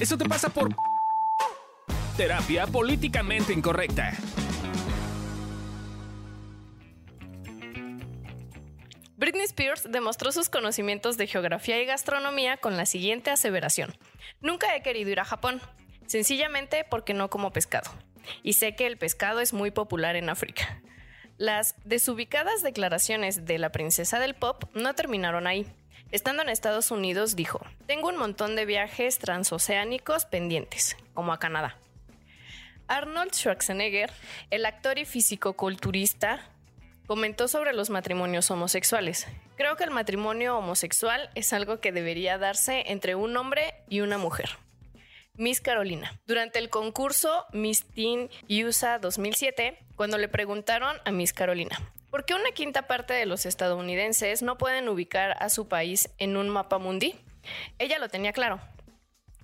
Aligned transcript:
Eso 0.00 0.18
te 0.18 0.28
pasa 0.28 0.50
por 0.50 0.74
terapia 2.18 2.66
políticamente 2.66 3.52
incorrecta. 3.54 4.12
Britney 9.16 9.44
Spears 9.44 9.90
demostró 9.90 10.32
sus 10.32 10.50
conocimientos 10.50 11.16
de 11.16 11.26
geografía 11.26 11.80
y 11.80 11.86
gastronomía 11.86 12.58
con 12.58 12.76
la 12.76 12.84
siguiente 12.84 13.30
aseveración. 13.30 13.96
Nunca 14.42 14.76
he 14.76 14.82
querido 14.82 15.10
ir 15.10 15.20
a 15.20 15.24
Japón, 15.24 15.62
sencillamente 16.06 16.84
porque 16.88 17.14
no 17.14 17.30
como 17.30 17.50
pescado. 17.50 17.90
Y 18.42 18.52
sé 18.52 18.74
que 18.74 18.86
el 18.86 18.98
pescado 18.98 19.40
es 19.40 19.54
muy 19.54 19.70
popular 19.70 20.16
en 20.16 20.28
África. 20.28 20.82
Las 21.38 21.74
desubicadas 21.84 22.62
declaraciones 22.62 23.46
de 23.46 23.58
la 23.58 23.72
princesa 23.72 24.18
del 24.18 24.34
pop 24.34 24.64
no 24.74 24.94
terminaron 24.94 25.46
ahí. 25.46 25.66
Estando 26.12 26.42
en 26.42 26.48
Estados 26.48 26.92
Unidos 26.92 27.34
dijo, 27.34 27.60
tengo 27.86 28.08
un 28.08 28.16
montón 28.16 28.54
de 28.54 28.64
viajes 28.64 29.18
transoceánicos 29.18 30.24
pendientes, 30.24 30.96
como 31.14 31.32
a 31.32 31.38
Canadá. 31.38 31.78
Arnold 32.86 33.34
Schwarzenegger, 33.34 34.12
el 34.50 34.66
actor 34.66 34.98
y 34.98 35.04
físico-culturista, 35.04 36.48
comentó 37.08 37.48
sobre 37.48 37.72
los 37.72 37.90
matrimonios 37.90 38.50
homosexuales. 38.52 39.26
Creo 39.56 39.76
que 39.76 39.82
el 39.82 39.90
matrimonio 39.90 40.56
homosexual 40.56 41.28
es 41.34 41.52
algo 41.52 41.80
que 41.80 41.90
debería 41.90 42.38
darse 42.38 42.84
entre 42.86 43.16
un 43.16 43.36
hombre 43.36 43.74
y 43.88 44.00
una 44.00 44.16
mujer. 44.16 44.50
Miss 45.34 45.60
Carolina. 45.60 46.18
Durante 46.26 46.60
el 46.60 46.70
concurso 46.70 47.46
Miss 47.52 47.84
Teen 47.84 48.30
USA 48.48 48.98
2007, 48.98 49.78
cuando 49.96 50.18
le 50.18 50.28
preguntaron 50.28 50.96
a 51.04 51.10
Miss 51.10 51.32
Carolina, 51.32 51.78
¿por 52.16 52.24
qué 52.24 52.32
una 52.32 52.50
quinta 52.52 52.86
parte 52.86 53.12
de 53.12 53.26
los 53.26 53.44
estadounidenses 53.44 54.40
no 54.40 54.56
pueden 54.56 54.88
ubicar 54.88 55.36
a 55.38 55.50
su 55.50 55.68
país 55.68 56.08
en 56.16 56.38
un 56.38 56.48
mapa 56.48 56.78
mundi? 56.78 57.14
Ella 57.78 57.98
lo 57.98 58.08
tenía 58.08 58.32
claro. 58.32 58.58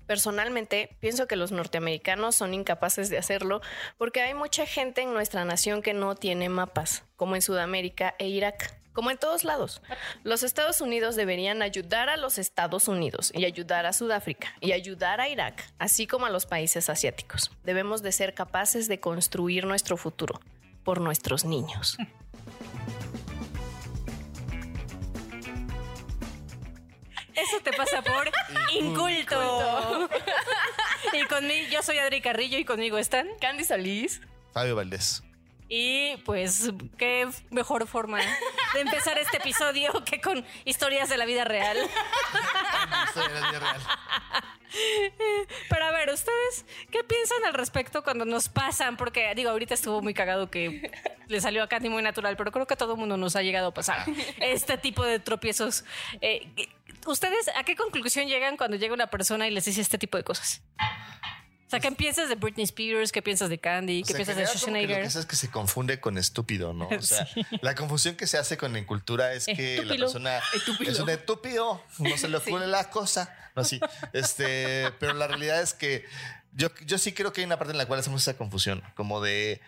Personalmente, 0.06 0.96
pienso 0.98 1.26
que 1.26 1.36
los 1.36 1.52
norteamericanos 1.52 2.34
son 2.34 2.54
incapaces 2.54 3.10
de 3.10 3.18
hacerlo 3.18 3.60
porque 3.98 4.22
hay 4.22 4.32
mucha 4.32 4.64
gente 4.64 5.02
en 5.02 5.12
nuestra 5.12 5.44
nación 5.44 5.82
que 5.82 5.92
no 5.92 6.14
tiene 6.14 6.48
mapas, 6.48 7.04
como 7.16 7.34
en 7.34 7.42
Sudamérica 7.42 8.14
e 8.18 8.28
Irak. 8.28 8.74
Como 8.94 9.10
en 9.10 9.18
todos 9.18 9.44
lados, 9.44 9.82
los 10.24 10.42
Estados 10.42 10.80
Unidos 10.80 11.14
deberían 11.14 11.60
ayudar 11.60 12.08
a 12.08 12.16
los 12.16 12.38
Estados 12.38 12.88
Unidos 12.88 13.32
y 13.34 13.44
ayudar 13.44 13.84
a 13.84 13.92
Sudáfrica 13.92 14.56
y 14.62 14.72
ayudar 14.72 15.20
a 15.20 15.28
Irak, 15.28 15.62
así 15.78 16.06
como 16.06 16.24
a 16.24 16.30
los 16.30 16.46
países 16.46 16.88
asiáticos. 16.88 17.50
Debemos 17.64 18.00
de 18.00 18.12
ser 18.12 18.32
capaces 18.32 18.88
de 18.88 18.98
construir 18.98 19.66
nuestro 19.66 19.98
futuro 19.98 20.40
por 20.84 21.02
nuestros 21.02 21.44
niños. 21.44 21.98
Eso 27.42 27.60
te 27.62 27.72
pasa 27.72 28.02
por 28.02 28.30
inculto. 28.74 30.08
y 31.12 31.24
conmigo, 31.26 31.68
yo 31.70 31.82
soy 31.82 31.98
Adri 31.98 32.20
Carrillo 32.20 32.58
y 32.58 32.64
conmigo 32.64 32.98
están 32.98 33.28
Candy 33.40 33.64
Solís. 33.64 34.20
Fabio 34.52 34.76
Valdés. 34.76 35.22
Y 35.68 36.18
pues, 36.26 36.70
qué 36.98 37.26
mejor 37.50 37.86
forma 37.86 38.18
de 38.74 38.80
empezar 38.80 39.16
este 39.16 39.38
episodio 39.38 40.04
que 40.04 40.20
con 40.20 40.44
historias 40.66 41.08
de 41.08 41.16
la 41.16 41.24
vida 41.24 41.44
real. 41.44 41.78
Historia 43.06 43.34
de 43.34 43.40
la 43.40 43.48
vida 43.48 43.60
real. 43.60 43.80
Pero 45.68 45.84
a 45.84 45.90
ver, 45.92 46.10
¿ustedes 46.10 46.66
qué 46.90 47.02
piensan 47.04 47.44
al 47.46 47.54
respecto 47.54 48.02
cuando 48.02 48.24
nos 48.24 48.48
pasan? 48.48 48.96
Porque 48.96 49.32
digo, 49.34 49.50
ahorita 49.50 49.74
estuvo 49.74 50.02
muy 50.02 50.14
cagado 50.14 50.50
que 50.50 50.90
le 51.28 51.40
salió 51.40 51.62
a 51.62 51.68
Candy 51.68 51.88
muy 51.88 52.02
natural, 52.02 52.36
pero 52.36 52.52
creo 52.52 52.66
que 52.66 52.74
a 52.74 52.76
todo 52.76 52.96
mundo 52.96 53.16
nos 53.16 53.36
ha 53.36 53.42
llegado 53.42 53.68
a 53.68 53.74
pasar 53.74 54.04
este 54.40 54.76
tipo 54.78 55.04
de 55.04 55.18
tropiezos. 55.18 55.84
Eh, 56.20 56.48
¿Ustedes 57.06 57.48
a 57.56 57.64
qué 57.64 57.76
conclusión 57.76 58.26
llegan 58.26 58.56
cuando 58.56 58.76
llega 58.76 58.94
una 58.94 59.08
persona 59.08 59.46
y 59.48 59.50
les 59.50 59.64
dice 59.64 59.80
este 59.80 59.98
tipo 59.98 60.16
de 60.16 60.24
cosas? 60.24 60.62
O 61.66 61.70
sea, 61.72 61.80
¿qué 61.80 61.90
piensas 61.92 62.28
de 62.28 62.34
Britney 62.34 62.64
Spears? 62.64 63.12
¿Qué 63.12 63.22
piensas 63.22 63.48
de 63.48 63.58
Candy? 63.58 64.02
O 64.02 64.04
¿Qué 64.04 64.12
sea, 64.12 64.16
piensas 64.16 64.36
en 64.36 64.40
de 64.40 64.44
que 64.44 64.52
Lo 64.52 64.58
Schwarzenegger? 64.58 65.02
que 65.10 65.18
es 65.18 65.26
que 65.26 65.36
se 65.36 65.50
confunde 65.50 66.00
con 66.00 66.18
estúpido, 66.18 66.74
¿no? 66.74 66.86
O 66.88 67.00
sea, 67.00 67.26
la 67.62 67.74
confusión 67.74 68.14
que 68.14 68.26
se 68.26 68.36
hace 68.36 68.58
con 68.58 68.74
la 68.74 68.84
cultura 68.86 69.32
es 69.32 69.46
que 69.46 69.76
la 69.76 69.94
Estúpido. 69.94 70.06
persona 70.06 70.38
es 70.86 71.00
un 71.00 71.08
estúpido, 71.08 71.82
no 71.98 72.16
se 72.18 72.28
le 72.28 72.36
ocurre 72.36 72.66
la 72.66 72.90
cosa. 72.90 73.34
No, 73.56 73.64
sí. 73.64 73.80
Este, 74.12 74.92
pero 75.00 75.14
la 75.14 75.26
realidad 75.28 75.62
es 75.62 75.72
que 75.72 76.04
yo, 76.52 76.68
yo 76.84 76.98
sí 76.98 77.12
creo 77.12 77.32
que 77.32 77.40
hay 77.40 77.46
una 77.46 77.58
parte 77.58 77.72
en 77.72 77.78
la 77.78 77.86
cual 77.86 78.00
hacemos 78.00 78.20
esa 78.20 78.36
confusión, 78.36 78.82
como 78.94 79.22
de 79.22 79.62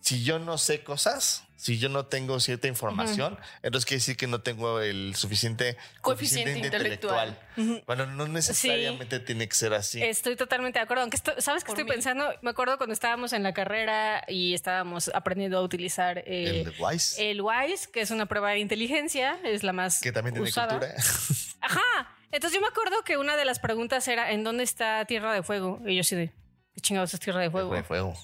si 0.00 0.22
yo 0.22 0.38
no 0.38 0.58
sé 0.58 0.84
cosas, 0.84 1.45
si 1.56 1.78
yo 1.78 1.88
no 1.88 2.06
tengo 2.06 2.38
cierta 2.40 2.68
información, 2.68 3.38
entonces 3.62 3.86
quiere 3.86 3.98
decir 4.00 4.16
que 4.16 4.26
no 4.26 4.40
tengo 4.42 4.80
el 4.80 5.14
suficiente 5.16 5.76
Coeficiente 6.00 6.58
intelectual. 6.58 7.38
Bueno, 7.86 8.06
no 8.06 8.28
necesariamente 8.28 9.20
tiene 9.20 9.48
que 9.48 9.54
ser 9.54 9.72
así. 9.74 10.02
Estoy 10.02 10.36
totalmente 10.36 10.78
de 10.78 10.84
acuerdo. 10.84 11.02
Aunque 11.02 11.16
esto- 11.16 11.40
sabes 11.40 11.64
que 11.64 11.70
estoy 11.72 11.84
mí. 11.84 11.90
pensando, 11.90 12.30
me 12.42 12.50
acuerdo 12.50 12.76
cuando 12.76 12.92
estábamos 12.92 13.32
en 13.32 13.42
la 13.42 13.52
carrera 13.54 14.24
y 14.28 14.54
estábamos 14.54 15.10
aprendiendo 15.14 15.58
a 15.58 15.62
utilizar 15.62 16.18
eh, 16.26 16.62
el 16.66 16.74
Wise, 16.78 17.30
el 17.30 17.40
WISE, 17.40 17.90
que 17.90 18.00
es 18.02 18.10
una 18.10 18.26
prueba 18.26 18.50
de 18.50 18.58
inteligencia, 18.58 19.38
es 19.44 19.62
la 19.62 19.72
más 19.72 20.00
que 20.00 20.12
también 20.12 20.34
tiene 20.34 20.48
usada. 20.48 20.78
cultura. 20.78 20.94
Ajá. 21.60 22.16
Entonces 22.32 22.54
yo 22.56 22.60
me 22.60 22.68
acuerdo 22.68 23.02
que 23.04 23.16
una 23.16 23.36
de 23.36 23.44
las 23.44 23.60
preguntas 23.60 24.06
era 24.08 24.32
¿en 24.32 24.44
dónde 24.44 24.64
está 24.64 25.04
Tierra 25.06 25.32
de 25.32 25.42
Fuego? 25.42 25.80
Y 25.86 25.96
yo 25.96 26.04
sí 26.04 26.16
de 26.16 26.32
¿qué 26.74 26.80
chingados 26.80 27.14
es 27.14 27.20
Tierra 27.20 27.40
de 27.40 27.50
Fuego? 27.50 27.72
De 27.72 27.82
fuego. 27.82 28.14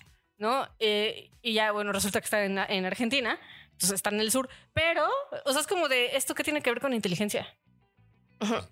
¿No? 0.43 0.69
Eh, 0.81 1.31
y 1.41 1.53
ya, 1.53 1.71
bueno, 1.71 1.93
resulta 1.93 2.21
que 2.21 2.25
está 2.25 2.45
en, 2.45 2.59
en 2.59 2.85
Argentina, 2.85 3.39
entonces 3.67 3.93
está 3.93 4.11
en 4.11 4.19
el 4.19 4.33
sur, 4.33 4.49
pero, 4.73 5.09
o 5.45 5.53
sea, 5.53 5.61
es 5.61 5.69
como 5.69 5.89
de 5.89 6.17
esto 6.17 6.35
que 6.35 6.43
tiene 6.43 6.63
que 6.63 6.71
ver 6.71 6.81
con 6.81 6.93
inteligencia. 6.93 7.47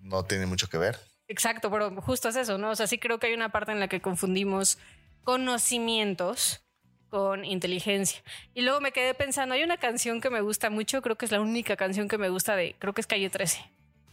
No 0.02 0.24
tiene 0.24 0.46
mucho 0.46 0.68
que 0.68 0.78
ver. 0.78 0.98
Exacto, 1.28 1.70
pero 1.70 1.94
justo 2.02 2.28
es 2.28 2.34
eso, 2.34 2.58
¿no? 2.58 2.70
O 2.70 2.74
sea, 2.74 2.88
sí 2.88 2.98
creo 2.98 3.20
que 3.20 3.28
hay 3.28 3.34
una 3.34 3.50
parte 3.50 3.70
en 3.70 3.78
la 3.78 3.86
que 3.86 4.00
confundimos 4.00 4.78
conocimientos 5.22 6.60
con 7.08 7.44
inteligencia. 7.44 8.20
Y 8.52 8.62
luego 8.62 8.80
me 8.80 8.90
quedé 8.90 9.14
pensando, 9.14 9.54
hay 9.54 9.62
una 9.62 9.76
canción 9.76 10.20
que 10.20 10.28
me 10.28 10.40
gusta 10.40 10.70
mucho, 10.70 11.02
creo 11.02 11.14
que 11.14 11.26
es 11.26 11.30
la 11.30 11.40
única 11.40 11.76
canción 11.76 12.08
que 12.08 12.18
me 12.18 12.30
gusta 12.30 12.56
de, 12.56 12.74
creo 12.80 12.94
que 12.94 13.00
es 13.00 13.06
Calle 13.06 13.30
13, 13.30 13.60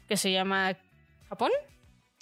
que 0.07 0.16
se 0.16 0.31
llama 0.31 0.78
Japón. 1.28 1.50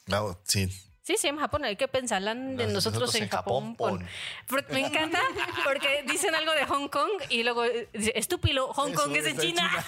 No, 0.08 0.40
sí. 0.46 0.70
Sí, 1.06 1.18
se 1.18 1.28
llama 1.28 1.42
Japón. 1.42 1.64
¿Hay 1.66 1.76
que 1.76 1.88
pensarán 1.88 2.58
de 2.58 2.66
nosotros, 2.66 3.14
en 3.14 3.30
Japón? 3.30 3.76
pon. 3.76 4.04
Pero 4.48 4.64
Me 4.70 4.80
encanta 4.80 5.22
porque 5.64 6.04
dicen 6.08 6.34
algo 6.34 6.52
de 6.54 6.66
Hong 6.66 6.88
Kong 6.88 7.12
y 7.30 7.44
luego 7.44 7.64
eh, 7.64 7.88
dice, 7.94 8.12
estúpido, 8.16 8.74
Hong 8.74 8.90
Eso 8.94 9.04
Kong 9.04 9.16
es 9.16 9.26
en 9.26 9.36
en 9.36 9.38
China. 9.40 9.70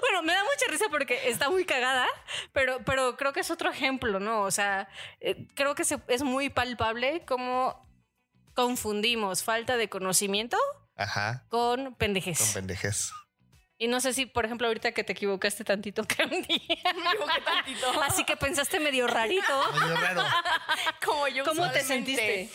bueno, 0.00 0.22
me 0.24 0.32
da 0.32 0.42
mucha 0.42 0.66
risa 0.68 0.86
porque 0.90 1.28
está 1.28 1.48
muy 1.50 1.64
cagada, 1.64 2.04
pero, 2.52 2.80
pero 2.84 3.16
creo 3.16 3.32
que 3.32 3.38
es 3.40 3.50
otro 3.52 3.70
ejemplo, 3.70 4.18
¿no? 4.18 4.42
O 4.42 4.50
sea, 4.50 4.88
eh, 5.20 5.46
creo 5.54 5.76
que 5.76 5.84
se- 5.84 6.00
es 6.08 6.24
muy 6.24 6.50
palpable 6.50 7.24
cómo 7.26 7.86
confundimos 8.54 9.44
falta 9.44 9.76
de 9.76 9.88
conocimiento 9.88 10.56
Ajá. 10.96 11.44
con 11.48 11.84
Con 11.84 11.94
pendejes. 11.94 13.12
Y 13.78 13.88
no 13.88 14.00
sé 14.00 14.14
si, 14.14 14.24
por 14.26 14.44
ejemplo, 14.46 14.66
ahorita 14.68 14.92
que 14.92 15.04
te 15.04 15.12
equivocaste 15.12 15.62
tantito, 15.64 16.02
Candy. 16.06 16.46
Me 16.48 17.10
equivoqué 17.10 17.40
tantito. 17.44 18.02
Así 18.02 18.24
que 18.24 18.36
pensaste 18.36 18.80
medio 18.80 19.06
rarito. 19.06 19.72
Medio 19.80 19.96
raro. 19.96 20.22
Como 21.04 21.28
yo 21.28 21.44
¿Cómo 21.44 21.70
te 21.70 21.80
usualmente. 21.82 22.48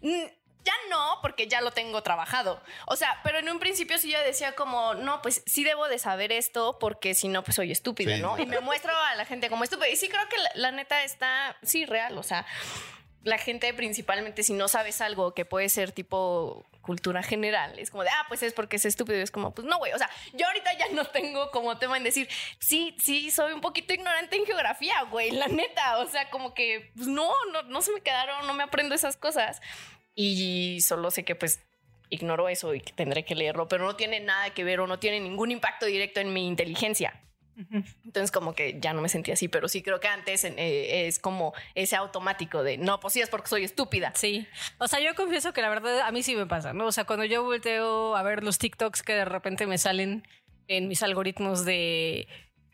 Mm, 0.00 0.24
Ya 0.64 0.72
no, 0.90 1.18
porque 1.20 1.46
ya 1.48 1.60
lo 1.60 1.72
tengo 1.72 2.02
trabajado. 2.02 2.62
O 2.86 2.96
sea, 2.96 3.20
pero 3.24 3.38
en 3.38 3.50
un 3.50 3.58
principio 3.58 3.98
sí 3.98 4.10
yo 4.10 4.20
decía 4.20 4.54
como, 4.54 4.94
no, 4.94 5.20
pues 5.20 5.42
sí 5.44 5.62
debo 5.64 5.88
de 5.88 5.98
saber 5.98 6.30
esto 6.32 6.78
porque 6.78 7.14
si 7.14 7.28
no, 7.28 7.42
pues 7.42 7.56
soy 7.56 7.70
estúpida, 7.72 8.14
Sí. 8.16 8.22
¿no? 8.22 8.38
Y 8.38 8.46
me 8.46 8.60
muestro 8.60 8.92
a 8.96 9.14
la 9.16 9.24
gente 9.26 9.50
como 9.50 9.64
estúpida. 9.64 9.88
Y 9.88 9.96
sí 9.96 10.08
creo 10.08 10.26
que 10.28 10.38
la, 10.38 10.50
la 10.54 10.70
neta 10.70 11.02
está, 11.04 11.56
sí, 11.62 11.84
real. 11.84 12.16
O 12.16 12.22
sea, 12.22 12.46
la 13.24 13.38
gente 13.38 13.72
principalmente 13.74 14.42
si 14.42 14.52
no 14.52 14.68
sabes 14.68 15.00
algo 15.00 15.34
que 15.34 15.44
puede 15.44 15.68
ser 15.68 15.92
tipo 15.92 16.64
cultura 16.82 17.22
general, 17.22 17.78
es 17.78 17.90
como 17.90 18.02
de, 18.02 18.10
ah, 18.10 18.24
pues 18.28 18.42
es 18.42 18.52
porque 18.52 18.76
es 18.76 18.84
estúpido. 18.84 19.18
Y 19.18 19.22
es 19.22 19.30
como, 19.30 19.54
pues 19.54 19.66
no, 19.66 19.78
güey. 19.78 19.92
O 19.92 19.98
sea, 19.98 20.10
yo 20.34 20.46
ahorita 20.46 20.76
ya 20.76 20.88
no 20.92 21.04
tengo 21.06 21.50
como 21.50 21.78
tema 21.78 21.96
en 21.96 22.04
decir, 22.04 22.28
sí, 22.58 22.96
sí, 23.00 23.30
soy 23.30 23.52
un 23.52 23.60
poquito 23.60 23.94
ignorante 23.94 24.36
en 24.36 24.44
geografía, 24.44 25.00
güey, 25.10 25.30
la 25.30 25.46
neta. 25.48 25.98
O 25.98 26.08
sea, 26.08 26.28
como 26.30 26.52
que, 26.52 26.90
pues 26.94 27.06
no, 27.06 27.32
no, 27.52 27.62
no 27.62 27.80
se 27.80 27.92
me 27.92 28.00
quedaron, 28.00 28.46
no 28.46 28.52
me 28.52 28.64
aprendo 28.64 28.94
esas 28.94 29.16
cosas. 29.16 29.62
Y 30.14 30.80
solo 30.82 31.10
sé 31.10 31.24
que 31.24 31.34
pues 31.34 31.60
ignoro 32.10 32.48
eso 32.50 32.74
y 32.74 32.80
que 32.80 32.92
tendré 32.92 33.24
que 33.24 33.34
leerlo, 33.34 33.68
pero 33.68 33.86
no 33.86 33.96
tiene 33.96 34.20
nada 34.20 34.50
que 34.50 34.64
ver 34.64 34.80
o 34.80 34.86
no 34.86 34.98
tiene 34.98 35.20
ningún 35.20 35.50
impacto 35.50 35.86
directo 35.86 36.20
en 36.20 36.34
mi 36.34 36.46
inteligencia. 36.46 37.18
Entonces 37.70 38.30
como 38.30 38.54
que 38.54 38.78
ya 38.80 38.92
no 38.92 39.02
me 39.02 39.08
sentí 39.08 39.30
así, 39.30 39.48
pero 39.48 39.68
sí 39.68 39.82
creo 39.82 40.00
que 40.00 40.08
antes 40.08 40.44
eh, 40.44 41.06
es 41.06 41.18
como 41.18 41.54
ese 41.74 41.96
automático 41.96 42.62
de 42.62 42.78
no, 42.78 43.00
pues 43.00 43.14
sí 43.14 43.20
es 43.20 43.28
porque 43.28 43.48
soy 43.48 43.64
estúpida. 43.64 44.12
Sí. 44.14 44.46
O 44.78 44.88
sea, 44.88 45.00
yo 45.00 45.14
confieso 45.14 45.52
que 45.52 45.62
la 45.62 45.68
verdad 45.68 46.00
a 46.00 46.12
mí 46.12 46.22
sí 46.22 46.36
me 46.36 46.46
pasa, 46.46 46.72
¿no? 46.72 46.86
O 46.86 46.92
sea, 46.92 47.04
cuando 47.04 47.24
yo 47.24 47.42
volteo 47.42 48.16
a 48.16 48.22
ver 48.22 48.42
los 48.44 48.58
TikToks 48.58 49.02
que 49.02 49.14
de 49.14 49.24
repente 49.24 49.66
me 49.66 49.78
salen 49.78 50.26
en 50.68 50.88
mis 50.88 51.02
algoritmos 51.02 51.64
de 51.64 52.28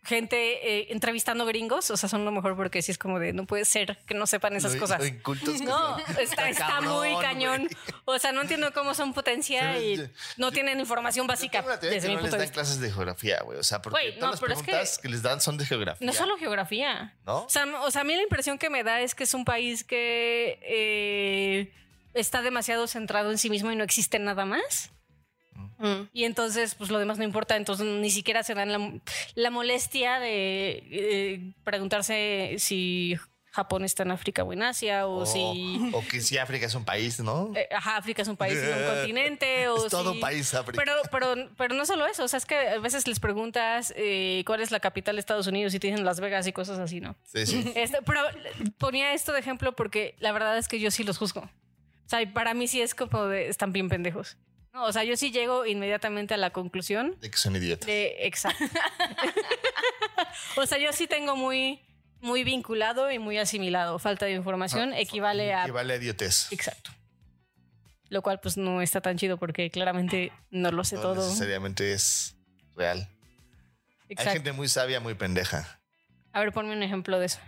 gente 0.09 0.37
eh, 0.81 0.87
entrevistando 0.91 1.45
gringos, 1.47 1.91
o 1.91 1.97
sea, 1.97 2.09
son 2.09 2.25
lo 2.25 2.33
mejor 2.33 2.57
porque 2.57 2.83
sí 2.83 2.91
es 2.91 2.99
como 2.99 3.19
de 3.21 3.33
no 3.33 3.47
puede 3.47 3.65
ser 3.65 3.99
que 4.07 4.15
no 4.15 4.27
sepan 4.27 4.57
esas 4.57 4.75
Lo- 4.75 4.81
cosas. 4.81 5.01
lo 5.01 5.35
No, 5.65 5.99
está, 6.19 6.81
muy 6.81 7.15
cañón. 7.21 7.69
O 8.07 8.19
sea, 8.19 8.33
no 8.33 8.41
entiendo 8.41 8.73
cómo 8.73 8.95
son 8.95 9.13
potencia 9.15 9.77
Sí, 9.77 9.85
y 9.85 9.97
yo- 9.99 10.05
no 10.39 10.51
tienen 10.51 10.81
información 10.81 11.27
básica 11.27 11.63
desde 11.81 12.01
que 12.01 12.09
mi 12.09 12.15
no 12.17 12.23
les 12.23 12.31
de 12.33 12.39
dan 12.39 12.41
vista. 12.47 12.55
clases 12.55 12.81
de 12.81 12.91
geografía, 12.91 13.41
güey. 13.45 13.59
O 13.59 13.63
sea, 13.63 13.81
porque 13.83 14.13
no, 14.15 14.19
todas 14.19 14.31
las 14.33 14.41
pero 14.41 14.53
es 14.55 14.59
que- 14.61 14.65
preguntas 14.65 14.99
que... 14.99 15.09
les 15.09 15.23
dan 15.23 15.41
son 15.41 15.59
de 15.59 15.67
geografía. 15.67 16.07
No 16.07 16.13
solo 16.13 16.37
geografía. 16.39 17.15
¿No? 17.27 17.45
O 17.45 17.49
sea, 17.51 17.67
o 17.83 17.91
sea, 17.91 18.01
a 18.01 18.05
mí 18.05 18.17
la 18.17 18.23
impresión 18.23 18.59
que 18.59 18.71
me 18.71 18.83
da 18.83 19.01
es 19.03 19.15
que 19.15 19.25
es 19.25 19.35
un 19.35 19.45
país 19.45 19.85
que 19.85 20.59
eh, 20.63 21.73
está 22.15 22.43
demasiado 22.43 22.87
centrado 22.87 23.31
en 23.31 23.39
sí 23.39 23.51
mismo 23.51 23.71
y 23.71 23.77
no 23.77 23.85
existe 23.85 24.19
nada 24.19 24.45
más. 24.45 24.91
Mm. 25.79 26.09
Y 26.13 26.25
entonces, 26.25 26.75
pues 26.75 26.91
lo 26.91 26.99
demás 26.99 27.19
no 27.19 27.25
importa. 27.25 27.57
Entonces, 27.57 27.87
ni 27.87 28.11
siquiera 28.11 28.43
se 28.43 28.55
dan 28.55 28.73
la, 28.73 28.93
la 29.35 29.51
molestia 29.51 30.19
de 30.21 30.83
eh, 30.91 31.53
preguntarse 31.65 32.57
si 32.59 33.17
Japón 33.51 33.85
está 33.85 34.03
en 34.03 34.11
África 34.13 34.45
o 34.45 34.53
en 34.53 34.63
Asia 34.63 35.07
o 35.07 35.21
O, 35.23 35.27
si. 35.27 35.91
o 35.93 36.05
que 36.09 36.21
si 36.21 36.37
África 36.39 36.67
es 36.67 36.75
un 36.75 36.85
país, 36.85 37.19
¿no? 37.21 37.51
eh, 37.57 37.67
ajá, 37.73 37.97
África 37.97 38.23
es 38.23 38.29
un 38.29 38.37
país 38.37 38.55
y 38.63 38.67
no 38.71 38.77
un 38.77 38.95
continente. 39.01 39.69
O 39.69 39.87
Es 39.87 39.91
todo 39.91 40.11
si- 40.11 40.17
un 40.17 40.21
país, 40.21 40.53
África. 40.55 40.81
Pero, 40.85 41.01
pero, 41.11 41.49
pero 41.57 41.75
no 41.75 41.87
solo 41.87 42.07
eso, 42.07 42.25
o 42.25 42.29
sea, 42.29 42.37
es 42.39 42.45
que 42.47 42.57
a 42.57 42.79
veces 42.79 43.07
les 43.09 43.19
preguntas 43.21 43.93
eh, 43.97 44.43
cuál 44.47 44.61
es 44.61 44.71
la 44.71 44.81
capital 44.81 45.17
de 45.17 45.21
Estados 45.21 45.47
Unidos 45.47 45.75
y 45.75 45.81
te 45.81 45.89
dicen 45.89 46.05
Las 46.05 46.21
Vegas 46.21 46.47
y 46.47 46.53
cosas 46.53 46.79
así, 46.79 47.01
¿no? 47.01 47.17
Sí, 47.25 47.47
sí. 47.47 47.73
Este, 47.75 47.99
pero 48.03 48.21
ponía 48.79 49.13
esto 49.15 49.33
de 49.33 49.41
ejemplo 49.41 49.75
porque 49.75 50.15
la 50.19 50.31
verdad 50.33 50.59
es 50.59 50.69
que 50.69 50.79
yo 50.79 50.91
sí 50.91 51.03
los 51.05 51.19
juzgo. 51.19 51.41
O 51.41 52.09
sea, 52.11 52.23
y 52.23 52.27
para 52.27 52.55
mí 52.55 52.69
sí 52.69 52.81
es 52.81 52.95
como 52.95 53.25
de, 53.27 53.49
están 53.49 53.73
bien 53.73 53.89
pendejos. 53.89 54.37
No, 54.73 54.85
o 54.85 54.93
sea, 54.93 55.03
yo 55.05 55.17
sí 55.17 55.31
llego 55.31 55.67
inmediatamente 55.67 56.35
a 56.35 56.37
la 56.37 56.51
conclusión 56.51 57.17
De 57.21 57.31
que 57.31 57.39
son 57.39 57.57
idiotas. 57.57 57.87
de 57.87 58.27
exacto. 58.27 58.65
o 60.57 60.67
sea, 60.67 60.79
yo 60.79 60.93
sí 60.93 61.07
tengo 61.07 61.37
muy, 61.37 61.81
muy 62.21 62.45
vinculado 62.45 63.11
y 63.11 63.19
muy 63.19 63.39
asimilado. 63.39 63.99
Falta 63.99 64.27
de 64.27 64.33
información 64.33 64.93
equivale 64.93 65.53
a 65.55 65.63
Equivale 65.63 65.95
a 65.95 65.97
idiotez. 65.97 66.53
exacto. 66.53 66.91
Lo 68.11 68.23
cual 68.23 68.41
pues 68.41 68.57
no 68.57 68.81
está 68.81 69.01
tan 69.01 69.19
chido 69.19 69.37
porque 69.37 69.71
claramente 69.71 70.33
no 70.51 70.71
lo 70.71 70.83
sé 70.85 70.97
No 70.97 71.03
todo. 71.03 71.27
necesariamente 71.27 71.93
es 71.93 72.37
real. 72.75 73.09
Hay 74.17 74.25
gente 74.33 74.53
muy 74.53 74.69
sabia, 74.69 75.01
muy 75.01 75.15
pendeja. 75.15 75.81
A 76.33 76.41
ver, 76.41 76.53
ponme 76.53 76.73
un 76.75 76.83
ejemplo 76.83 77.19
de 77.19 77.27
eso. 77.27 77.39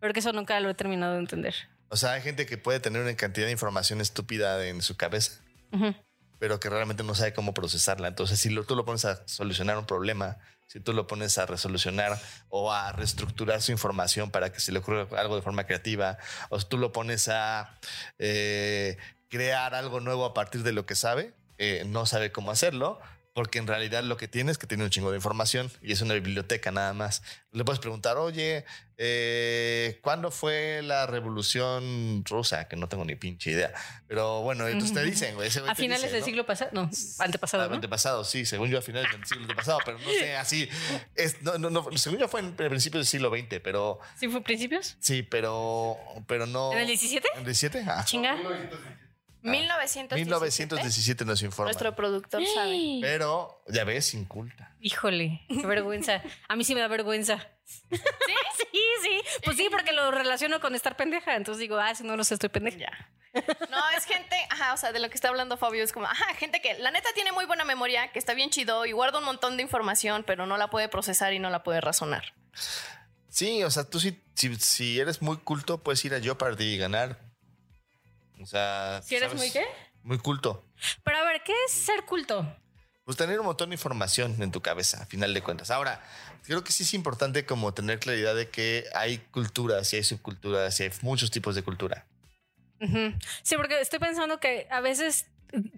Porque 0.00 0.20
eso 0.20 0.32
nunca 0.32 0.60
lo 0.60 0.70
he 0.70 0.74
terminado 0.74 1.14
de 1.14 1.18
entender. 1.20 1.54
O 1.88 1.96
sea, 1.96 2.12
hay 2.12 2.22
gente 2.22 2.46
que 2.46 2.56
puede 2.58 2.78
tener 2.78 3.02
una 3.02 3.14
cantidad 3.16 3.46
de 3.46 3.52
información 3.52 4.00
estúpida 4.00 4.64
en 4.66 4.82
su 4.82 4.96
cabeza, 4.96 5.40
Ujú. 5.72 5.94
Pero 6.38 6.60
que 6.60 6.68
realmente 6.70 7.02
no 7.02 7.14
sabe 7.14 7.32
cómo 7.34 7.54
procesarla. 7.54 8.08
Entonces, 8.08 8.38
si 8.40 8.50
lo- 8.50 8.64
tú 8.64 8.76
lo 8.76 8.84
pones 8.84 9.04
a 9.04 9.26
solucionar 9.26 9.78
un 9.78 9.86
problema, 9.86 10.38
si 10.66 10.80
tú 10.80 10.92
lo 10.92 11.06
pones 11.06 11.36
a 11.38 11.46
resolucionar 11.46 12.18
o 12.48 12.72
a 12.72 12.92
reestructurar 12.92 13.60
su 13.62 13.70
información 13.72 14.30
para 14.30 14.50
que 14.52 14.60
se 14.60 14.72
le 14.72 14.78
ocurra 14.80 15.06
algo 15.20 15.36
de 15.36 15.42
forma 15.42 15.64
creativa, 15.64 16.18
o 16.48 16.58
si 16.58 16.66
tú 16.66 16.78
lo 16.78 16.90
pones 16.92 17.28
a 17.28 17.78
eh, 18.18 18.96
crear 19.28 19.74
algo 19.74 20.00
nuevo 20.00 20.24
a 20.24 20.34
partir 20.34 20.62
de 20.62 20.72
lo 20.72 20.86
que 20.86 20.94
sabe, 20.94 21.34
eh, 21.58 21.84
no 21.86 22.06
sabe 22.06 22.32
cómo 22.32 22.50
hacerlo. 22.50 22.98
Porque 23.34 23.58
en 23.58 23.66
realidad 23.66 24.04
lo 24.04 24.16
que 24.16 24.28
tiene 24.28 24.52
es 24.52 24.58
que 24.58 24.68
tiene 24.68 24.84
un 24.84 24.90
chingo 24.90 25.10
de 25.10 25.16
información 25.16 25.68
y 25.82 25.90
es 25.90 26.00
una 26.00 26.14
biblioteca 26.14 26.70
nada 26.70 26.92
más. 26.92 27.20
Le 27.50 27.64
puedes 27.64 27.80
preguntar, 27.80 28.16
oye, 28.16 28.64
eh, 28.96 29.98
¿cuándo 30.02 30.30
fue 30.30 30.82
la 30.84 31.06
revolución 31.08 32.22
rusa? 32.24 32.68
Que 32.68 32.76
no 32.76 32.88
tengo 32.88 33.04
ni 33.04 33.16
pinche 33.16 33.50
idea. 33.50 33.72
Pero 34.06 34.42
bueno, 34.42 34.68
entonces 34.68 34.94
te 34.94 35.02
dicen, 35.02 35.34
güey. 35.34 35.48
A 35.48 35.74
finales 35.74 36.02
dice, 36.04 36.12
del 36.12 36.20
¿no? 36.20 36.26
siglo 36.26 36.46
pasado, 36.46 36.70
no, 36.74 36.88
antepasado, 37.18 37.64
Ah, 37.64 37.68
¿no? 37.68 37.74
Antepasado, 37.74 38.22
sí, 38.22 38.46
según 38.46 38.70
yo 38.70 38.78
a 38.78 38.82
finales 38.82 39.10
del 39.10 39.26
siglo 39.26 39.52
pasado, 39.56 39.80
pero 39.84 39.98
no 39.98 40.08
sé, 40.10 40.36
así. 40.36 40.68
Es, 41.16 41.42
no, 41.42 41.58
no, 41.58 41.70
no, 41.70 41.88
según 41.96 42.20
yo 42.20 42.28
fue 42.28 42.38
en 42.38 42.46
el 42.46 42.54
principio 42.54 42.98
del 42.98 43.06
siglo 43.06 43.30
XX, 43.36 43.58
pero 43.64 43.98
¿Sí 44.16 44.28
fue 44.28 44.42
principios? 44.44 44.96
sí, 45.00 45.24
pero, 45.24 45.98
pero 46.28 46.46
no. 46.46 46.72
¿En 46.72 46.78
el 46.78 46.86
17? 46.86 47.28
¿En 47.32 47.38
el 47.40 47.44
17? 47.46 47.84
Ah. 47.88 48.04
Chinga. 48.04 48.36
1917. 49.44 50.16
1917 50.16 51.24
nos 51.24 51.42
informa. 51.42 51.68
Nuestro 51.68 51.94
productor 51.94 52.42
sabe. 52.54 52.98
Pero, 53.00 53.62
ya 53.68 53.84
ves, 53.84 54.14
inculta. 54.14 54.74
Híjole, 54.80 55.42
qué 55.48 55.66
vergüenza. 55.66 56.22
A 56.48 56.56
mí 56.56 56.64
sí 56.64 56.74
me 56.74 56.80
da 56.80 56.88
vergüenza. 56.88 57.46
¿Sí? 57.64 57.98
sí, 58.56 58.80
sí. 59.02 59.40
Pues 59.44 59.56
sí, 59.56 59.68
porque 59.70 59.92
lo 59.92 60.10
relaciono 60.10 60.60
con 60.60 60.74
estar 60.74 60.96
pendeja. 60.96 61.36
Entonces 61.36 61.60
digo, 61.60 61.76
ah, 61.76 61.94
si 61.94 62.04
no 62.04 62.16
lo 62.16 62.24
sé, 62.24 62.34
estoy 62.34 62.48
pendeja. 62.48 62.86
No, 63.70 63.90
es 63.96 64.04
gente, 64.04 64.36
ajá, 64.48 64.74
o 64.74 64.76
sea, 64.76 64.92
de 64.92 65.00
lo 65.00 65.08
que 65.08 65.16
está 65.16 65.28
hablando 65.28 65.56
Fabio 65.56 65.82
es 65.82 65.92
como, 65.92 66.06
ajá, 66.06 66.34
gente 66.34 66.62
que 66.62 66.78
la 66.78 66.90
neta 66.90 67.08
tiene 67.14 67.32
muy 67.32 67.46
buena 67.46 67.64
memoria, 67.64 68.12
que 68.12 68.18
está 68.18 68.32
bien 68.32 68.50
chido 68.50 68.86
y 68.86 68.92
guarda 68.92 69.18
un 69.18 69.24
montón 69.24 69.56
de 69.56 69.62
información, 69.62 70.22
pero 70.24 70.46
no 70.46 70.56
la 70.56 70.70
puede 70.70 70.88
procesar 70.88 71.32
y 71.32 71.40
no 71.40 71.50
la 71.50 71.64
puede 71.64 71.80
razonar. 71.80 72.34
Sí, 73.28 73.64
o 73.64 73.70
sea, 73.70 73.90
tú 73.90 73.98
sí, 73.98 74.22
si, 74.34 74.54
si 74.56 75.00
eres 75.00 75.20
muy 75.20 75.38
culto, 75.38 75.82
puedes 75.82 76.04
ir 76.04 76.14
a 76.14 76.20
Jeopardy 76.20 76.74
y 76.74 76.78
ganar. 76.78 77.18
O 78.40 78.46
sea. 78.46 79.00
¿Si 79.02 79.14
eres 79.16 79.34
muy 79.34 79.50
qué? 79.50 79.64
Muy 80.02 80.18
culto. 80.18 80.64
Pero 81.02 81.18
a 81.18 81.24
ver, 81.24 81.42
¿qué 81.44 81.52
es 81.66 81.72
ser 81.72 82.04
culto? 82.04 82.56
Pues 83.04 83.16
tener 83.16 83.38
un 83.38 83.46
montón 83.46 83.70
de 83.70 83.74
información 83.74 84.40
en 84.42 84.50
tu 84.50 84.62
cabeza, 84.62 85.02
a 85.02 85.06
final 85.06 85.34
de 85.34 85.42
cuentas. 85.42 85.70
Ahora, 85.70 86.02
creo 86.42 86.64
que 86.64 86.72
sí 86.72 86.84
es 86.84 86.94
importante 86.94 87.44
como 87.44 87.74
tener 87.74 87.98
claridad 87.98 88.34
de 88.34 88.48
que 88.48 88.84
hay 88.94 89.18
culturas 89.18 89.92
y 89.92 89.96
hay 89.96 90.04
subculturas 90.04 90.78
y 90.80 90.84
hay 90.84 90.90
muchos 91.02 91.30
tipos 91.30 91.54
de 91.54 91.62
cultura. 91.62 92.06
Sí, 93.42 93.56
porque 93.56 93.80
estoy 93.80 93.98
pensando 93.98 94.40
que 94.40 94.66
a 94.70 94.80
veces 94.80 95.26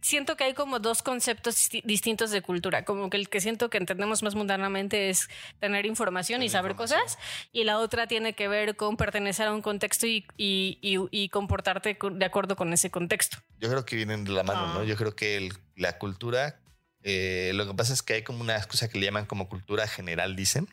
siento 0.03 0.37
que 0.37 0.45
hay 0.45 0.55
como 0.55 0.79
dos 0.79 1.03
conceptos 1.03 1.57
disti- 1.57 1.83
distintos 1.85 2.31
de 2.31 2.43
cultura. 2.43 2.85
Como 2.85 3.11
que 3.11 3.17
el 3.17 3.29
que 3.29 3.41
siento 3.41 3.71
que 3.71 3.79
entendemos 3.79 4.23
más 4.23 4.35
mundanamente 4.35 5.11
es 5.11 5.29
tener 5.61 5.87
información 5.87 6.43
y 6.43 6.47
Tener 6.47 6.51
saber 6.53 6.71
información. 6.73 7.01
cosas. 7.03 7.19
Y 7.53 7.65
la 7.65 7.79
otra 7.79 8.07
tiene 8.07 8.35
que 8.35 8.49
ver 8.49 8.77
con 8.77 8.97
pertenecer 8.97 9.49
a 9.49 9.53
un 9.53 9.63
contexto 9.63 10.07
y, 10.07 10.27
y- 10.37 10.79
y- 10.83 11.09
y 11.11 11.29
comportarte 11.29 11.97
de 12.13 12.25
acuerdo 12.25 12.57
con 12.57 12.73
ese 12.73 12.91
contexto. 12.91 13.39
Yo 13.59 13.69
creo 13.71 13.85
que 13.85 13.97
vienen 13.97 14.25
de 14.25 14.33
la 14.33 14.43
mano, 14.43 14.67
Ah. 14.67 14.75
¿no? 14.75 14.85
Yo 14.85 14.97
creo 14.97 15.15
que 15.17 15.37
el- 15.37 15.53
la 15.75 15.99
cultura, 15.99 16.61
eh, 17.03 17.53
lo 17.55 17.67
que 17.67 17.75
pasa 17.75 17.93
es 17.93 18.03
que 18.03 18.15
hay 18.15 18.23
como 18.23 18.41
una 18.41 18.61
cosa 18.65 18.89
que 18.89 18.99
le 18.99 19.07
llaman 19.07 19.27
como 19.27 19.49
cultura 19.49 19.87
general, 19.89 20.37
dicen, 20.37 20.69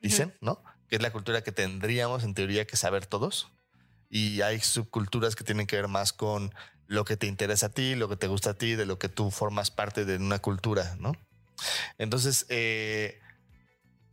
dicen, 0.00 0.34
¿no? 0.40 0.62
Que 0.88 0.96
es 0.96 1.02
la 1.02 1.10
cultura 1.12 1.42
que 1.42 1.52
tendríamos 1.52 2.22
en 2.24 2.34
teoría 2.34 2.66
que 2.66 2.76
saber 2.76 3.06
todos. 3.06 3.50
Y 4.10 4.40
hay 4.40 4.60
subculturas 4.60 5.36
que 5.36 5.44
tienen 5.44 5.66
que 5.66 5.76
ver 5.76 5.88
más 5.88 6.12
con 6.14 6.54
lo 6.88 7.04
que 7.04 7.16
te 7.16 7.26
interesa 7.26 7.66
a 7.66 7.68
ti, 7.68 7.94
lo 7.94 8.08
que 8.08 8.16
te 8.16 8.26
gusta 8.26 8.50
a 8.50 8.54
ti, 8.54 8.74
de 8.74 8.84
lo 8.86 8.98
que 8.98 9.08
tú 9.08 9.30
formas 9.30 9.70
parte 9.70 10.04
de 10.04 10.16
una 10.16 10.40
cultura, 10.40 10.96
¿no? 10.98 11.12
Entonces, 11.98 12.46
eh, 12.48 13.20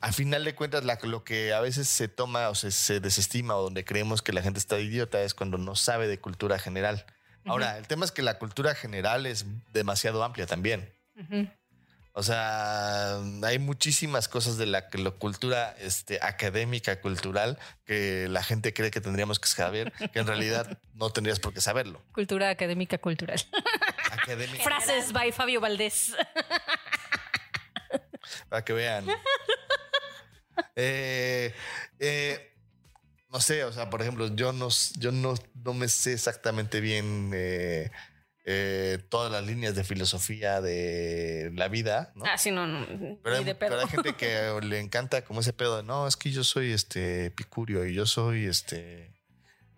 al 0.01 0.13
final 0.13 0.43
de 0.43 0.53
cuentas, 0.55 0.83
la- 0.83 0.99
lo 1.03 1.23
que 1.23 1.53
a 1.53 1.61
veces 1.61 1.87
se 1.87 2.07
toma 2.07 2.49
o 2.49 2.55
se, 2.55 2.71
se 2.71 2.99
desestima 2.99 3.55
o 3.55 3.63
donde 3.63 3.85
creemos 3.85 4.21
que 4.21 4.33
la 4.33 4.41
gente 4.41 4.59
está 4.59 4.77
idiota 4.79 5.21
es 5.23 5.33
cuando 5.33 5.57
no 5.57 5.75
sabe 5.75 6.07
de 6.07 6.19
cultura 6.19 6.59
general. 6.59 7.05
Ahora, 7.45 7.77
el 7.77 7.87
tema 7.87 8.05
es 8.05 8.11
que 8.11 8.21
la 8.21 8.37
cultura 8.39 8.75
general 8.75 9.25
es 9.25 9.45
demasiado 9.71 10.23
amplia 10.23 10.45
también. 10.45 10.91
O 12.17 12.23
sea, 12.23 13.17
hay 13.43 13.59
muchísimas 13.59 14.29
cosas 14.29 14.57
de 14.57 14.65
la, 14.65 14.87
la 14.93 15.11
cultura 15.11 15.75
este, 15.79 16.17
académica, 16.21 17.01
cultural, 17.01 17.59
que 17.83 18.27
la 18.29 18.41
gente 18.41 18.73
cree 18.73 18.89
que 18.89 19.01
tendríamos 19.01 19.37
que 19.37 19.49
saber, 19.49 19.91
que 19.91 20.19
en 20.19 20.25
realidad 20.25 20.79
no 20.93 21.09
tendrías 21.09 21.41
por 21.41 21.53
qué 21.53 21.59
saberlo. 21.59 22.01
Cultura 22.13 22.49
académica 22.49 22.97
cultural. 22.99 23.37
Académica, 24.11 24.63
Frases 24.63 25.11
by 25.11 25.33
Fabio 25.33 25.59
Valdés. 25.59 26.15
para 28.47 28.63
que 28.63 28.71
vean. 28.71 29.05
Eh, 30.77 31.53
eh, 31.99 32.55
no 33.29 33.41
sé, 33.41 33.65
o 33.65 33.73
sea, 33.73 33.89
por 33.89 34.01
ejemplo, 34.01 34.33
yo 34.33 34.53
no, 34.53 34.69
yo 34.97 35.11
no, 35.11 35.33
no 35.65 35.73
me 35.73 35.89
sé 35.89 36.13
exactamente 36.13 36.79
bien 36.79 37.31
eh, 37.33 37.91
eh, 38.45 38.99
todas 39.09 39.31
las 39.31 39.43
líneas 39.43 39.75
de 39.75 39.83
filosofía 39.83 40.61
de 40.61 41.51
la 41.55 41.67
vida, 41.67 42.11
¿no? 42.15 42.25
Ah, 42.25 42.37
sí, 42.37 42.51
no, 42.51 42.67
no. 42.67 42.85
Pero 43.23 43.35
hay, 43.37 43.43
de 43.43 43.55
pero 43.55 43.79
hay 43.79 43.87
gente 43.87 44.13
que 44.17 44.59
le 44.61 44.79
encanta 44.79 45.23
como 45.23 45.39
ese 45.39 45.51
pedo 45.51 45.77
de 45.77 45.83
no, 45.83 46.07
es 46.07 46.15
que 46.15 46.29
yo 46.29 46.43
soy 46.43 46.71
este 46.71 47.25
epicurio 47.25 47.85
y 47.85 47.95
yo 47.95 48.05
soy 48.05 48.45
este 48.45 49.14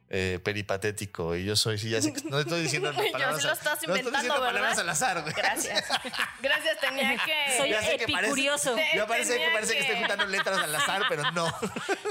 eh, 0.09 0.39
peripatético 0.41 1.35
y 1.35 1.43
yo 1.43 1.55
soy, 1.57 1.77
sí, 1.77 1.89
ya 1.89 2.01
sé 2.01 2.13
que 2.13 2.21
no 2.29 2.39
estoy 2.39 2.61
diciendo 2.63 2.91
Yo 2.93 3.03
sí 3.03 3.11
palabras, 3.11 3.43
lo 3.43 3.51
estás 3.51 3.65
no 3.65 3.73
estoy 3.73 3.89
inventando, 3.97 4.17
diciendo 4.19 4.33
¿verdad? 4.41 4.47
palabras 4.53 4.77
al 4.79 4.89
azar, 4.89 5.21
güey. 5.21 5.33
Gracias. 5.33 5.83
Gracias, 6.41 6.79
tenía 6.79 7.17
que. 7.25 7.57
Soy 7.57 7.69
Ya 7.71 7.81
sé 7.81 7.97
que 7.97 8.05
parece- 8.07 8.19
epicurioso. 8.27 8.75
Yo 8.95 9.05
parece 9.07 9.37
que 9.37 9.49
parece 9.51 9.73
que... 9.73 9.79
estoy 9.79 9.95
que- 9.95 9.99
juntando 10.01 10.25
letras 10.27 10.57
al 10.59 10.73
azar, 10.75 11.03
pero 11.09 11.29
no. 11.31 11.53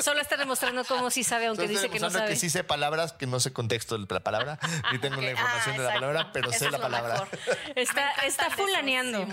Solo 0.02 0.20
está 0.20 0.36
demostrando 0.36 0.84
cómo 0.84 1.10
sí 1.10 1.24
sabe, 1.24 1.46
aunque 1.46 1.62
Solo 1.62 1.68
dice 1.70 1.86
estoy 1.86 1.90
que 1.96 2.00
no 2.00 2.08
demostrando 2.10 2.26
sabe. 2.28 2.34
que 2.34 2.40
sí 2.40 2.50
sé 2.50 2.64
palabras, 2.64 3.12
que 3.14 3.26
no 3.26 3.40
sé 3.40 3.52
contexto 3.54 3.96
de 3.98 4.06
la 4.12 4.20
palabra, 4.20 4.58
ni 4.92 4.98
tengo 4.98 5.20
la 5.22 5.28
Ah, 5.28 5.30
información 5.30 5.76
de 5.78 5.82
la 5.82 5.88
exacto. 5.88 6.00
palabra, 6.06 6.32
pero 6.32 6.50
Eso 6.50 6.58
sé 6.58 6.66
es 6.66 6.72
la 6.72 6.78
palabra. 6.78 7.12
mejor. 7.14 7.28
Está, 7.76 8.10
está 8.26 8.50
fulaneando. 8.50 9.26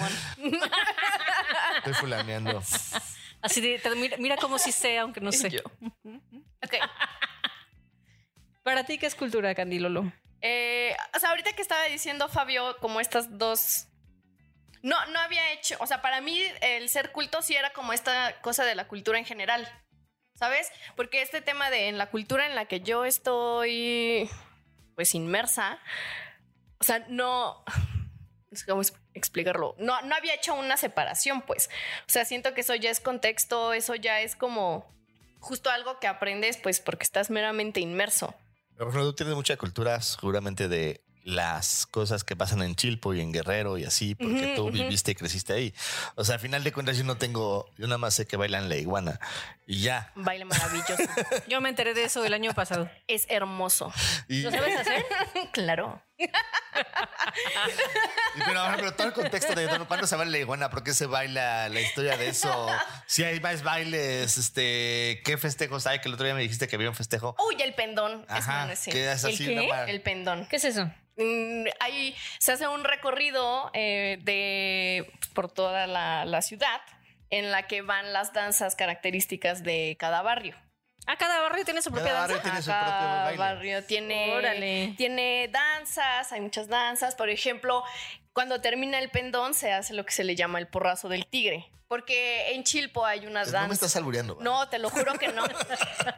Estoy 1.77 1.93
fulaneando. 1.96 2.63
Así 3.41 3.60
de, 3.60 3.82
mira, 3.98 4.15
mira 4.20 4.38
cómo 4.38 4.58
sí 4.58 4.72
sé, 4.72 4.98
aunque 5.00 5.20
no 5.20 5.32
sé. 5.34 5.62
Ok. 6.63 6.74
Para 8.63 8.86
ti, 8.86 8.98
¿qué 8.98 9.05
es 9.05 9.15
cultura, 9.15 9.53
Candilolo? 9.53 10.12
Eh, 10.41 10.96
o 11.15 11.20
sea, 11.20 11.29
ahorita 11.29 11.53
que 11.53 11.62
estaba 11.62 11.84
diciendo 11.86 12.27
Fabio, 12.27 12.77
como 12.79 13.00
estas 13.00 13.38
dos 13.38 13.88
no, 14.84 14.98
no 15.08 15.20
había 15.20 15.53
hecho, 15.53 15.77
o 15.79 15.88
sea, 15.88 16.01
para 16.01 16.20
mí 16.20 16.43
el 16.62 16.89
ser 16.89 17.13
culto 17.13 17.41
sí 17.41 17.55
era 17.55 17.72
como 17.72 17.93
esta 17.93 18.39
cosa 18.41 18.65
de 18.65 18.75
la 18.75 18.86
cultura 18.86 19.17
en 19.17 19.24
general, 19.24 19.65
¿sabes? 20.36 20.70
Porque 20.98 21.22
este 21.22 21.39
tema 21.39 21.70
de 21.70 21.88
en 21.88 21.98
la 21.98 22.10
cultura 22.10 22.46
en 22.46 22.53
la 22.53 22.65
que 22.65 22.82
yo 22.82 23.05
estoy, 23.05 24.29
pues 24.96 25.15
inmersa, 25.15 25.79
o 26.79 26.84
sea, 26.84 27.05
no, 27.08 27.63
no 28.51 28.58
sé 28.58 28.65
cómo 28.65 28.82
explicarlo, 29.13 29.74
no, 29.79 30.01
no 30.01 30.15
había 30.15 30.36
hecho 30.36 30.53
una 30.53 30.75
separación, 30.75 31.43
pues, 31.43 31.70
o 32.05 32.10
sea, 32.10 32.25
siento 32.25 32.53
que 32.53 32.60
eso 32.60 32.75
ya 32.75 32.89
es 32.89 33.00
contexto, 33.00 33.72
eso 33.72 33.96
ya 33.96 34.20
es 34.20 34.36
como 34.36 34.93
justo 35.39 35.70
algo 35.70 35.98
que 36.01 36.08
aprendes, 36.08 36.58
pues, 36.58 36.82
porque 36.82 37.03
estás 37.03 37.29
meramente 37.29 37.79
inmerso. 37.79 38.36
Pero, 38.75 38.85
por 38.85 38.87
ejemplo, 38.89 39.11
tú 39.11 39.13
tienes 39.13 39.35
mucha 39.35 39.57
cultura 39.57 40.01
seguramente 40.01 40.67
de 40.67 41.01
las 41.23 41.85
cosas 41.85 42.23
que 42.23 42.35
pasan 42.35 42.61
en 42.61 42.75
Chilpo 42.75 43.13
y 43.13 43.21
en 43.21 43.31
Guerrero 43.31 43.77
y 43.77 43.85
así, 43.85 44.15
porque 44.15 44.53
tú 44.55 44.69
viviste 44.69 45.11
y 45.11 45.15
creciste 45.15 45.53
ahí. 45.53 45.73
O 46.15 46.23
sea, 46.23 46.35
al 46.35 46.41
final 46.41 46.63
de 46.63 46.71
cuentas 46.71 46.97
yo 46.97 47.03
no 47.03 47.15
tengo, 47.15 47.69
yo 47.77 47.87
nada 47.87 47.97
más 47.97 48.13
sé 48.13 48.25
que 48.25 48.35
bailan 48.35 48.69
la 48.69 48.75
iguana 48.75 49.19
y 49.65 49.81
ya. 49.81 50.11
Baile 50.15 50.45
maravilloso. 50.45 50.95
Yo 51.47 51.61
me 51.61 51.69
enteré 51.69 51.93
de 51.93 52.03
eso 52.03 52.23
el 52.25 52.33
año 52.33 52.53
pasado. 52.53 52.89
es 53.07 53.25
hermoso. 53.29 53.93
Y, 54.27 54.41
¿Lo 54.41 54.51
sabes 54.51 54.77
hacer? 54.77 55.05
claro. 55.53 56.01
Y 58.35 58.41
pero, 58.45 58.65
ejemplo, 58.65 58.93
todo 58.93 59.07
el 59.07 59.13
contexto 59.13 59.55
de 59.55 59.65
¿no? 59.77 59.87
cuándo 59.87 60.07
se 60.07 60.15
baila 60.15 60.31
la 60.31 60.37
iguana, 60.37 60.69
por 60.69 60.83
qué 60.83 60.93
se 60.93 61.05
baila, 61.05 61.69
la 61.69 61.81
historia 61.81 62.17
de 62.17 62.29
eso, 62.29 62.67
si 63.05 63.23
hay 63.23 63.39
más 63.39 63.63
bailes, 63.63 64.37
este, 64.37 65.21
qué 65.23 65.37
festejos 65.37 65.87
hay, 65.87 65.99
que 65.99 66.07
el 66.07 66.13
otro 66.15 66.25
día 66.25 66.35
me 66.35 66.41
dijiste 66.41 66.67
que 66.67 66.75
había 66.75 66.89
un 66.89 66.95
festejo. 66.95 67.35
Uy, 67.47 67.61
el 67.61 67.73
pendón. 67.73 68.25
Es 68.29 68.31
Ajá, 68.31 68.65
bueno, 68.65 68.79
sí. 68.79 68.91
que 68.91 69.11
es. 69.11 69.23
El 69.23 70.01
pendón. 70.01 70.47
¿Qué 70.47 70.57
es 70.57 70.65
eso? 70.65 70.89
Mm, 71.17 71.65
Ahí 71.79 72.15
se 72.39 72.53
hace 72.53 72.67
un 72.67 72.83
recorrido 72.83 73.69
eh, 73.73 74.19
de 74.21 75.11
por 75.33 75.51
toda 75.51 75.87
la, 75.87 76.25
la 76.25 76.41
ciudad 76.41 76.81
en 77.29 77.51
la 77.51 77.67
que 77.67 77.81
van 77.81 78.13
las 78.13 78.33
danzas 78.33 78.75
características 78.75 79.63
de 79.63 79.95
cada 79.99 80.21
barrio. 80.21 80.55
Ah, 81.05 81.17
cada 81.17 81.41
barrio 81.41 81.65
tiene 81.65 81.81
su 81.81 81.91
propia 81.91 82.13
Cada 82.13 82.27
danza. 82.27 82.36
barrio 82.36 82.43
tiene 82.51 82.62
su 82.62 82.69
Cada 82.69 82.98
propio 82.98 83.24
baile. 83.24 83.38
barrio 83.38 83.83
tiene, 83.86 84.33
Órale. 84.33 84.93
tiene 84.98 85.50
danzas, 85.51 86.31
hay 86.31 86.41
muchas 86.41 86.67
danzas. 86.67 87.15
Por 87.15 87.29
ejemplo, 87.29 87.83
cuando 88.31 88.62
termina 88.62 89.00
el 89.00 89.10
pendón 89.10 89.53
se 89.53 89.72
hace 89.74 89.93
lo 89.93 90.05
que 90.05 90.12
se 90.13 90.24
le 90.24 90.36
llama 90.36 90.60
el 90.60 90.67
porrazo 90.67 91.10
del 91.10 91.25
tigre. 91.27 91.69
Porque 91.93 92.53
en 92.55 92.63
Chilpo 92.63 93.05
hay 93.05 93.27
unas 93.27 93.50
No 93.50 93.53
me 93.53 93.59
danzas. 93.59 93.75
estás 93.75 93.95
albureando. 93.97 94.35
No, 94.41 94.67
te 94.67 94.79
lo 94.79 94.89
juro 94.89 95.13
que 95.19 95.27
no. 95.27 95.43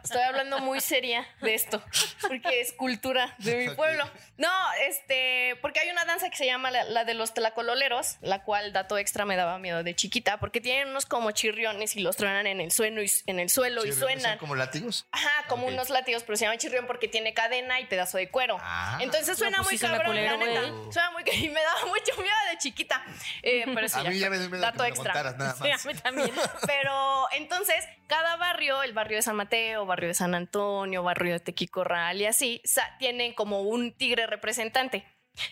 Estoy 0.02 0.22
hablando 0.22 0.58
muy 0.60 0.80
seria 0.80 1.28
de 1.42 1.52
esto, 1.54 1.82
porque 2.22 2.62
es 2.62 2.72
cultura 2.72 3.34
de 3.36 3.56
mi 3.68 3.74
pueblo. 3.74 4.08
No, 4.38 4.48
este, 4.88 5.58
porque 5.60 5.80
hay 5.80 5.90
una 5.90 6.06
danza 6.06 6.30
que 6.30 6.36
se 6.38 6.46
llama 6.46 6.70
la, 6.70 6.84
la 6.84 7.04
de 7.04 7.12
los 7.12 7.34
tlacololeros, 7.34 8.16
la 8.22 8.42
cual, 8.42 8.72
dato 8.72 8.96
extra, 8.96 9.26
me 9.26 9.36
daba 9.36 9.58
miedo 9.58 9.82
de 9.82 9.94
chiquita, 9.94 10.38
porque 10.40 10.62
tienen 10.62 10.88
unos 10.88 11.04
como 11.04 11.30
chirriones 11.32 11.94
y 11.94 12.00
los 12.00 12.16
truenan 12.16 12.46
en 12.46 12.62
el 12.62 12.72
suelo 12.72 13.02
y, 13.02 13.10
en 13.26 13.38
el 13.38 13.50
suelo 13.50 13.84
y 13.84 13.92
Sí, 13.92 13.98
¿son 13.98 14.08
suenan. 14.08 14.38
como 14.38 14.54
látigos? 14.54 15.06
Ajá, 15.12 15.44
como 15.48 15.66
unos 15.66 15.90
látigos, 15.90 16.22
pero 16.22 16.38
se 16.38 16.46
llama 16.46 16.56
chirrión 16.56 16.86
porque 16.86 17.06
tiene 17.06 17.34
cadena 17.34 17.80
y 17.80 17.84
pedazo 17.84 18.16
de 18.16 18.30
cuero. 18.30 18.56
Ah. 18.62 18.96
Entonces 19.02 19.36
suena 19.36 19.58
No, 19.58 19.64
pues 19.64 19.72
muy 19.72 19.78
sí 19.78 19.86
cabrón, 19.86 20.16
la 20.16 20.36
culero, 20.36 20.38
neta. 20.38 20.92
Suena 20.92 21.10
muy 21.10 21.22
y 21.32 21.50
me 21.50 21.60
daba 21.60 21.80
mucho 21.84 22.16
miedo 22.22 22.36
de 22.50 22.56
chiquita. 22.56 23.04
Eh, 23.42 23.64
pero 23.74 23.84
eso 23.86 23.98
A 23.98 24.04
mí 24.04 24.18
ya 24.18 24.30
me 24.30 24.38
dio 24.38 24.48
miedo 24.48 24.60
que 24.62 24.66
dato 24.66 24.78
me 24.82 24.88
lo 24.88 24.94
extra. 24.94 25.12
contaras, 25.12 25.36
nada 25.36 25.65
Sí, 25.66 25.70
a 25.70 25.74
más. 25.74 25.86
mí 25.86 25.94
también. 25.94 26.30
Pero 26.66 27.26
entonces, 27.32 27.84
cada 28.06 28.36
barrio, 28.36 28.82
el 28.82 28.92
barrio 28.92 29.18
de 29.18 29.22
San 29.22 29.36
Mateo, 29.36 29.86
barrio 29.86 30.08
de 30.08 30.14
San 30.14 30.34
Antonio, 30.34 31.02
barrio 31.02 31.34
de 31.34 31.40
Tequicorral 31.40 32.20
y 32.20 32.26
así, 32.26 32.62
tienen 32.98 33.34
como 33.34 33.62
un 33.62 33.92
tigre 33.92 34.26
representante. 34.26 35.04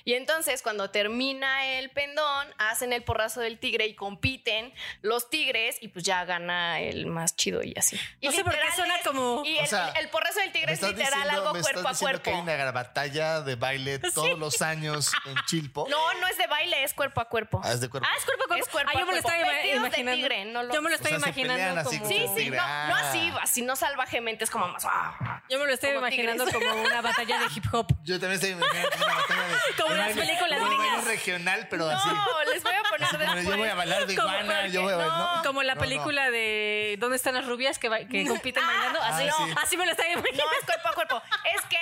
Y 0.05 0.15
entonces, 0.15 0.63
cuando 0.63 0.91
termina 0.91 1.67
el 1.67 1.91
pendón, 1.91 2.47
hacen 2.59 2.93
el 2.93 3.03
porrazo 3.03 3.41
del 3.41 3.59
tigre 3.59 3.87
y 3.87 3.95
compiten 3.95 4.73
los 5.03 5.31
tigres 5.31 5.77
y 5.81 5.89
pues 5.89 6.05
ya 6.05 6.25
gana 6.25 6.81
el 6.81 7.07
más 7.07 7.37
chido 7.37 7.63
y 7.63 7.75
así. 7.77 7.99
Y 8.21 8.27
No 8.27 8.33
sé 8.33 8.45
por 8.45 8.53
qué 8.55 8.61
suena 8.75 8.95
como- 9.05 9.43
Y 9.45 9.57
O 9.59 9.61
el, 9.61 9.67
sea, 9.67 9.89
el 10.01 10.09
porrazo 10.09 10.41
del 10.41 10.53
tigre 10.53 10.73
es 10.73 10.83
literal 10.83 11.13
diciendo- 11.13 11.31
algo 11.31 11.55
me 11.55 11.61
cuerpo 11.61 11.81
estás 11.81 11.97
a 11.97 12.05
cuerpo. 12.05 12.23
que 12.23 12.31
hay 12.31 12.41
una 12.41 12.57
gran 12.57 12.75
batalla 12.75 13.41
de 13.41 13.55
baile 13.57 13.99
todos 14.15 14.39
los 14.39 14.63
años 14.63 15.13
en 15.27 15.35
Chilpo. 15.47 15.87
No, 15.91 16.15
no 16.21 16.27
es 16.29 16.39
de 16.39 16.47
baile, 16.47 16.83
es 16.85 16.95
cuerpo 16.95 17.21
a 17.21 17.29
cuerpo. 17.29 17.61
Ah, 17.65 17.73
es 17.73 17.81
de 17.81 17.89
cuerpo. 17.89 18.09
Ah, 18.11 18.15
es 18.19 18.25
cuerpo 18.25 18.45
a 18.45 18.47
cuerpo. 18.49 18.65
Es 18.65 18.71
cuerpo 18.71 18.91
ah, 18.95 18.99
yo 18.99 19.03
a 19.03 19.07
me 19.07 19.17
lo 19.17 19.23
cuerpo. 19.23 19.29
estaba 19.29 19.43
ima- 19.43 19.53
Vestidos 19.55 19.75
de 19.75 19.87
imaginando. 19.89 20.17
tigre, 20.29 20.45
no 20.47 20.63
lo- 20.63 20.75
Yo 20.75 20.83
me 20.83 20.89
lo 20.91 20.95
O 20.95 20.97
estoy 20.97 21.11
sea, 21.11 21.19
imaginando 21.19 21.83
como. 21.85 21.91
Sí, 21.91 21.99
como- 21.99 22.11
sí, 22.11 22.43
tigre. 22.45 22.57
no, 22.57 22.63
Ah. 22.67 22.87
no 22.89 22.97
así, 22.97 23.33
así 23.43 23.63
no 23.63 23.77
salvajemente, 23.77 24.45
es 24.45 24.51
como 24.51 24.69
más. 24.69 24.85
ah. 24.87 25.43
Yo 25.51 25.59
me 25.59 25.67
lo 25.67 25.73
estoy 25.75 25.91
Como 25.91 26.01
imaginando 26.07 26.45
tigres. 26.47 26.63
como 26.69 26.83
una 26.83 27.01
batalla 27.03 27.39
de 27.39 27.47
hip 27.55 27.65
hop. 27.73 27.87
Yo 28.05 28.15
también 28.19 28.33
estoy 28.33 28.51
imaginando 28.51 28.91
como 28.93 29.05
una 29.05 29.15
batalla 29.17 29.43
de. 29.49 29.55
Como 29.83 29.93
de 29.95 29.99
las 30.01 30.13
películas 30.13 30.61
gringas. 30.61 31.05
regional, 31.05 31.67
pero 31.71 31.89
así. 31.89 32.09
No, 32.09 32.53
les 32.53 32.63
voy 32.63 32.73
a 32.75 32.83
poner 32.83 33.09
Como 33.09 33.19
de, 33.19 33.27
después. 33.35 33.45
yo 33.47 33.57
voy 33.59 33.69
a 33.69 33.75
bailar 33.75 34.07
de 34.07 34.15
Como 34.17 34.29
iguana, 34.29 34.67
yo 34.69 34.83
voy 34.83 34.93
a 34.93 34.97
bailar. 34.97 35.19
no. 35.19 35.37
¿no? 35.37 35.43
Como 35.45 35.63
la 35.63 35.75
No, 35.75 35.81
no. 35.81 35.87
película 35.87 36.31
de 36.31 36.97
¿Dónde 36.99 37.17
están 37.17 37.35
las 37.35 37.47
rubias 37.47 37.79
que, 37.79 37.89
compiten 37.89 38.67
bailando? 38.67 39.01
Así, 39.03 39.25
Ah, 39.29 39.35
sí. 39.47 39.55
así 39.63 39.77
me 39.77 39.87
lo 39.87 39.93
imaginando. 39.93 40.33
No, 40.33 40.53
es 40.59 40.65
cuerpo 40.65 40.89
a 40.89 40.93
cuerpo. 40.95 41.23
Es 41.55 41.63
que 41.67 41.79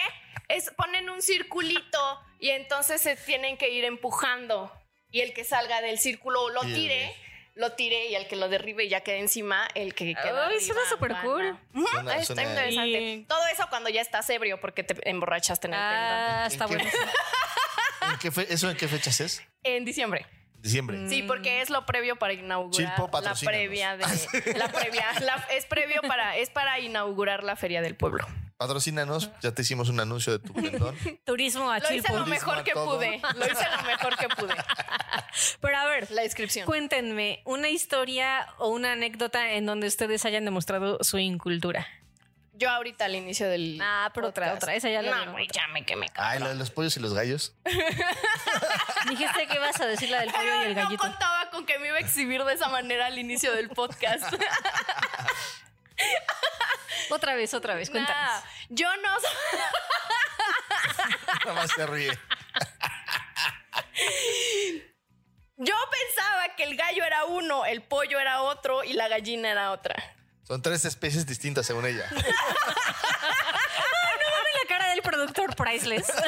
es, 0.49 0.71
ponen 0.77 1.09
un 1.11 1.23
circulito 1.23 2.21
y 2.39 2.51
entonces 2.51 3.01
se 3.01 3.17
tienen 3.17 3.57
que 3.57 3.71
ir 3.71 3.85
empujando. 3.85 4.73
Y 5.11 5.21
el 5.21 5.33
que 5.35 5.45
salga 5.45 5.81
del 5.83 5.99
círculo 5.99 6.49
lo 6.51 6.63
tire, 6.63 7.15
lo 7.55 7.73
tire 7.73 8.07
y 8.09 8.15
el 8.15 8.27
que 8.29 8.37
lo 8.37 8.49
derribe 8.49 8.85
y 8.85 8.89
ya 8.89 9.03
quede 9.03 9.19
encima, 9.19 9.69
el 9.75 9.95
que 9.95 10.15
queda. 10.15 10.47
Ay, 10.47 10.57
arriba 10.57 10.61
suena 10.63 10.81
súper 10.89 11.15
cool. 11.23 11.59
Ujú, 11.75 11.87
Suena- 11.87 12.13
está 12.15 12.25
suena- 12.25 12.43
interesante. 12.45 12.89
Y- 12.89 13.25
Todo 13.25 13.47
eso 13.49 13.67
cuando 13.69 13.91
ya 13.91 14.01
estás 14.01 14.29
ebrio 14.31 14.59
porque 14.59 14.83
te 14.85 15.09
emborrachaste 15.11 15.67
en 15.69 15.75
el 15.75 15.81
Ah, 15.81 16.45
está 16.47 16.65
¿En 16.65 16.71
qué- 16.71 16.77
bueno. 16.77 16.91
¿En 18.11 18.19
qué 18.19 18.31
fe- 18.31 18.47
¿Eso 18.53 18.71
en 18.71 18.77
qué 18.77 18.89
fechas 18.89 19.21
es? 19.21 19.43
En 19.63 19.85
diciembre. 19.85 20.27
Diciembre. 20.59 21.09
Sí, 21.09 21.23
porque 21.25 21.61
es 21.61 21.71
lo 21.71 21.85
previo 21.87 22.17
para 22.17 22.35
inaugurar 22.35 22.95
Chilpo, 22.97 23.11
la 23.21 23.35
previa 23.35 23.97
de 23.97 24.05
la 24.57 24.69
previa, 24.71 25.07
la- 25.21 25.45
es 25.51 25.67
previo 25.67 26.01
para 26.03 26.37
es 26.37 26.51
para 26.51 26.79
inaugurar 26.79 27.43
la 27.43 27.57
feria 27.57 27.83
del 27.83 27.97
pueblo. 27.97 28.25
Patrocínanos, 28.59 29.29
ya 29.41 29.53
te 29.53 29.63
hicimos 29.63 29.89
un 29.89 29.99
anuncio 29.99 30.35
de 30.35 30.39
tu 30.39 30.53
pendón. 30.55 30.97
Turismo 31.25 31.69
a 31.69 31.81
Lo 31.81 31.87
hice 31.93 32.03
Chilpo. 32.07 32.21
lo 32.21 32.27
mejor 32.27 32.63
que 32.63 32.73
pude. 32.75 33.21
Lo 33.35 33.45
hice 33.47 33.65
lo 33.77 33.83
mejor 33.83 34.17
que 34.17 34.29
pude. 34.29 34.55
Pero 35.61 35.77
a 35.79 35.85
ver, 35.87 36.09
La 36.13 36.25
inscripción. 36.25 36.65
cuéntenme 36.67 37.43
una 37.45 37.69
historia 37.71 38.47
o 38.59 38.69
una 38.69 38.93
anécdota 38.93 39.55
en 39.55 39.67
donde 39.67 39.89
ustedes 39.89 40.25
hayan 40.25 40.45
demostrado 40.45 40.99
su 41.03 41.19
incultura. 41.19 41.89
Yo 42.63 42.71
ahorita 42.71 43.07
al 43.07 43.17
inicio 43.17 43.49
del 43.49 43.81
Ah, 43.83 44.13
pero 44.15 44.29
otra, 44.29 44.55
otra, 44.55 44.73
esa 44.77 44.89
ya 44.89 45.03
la 45.03 45.25
No, 45.25 45.33
güey, 45.33 45.49
ya 45.53 45.67
me 45.67 45.85
quemé. 45.85 46.07
Ay, 46.15 46.39
la 46.39 46.51
de 46.51 46.55
los 46.55 46.71
pollos 46.71 46.97
y 46.97 47.01
los 47.01 47.13
gallos. 47.13 47.57
Dijiste 49.09 49.49
que 49.49 49.57
ibas 49.57 49.81
a 49.81 49.87
decir 49.87 50.11
la 50.11 50.21
del 50.21 50.31
pollo 50.31 50.45
y 50.45 50.67
el 50.67 50.77
no 50.77 50.83
gallito. 50.85 51.03
contaba 51.03 51.51
con 51.51 51.67
que 51.67 51.81
me 51.81 51.89
iba 51.89 51.97
a 51.97 52.01
exhibir 52.01 52.45
de 52.45 52.55
esa 52.55 52.69
manera 52.69 53.07
al 53.07 53.19
inicio 53.19 53.53
del 53.53 53.69
podcast. 53.69 54.33
Otra 57.11 57.35
vez, 57.35 57.53
otra 57.53 57.75
vez, 57.75 57.91
cuéntanos. 57.91 58.23
Nah, 58.23 58.41
yo 58.71 58.89
no 58.99 59.09
Nada 61.45 61.61
más 61.61 61.71
se 61.73 61.85
ríe. 61.87 62.17
yo 65.57 65.75
pensaba 65.91 66.55
que 66.57 66.63
el 66.63 66.77
gallo 66.77 67.05
era 67.05 67.25
uno, 67.25 67.67
el 67.67 67.83
pollo 67.83 68.21
era 68.21 68.43
otro 68.43 68.85
y 68.85 68.93
la 68.93 69.09
gallina 69.09 69.51
era 69.51 69.73
otra. 69.73 69.97
Son 70.53 70.61
tres 70.61 70.85
especies 70.85 71.25
distintas 71.25 71.65
según 71.65 71.87
ella. 71.87 72.07
la 72.13 72.21
cara 74.69 74.91
del 74.91 75.01
productor 75.01 75.57
priceless. 75.57 76.13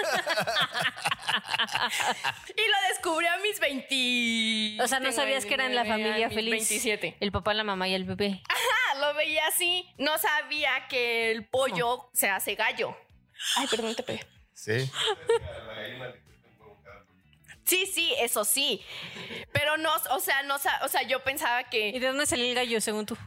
Y 2.56 2.68
lo 2.68 2.76
descubrí 2.88 3.26
a 3.26 3.36
mis 3.38 3.60
20. 3.60 4.82
O 4.82 4.88
sea, 4.88 4.98
no 4.98 5.10
tengo 5.10 5.20
sabías 5.20 5.44
que 5.44 5.52
eran 5.52 5.74
la 5.74 5.82
29, 5.82 6.04
familia 6.04 6.26
a 6.26 6.28
mis 6.30 6.36
feliz. 6.36 6.68
27. 6.70 7.16
El 7.20 7.32
papá, 7.32 7.52
la 7.52 7.64
mamá 7.64 7.86
y 7.86 7.94
el 7.94 8.04
bebé. 8.04 8.40
Ah, 8.48 8.94
lo 8.98 9.12
veía 9.14 9.46
así. 9.48 9.86
No 9.98 10.16
sabía 10.16 10.86
que 10.88 11.30
el 11.30 11.46
pollo 11.46 12.08
se 12.14 12.30
hace 12.30 12.54
gallo. 12.54 12.96
Ay, 13.56 13.66
perdón, 13.66 13.94
te 13.94 14.04
pegué. 14.04 14.26
Sí. 14.54 14.90
Sí, 17.64 17.84
sí, 17.84 18.14
eso 18.20 18.42
sí. 18.46 18.82
Pero 19.52 19.76
no, 19.76 19.90
o 20.12 20.20
sea, 20.20 20.42
no, 20.44 20.54
o 20.54 20.88
sea, 20.88 21.02
yo 21.02 21.22
pensaba 21.24 21.60
¿Y 21.60 21.64
que 21.64 22.00
de 22.00 22.06
dónde 22.06 22.24
salió 22.24 22.46
el 22.46 22.54
gallo, 22.54 22.80
según 22.80 23.04
tú? 23.04 23.18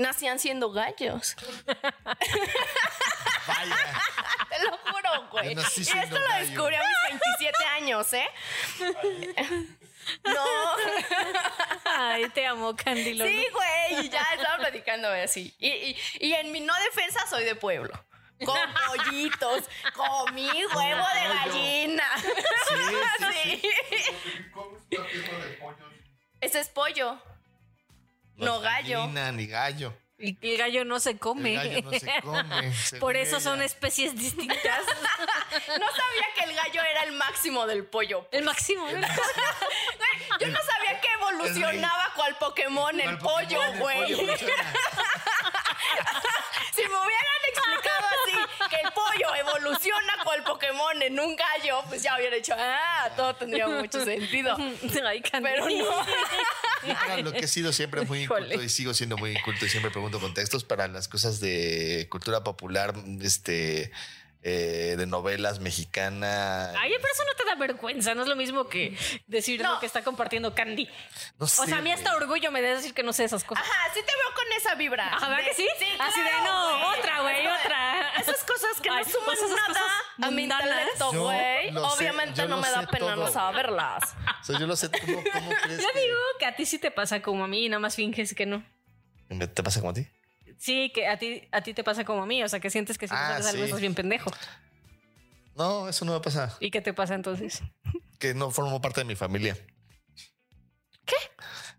Nacían 0.00 0.38
siendo 0.38 0.72
gallos. 0.72 1.36
Vaya. 3.46 3.76
Te 4.48 4.64
lo 4.64 4.76
juro, 4.78 5.28
güey. 5.30 5.52
Y 5.52 5.56
siendo 5.84 6.02
esto 6.02 6.18
lo 6.18 6.34
descubrí 6.36 6.74
a 6.74 6.80
mis 6.80 7.20
27 7.38 7.64
años, 7.76 8.12
¿eh? 8.12 8.28
No. 10.24 10.44
Ay, 11.84 12.28
te 12.30 12.46
amo, 12.46 12.74
Candy. 12.74 13.14
Lolo. 13.14 13.30
Sí, 13.30 13.46
güey. 13.52 14.06
Y 14.06 14.08
ya 14.08 14.22
estaba 14.34 14.56
platicando 14.58 15.08
así. 15.08 15.54
Y, 15.58 15.68
y, 15.68 15.96
y 16.20 16.32
en 16.32 16.50
mi 16.50 16.60
no 16.60 16.74
defensa 16.74 17.26
soy 17.28 17.44
de 17.44 17.54
pueblo. 17.54 17.92
Con 18.44 18.58
pollitos, 18.88 19.64
comí 19.94 20.48
huevo 20.48 21.06
de 21.14 21.28
gallina. 21.28 22.04
Sí, 22.16 22.24
sí, 22.70 23.62
Sí. 24.90 24.98
Ese 26.40 26.60
es 26.60 26.68
pollo. 26.70 27.20
No, 28.44 28.60
gallo. 28.60 29.00
Gallina, 29.00 29.32
ni 29.32 29.46
gallo. 29.46 29.94
Y 30.22 30.36
el 30.42 30.58
gallo 30.58 30.84
no 30.84 31.00
se 31.00 31.16
come. 31.16 31.54
El 31.54 31.82
gallo 31.82 31.90
no 31.90 31.98
se 31.98 32.20
come, 32.22 32.72
Por 33.00 33.16
eso 33.16 33.40
son 33.40 33.62
especies 33.62 34.14
distintas. 34.16 34.58
No 35.66 35.86
sabía 35.86 36.24
que 36.36 36.44
el 36.44 36.54
gallo 36.54 36.82
era 36.82 37.02
el 37.04 37.12
máximo 37.12 37.66
del 37.66 37.84
pollo. 37.84 38.28
el 38.30 38.44
máximo. 38.44 38.86
¿no? 38.86 39.06
Yo 40.38 40.48
no 40.48 40.58
sabía 40.62 41.00
que 41.00 41.08
evolucionaba 41.12 42.12
cual 42.14 42.36
Pokémon 42.38 43.00
el 43.00 43.18
pollo, 43.18 43.62
el 43.62 43.78
güey. 43.78 44.14
Si 46.74 46.82
me 46.82 46.96
hubieran 46.96 47.40
explicado 47.48 48.06
así, 48.06 48.68
que 48.70 48.76
el 48.76 48.92
pollo 48.92 49.34
evoluciona 49.34 50.16
cual 50.24 50.42
Pokémon 50.44 51.02
en 51.02 51.18
un 51.18 51.36
gallo, 51.36 51.82
pues 51.88 52.02
ya 52.02 52.16
hubiera 52.16 52.36
dicho, 52.36 52.54
ah, 52.56 53.10
todo 53.16 53.34
tendría 53.34 53.66
mucho 53.66 54.04
sentido. 54.04 54.56
Pero 55.42 55.68
no. 55.68 56.06
Mira, 56.82 57.16
lo 57.22 57.32
que 57.32 57.40
he 57.40 57.48
sido 57.48 57.72
siempre 57.72 58.02
muy 58.02 58.22
Híjole. 58.22 58.46
inculto 58.46 58.62
y 58.64 58.68
sigo 58.68 58.94
siendo 58.94 59.16
muy 59.16 59.32
inculto 59.32 59.66
y 59.66 59.68
siempre 59.68 59.90
pregunto 59.90 60.20
contextos 60.20 60.64
para 60.64 60.88
las 60.88 61.08
cosas 61.08 61.40
de 61.40 62.06
cultura 62.10 62.42
popular, 62.42 62.94
este, 63.20 63.90
eh, 64.42 64.94
de 64.96 65.06
novelas 65.06 65.60
mexicana. 65.60 66.70
Ay, 66.80 66.92
pero 66.96 67.12
eso 67.12 67.24
no 67.24 67.34
te 67.36 67.44
da 67.44 67.54
vergüenza, 67.56 68.14
no 68.14 68.22
es 68.22 68.28
lo 68.28 68.36
mismo 68.36 68.68
que 68.68 68.96
decir 69.26 69.60
No. 69.62 69.74
lo 69.74 69.80
que 69.80 69.86
está 69.86 70.02
compartiendo 70.02 70.54
Candy. 70.54 70.86
No 71.38 71.44
O 71.44 71.46
sé, 71.46 71.66
sea, 71.66 71.78
a 71.78 71.82
mí 71.82 71.92
hasta 71.92 72.10
güey. 72.12 72.22
orgullo 72.22 72.50
me 72.50 72.62
da 72.62 72.68
decir 72.74 72.94
que 72.94 73.02
no 73.02 73.12
sé 73.12 73.24
esas 73.24 73.44
cosas. 73.44 73.64
Ajá, 73.64 73.92
sí 73.94 74.00
te 74.00 74.12
veo 74.12 74.34
con 74.34 74.44
esa 74.56 74.74
vibra. 74.76 75.14
Ajá, 75.14 75.28
¿verdad 75.28 75.44
De- 75.44 75.48
que 75.50 75.54
sí? 75.56 75.68
Así 75.98 76.20
de, 76.22 76.28
claro, 76.30 76.44
no, 76.44 76.88
otra, 76.98 77.20
güey, 77.20 77.40
Eso 77.40 77.50
de- 77.50 77.58
otra. 77.58 78.10
Esas 78.20 78.44
cosas 78.44 78.80
que 78.82 78.88
Ay, 78.90 79.04
no 79.04 79.10
suman 79.10 79.24
pues 79.26 79.38
esas 79.38 79.50
nada 79.50 79.68
cosas 79.68 79.92
a 80.22 80.30
mi 80.30 80.42
intelecto, 80.44 81.12
Yo 81.12 81.22
güey. 81.24 81.72
sé, 81.72 81.78
Obviamente 81.78 82.40
yo 82.42 82.48
no 82.48 82.56
me 82.56 82.68
da 82.70 82.80
sé 82.80 82.86
pena 82.86 83.16
no 83.16 83.22
todo. 83.24 83.32
saberlas. 83.32 84.02
O 84.40 84.44
sea, 84.44 84.58
yo 84.58 84.66
lo 84.66 84.74
sé, 84.74 84.90
¿cómo, 84.90 85.22
cómo 85.32 85.50
crees 85.64 85.82
Yo 85.82 85.88
que- 85.92 86.00
digo 86.00 86.16
que 86.38 86.46
a 86.46 86.56
ti 86.56 86.64
sí 86.64 86.78
te 86.78 86.90
pasa 86.90 87.20
como 87.20 87.44
a 87.44 87.46
mí 87.46 87.66
y 87.66 87.68
nada 87.68 87.78
más 87.80 87.94
finges 87.94 88.34
que 88.34 88.46
no. 88.46 88.64
¿Me- 89.28 89.46
¿Te 89.46 89.62
pasa 89.62 89.80
como 89.80 89.90
a 89.90 89.94
ti? 89.94 90.08
Sí, 90.60 90.92
que 90.94 91.08
a 91.08 91.18
ti, 91.18 91.48
a 91.52 91.62
ti 91.62 91.72
te 91.72 91.82
pasa 91.82 92.04
como 92.04 92.22
a 92.22 92.26
mí, 92.26 92.42
o 92.44 92.48
sea, 92.48 92.60
que 92.60 92.68
sientes 92.68 92.98
que 92.98 93.08
si 93.08 93.14
no 93.14 93.18
Ah, 93.18 93.28
sabes 93.30 93.46
algo 93.46 93.58
sí. 93.60 93.64
estás 93.64 93.80
bien 93.80 93.94
pendejo. 93.94 94.30
No, 95.56 95.88
eso 95.88 96.04
no 96.04 96.12
me 96.12 96.20
pasa. 96.20 96.54
¿Y 96.60 96.70
qué 96.70 96.82
te 96.82 96.92
pasa 96.92 97.14
entonces? 97.14 97.62
Que 98.20 98.34
no 98.34 98.50
formo 98.50 98.82
parte 98.82 99.00
de 99.00 99.06
mi 99.06 99.16
familia. 99.16 99.56
¿Qué? 101.06 101.16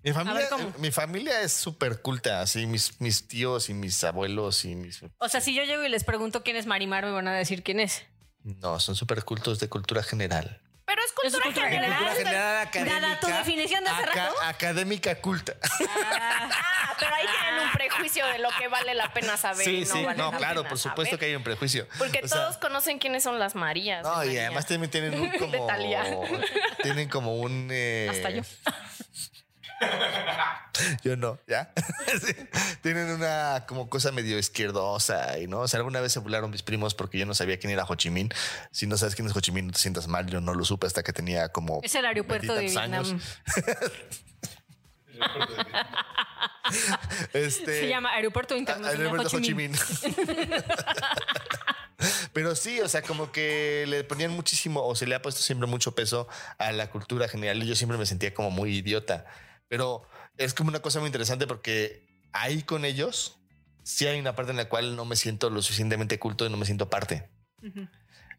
Mi 0.03 0.11
familia, 0.11 0.47
ver, 0.57 0.79
mi 0.79 0.89
familia 0.89 1.41
es 1.41 1.53
súper 1.53 2.01
culta, 2.01 2.41
así 2.41 2.65
mis, 2.65 2.99
mis 2.99 3.27
tíos 3.27 3.69
y 3.69 3.75
mis 3.75 4.03
abuelos 4.03 4.65
y 4.65 4.73
mis... 4.75 5.03
O 5.19 5.29
sea, 5.29 5.39
si 5.39 5.53
yo 5.53 5.63
llego 5.63 5.83
y 5.83 5.89
les 5.89 6.03
pregunto 6.03 6.41
quién 6.41 6.55
es 6.57 6.65
Marimar, 6.65 7.05
me 7.05 7.11
van 7.11 7.27
a 7.27 7.33
decir 7.35 7.61
quién 7.61 7.79
es. 7.79 8.01
No, 8.43 8.79
son 8.79 8.95
súper 8.95 9.23
cultos 9.23 9.59
de 9.59 9.69
cultura 9.69 10.01
general. 10.01 10.59
Pero 10.91 11.01
es 11.03 11.07
¿Es 11.07 11.13
cultura, 11.13 11.43
cultura 11.45 11.69
general. 11.69 11.93
general? 11.93 12.13
Cultura 12.13 12.29
general 12.31 12.67
académica. 12.67 12.99
Dada 12.99 13.19
tu 13.21 13.27
definición 13.27 13.83
de 13.85 13.89
hace 13.91 14.03
aca- 14.03 14.13
rato. 14.25 14.35
Académica 14.43 15.15
culta. 15.21 15.53
Ah, 15.89 16.93
pero 16.99 17.15
ahí 17.15 17.25
tienen 17.27 17.63
un 17.65 17.71
prejuicio 17.71 18.25
de 18.27 18.39
lo 18.39 18.49
que 18.59 18.67
vale 18.67 18.93
la 18.93 19.11
pena 19.13 19.37
saber. 19.37 19.65
y 19.67 19.85
Sí, 19.85 19.89
no 19.89 19.95
sí, 19.95 20.03
vale 20.05 20.17
no, 20.17 20.31
la 20.31 20.37
claro, 20.37 20.61
pena 20.61 20.69
por 20.69 20.77
supuesto 20.79 21.11
saber. 21.15 21.19
que 21.19 21.25
hay 21.27 21.35
un 21.35 21.43
prejuicio. 21.43 21.87
Porque 21.97 22.19
O 22.23 22.27
sea, 22.27 22.41
todos 22.41 22.57
conocen 22.57 22.99
quiénes 22.99 23.23
son 23.23 23.39
las 23.39 23.55
Marías. 23.55 24.03
No, 24.03 24.23
y 24.25 24.37
además 24.37 24.65
también 24.67 24.91
tienen 24.91 25.13
un 25.19 25.31
como. 25.39 25.67
Tienen 26.83 27.07
como 27.09 27.35
un. 27.37 27.69
eh, 27.71 28.09
Hasta 28.11 28.29
yo. 28.31 28.41
Yo 31.03 31.15
no, 31.17 31.39
¿ya? 31.47 31.73
Sí. 32.21 32.35
Tienen 32.81 33.09
una 33.09 33.65
como 33.67 33.89
cosa 33.89 34.11
medio 34.11 34.37
izquierdosa 34.37 35.39
y 35.39 35.47
no. 35.47 35.59
O 35.59 35.67
sea, 35.67 35.79
alguna 35.79 36.01
vez 36.01 36.11
se 36.11 36.19
burlaron 36.19 36.51
mis 36.51 36.63
primos 36.63 36.93
porque 36.93 37.17
yo 37.17 37.25
no 37.25 37.33
sabía 37.33 37.57
quién 37.57 37.71
era 37.71 37.85
Ho 37.85 37.95
Chi 37.95 38.09
Minh. 38.09 38.29
Si 38.71 38.85
no 38.85 38.97
sabes 38.97 39.15
quién 39.15 39.27
es 39.27 39.35
Ho 39.35 39.39
Chi 39.39 39.51
Minh, 39.51 39.67
no 39.67 39.73
te 39.73 39.79
sientas 39.79 40.07
mal. 40.07 40.27
Yo 40.27 40.41
no 40.41 40.53
lo 40.53 40.65
supe 40.65 40.87
hasta 40.87 41.03
que 41.03 41.13
tenía 41.13 41.49
como. 41.49 41.79
Es 41.83 41.95
el 41.95 42.05
aeropuerto 42.05 42.53
de 42.53 42.61
Vietnam. 42.61 43.19
Este, 47.33 47.81
Se 47.81 47.87
llama 47.89 48.11
Aeropuerto 48.13 48.55
Internacional 48.55 49.15
el 49.15 49.19
Ho 49.19 49.29
Chi 49.29 49.35
Ho 49.35 49.39
Chi 49.39 49.53
Minh. 49.53 49.71
Minh. 49.71 49.79
Pero 52.33 52.55
sí, 52.55 52.79
o 52.81 52.87
sea, 52.87 53.01
como 53.01 53.31
que 53.31 53.85
le 53.87 54.03
ponían 54.03 54.31
muchísimo, 54.31 54.83
o 54.83 54.95
se 54.95 55.05
le 55.05 55.15
ha 55.15 55.21
puesto 55.21 55.41
siempre 55.41 55.67
mucho 55.67 55.93
peso 55.93 56.27
a 56.57 56.71
la 56.71 56.89
cultura 56.89 57.27
general 57.27 57.61
y 57.61 57.67
yo 57.67 57.75
siempre 57.75 57.97
me 57.97 58.05
sentía 58.05 58.33
como 58.33 58.51
muy 58.51 58.77
idiota. 58.77 59.25
Pero 59.67 60.07
es 60.37 60.53
como 60.53 60.69
una 60.69 60.79
cosa 60.81 60.99
muy 60.99 61.07
interesante 61.07 61.47
porque 61.47 62.07
ahí 62.33 62.63
con 62.63 62.85
ellos 62.85 63.37
sí 63.83 64.07
hay 64.07 64.19
una 64.19 64.35
parte 64.35 64.51
en 64.51 64.57
la 64.57 64.69
cual 64.69 64.95
no 64.95 65.05
me 65.05 65.15
siento 65.15 65.49
lo 65.49 65.61
suficientemente 65.61 66.19
culto 66.19 66.45
y 66.45 66.49
no 66.49 66.57
me 66.57 66.65
siento 66.65 66.89
parte. 66.89 67.29
Ujú. 67.63 67.87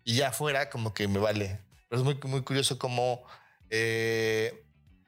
Y 0.04 0.16
ya 0.16 0.28
afuera 0.28 0.70
como 0.70 0.94
que 0.94 1.06
me 1.08 1.18
vale. 1.18 1.60
Pero 1.88 2.00
es 2.00 2.04
muy, 2.04 2.18
muy 2.30 2.42
curioso 2.42 2.78
como, 2.78 3.22
eh, 3.70 4.64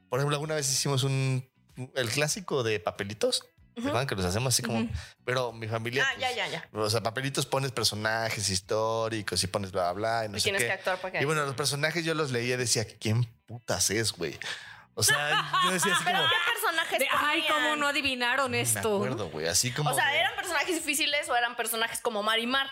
por 0.08 0.18
ejemplo, 0.20 0.36
alguna 0.36 0.54
vez 0.54 0.70
hicimos 0.70 1.02
un, 1.04 1.48
el 1.94 2.10
clásico 2.10 2.62
de 2.62 2.80
papelitos. 2.80 3.44
¿Recuerdan 3.76 4.06
que 4.06 4.14
los 4.14 4.24
hacemos 4.24 4.54
así 4.54 4.62
como, 4.62 4.78
Ujú. 4.82 4.92
pero 5.24 5.52
mi 5.52 5.66
familia. 5.66 6.06
Ah, 6.08 6.12
ya, 6.16 6.28
pues, 6.28 6.36
ya, 6.36 6.48
ya. 6.48 6.68
O 6.72 6.88
sea, 6.88 7.02
papelitos 7.02 7.44
pones 7.44 7.72
personajes 7.72 8.48
históricos 8.48 9.42
y 9.42 9.48
pones 9.48 9.72
bla, 9.72 9.90
bla, 9.92 10.20
bla. 10.20 10.26
Y 10.26 10.28
no 10.28 10.36
Y 10.36 10.40
sé 10.40 10.44
tienes 10.44 10.62
qué. 10.62 10.66
que 10.68 10.72
actuar 10.74 11.00
para 11.00 11.12
que. 11.12 11.22
Y 11.22 11.24
bueno, 11.24 11.44
los 11.44 11.56
personajes 11.56 12.04
yo 12.04 12.14
los 12.14 12.30
leía 12.30 12.54
y 12.54 12.58
decía, 12.58 12.86
¿quién 12.86 13.24
putas 13.46 13.90
es, 13.90 14.12
güey? 14.12 14.38
O 14.94 15.02
sea, 15.02 15.50
yo 15.64 15.72
decía 15.72 15.92
así 15.94 16.04
como. 16.04 16.16
¿Qué 16.18 16.52
personajes 16.52 16.98
De, 17.00 17.08
ay, 17.10 17.44
cómo 17.48 17.76
no 17.76 17.88
adivinaron 17.88 18.50
Me 18.50 18.60
esto. 18.60 18.96
acuerdo, 18.96 19.28
güey. 19.30 19.46
Así 19.48 19.72
como. 19.72 19.90
O 19.90 19.94
sea, 19.94 20.08
de- 20.08 20.18
¿eran 20.20 20.34
personajes 20.36 20.74
difíciles 20.74 21.28
o 21.28 21.36
eran 21.36 21.56
personajes 21.56 22.00
como 22.00 22.22
Marimar? 22.22 22.68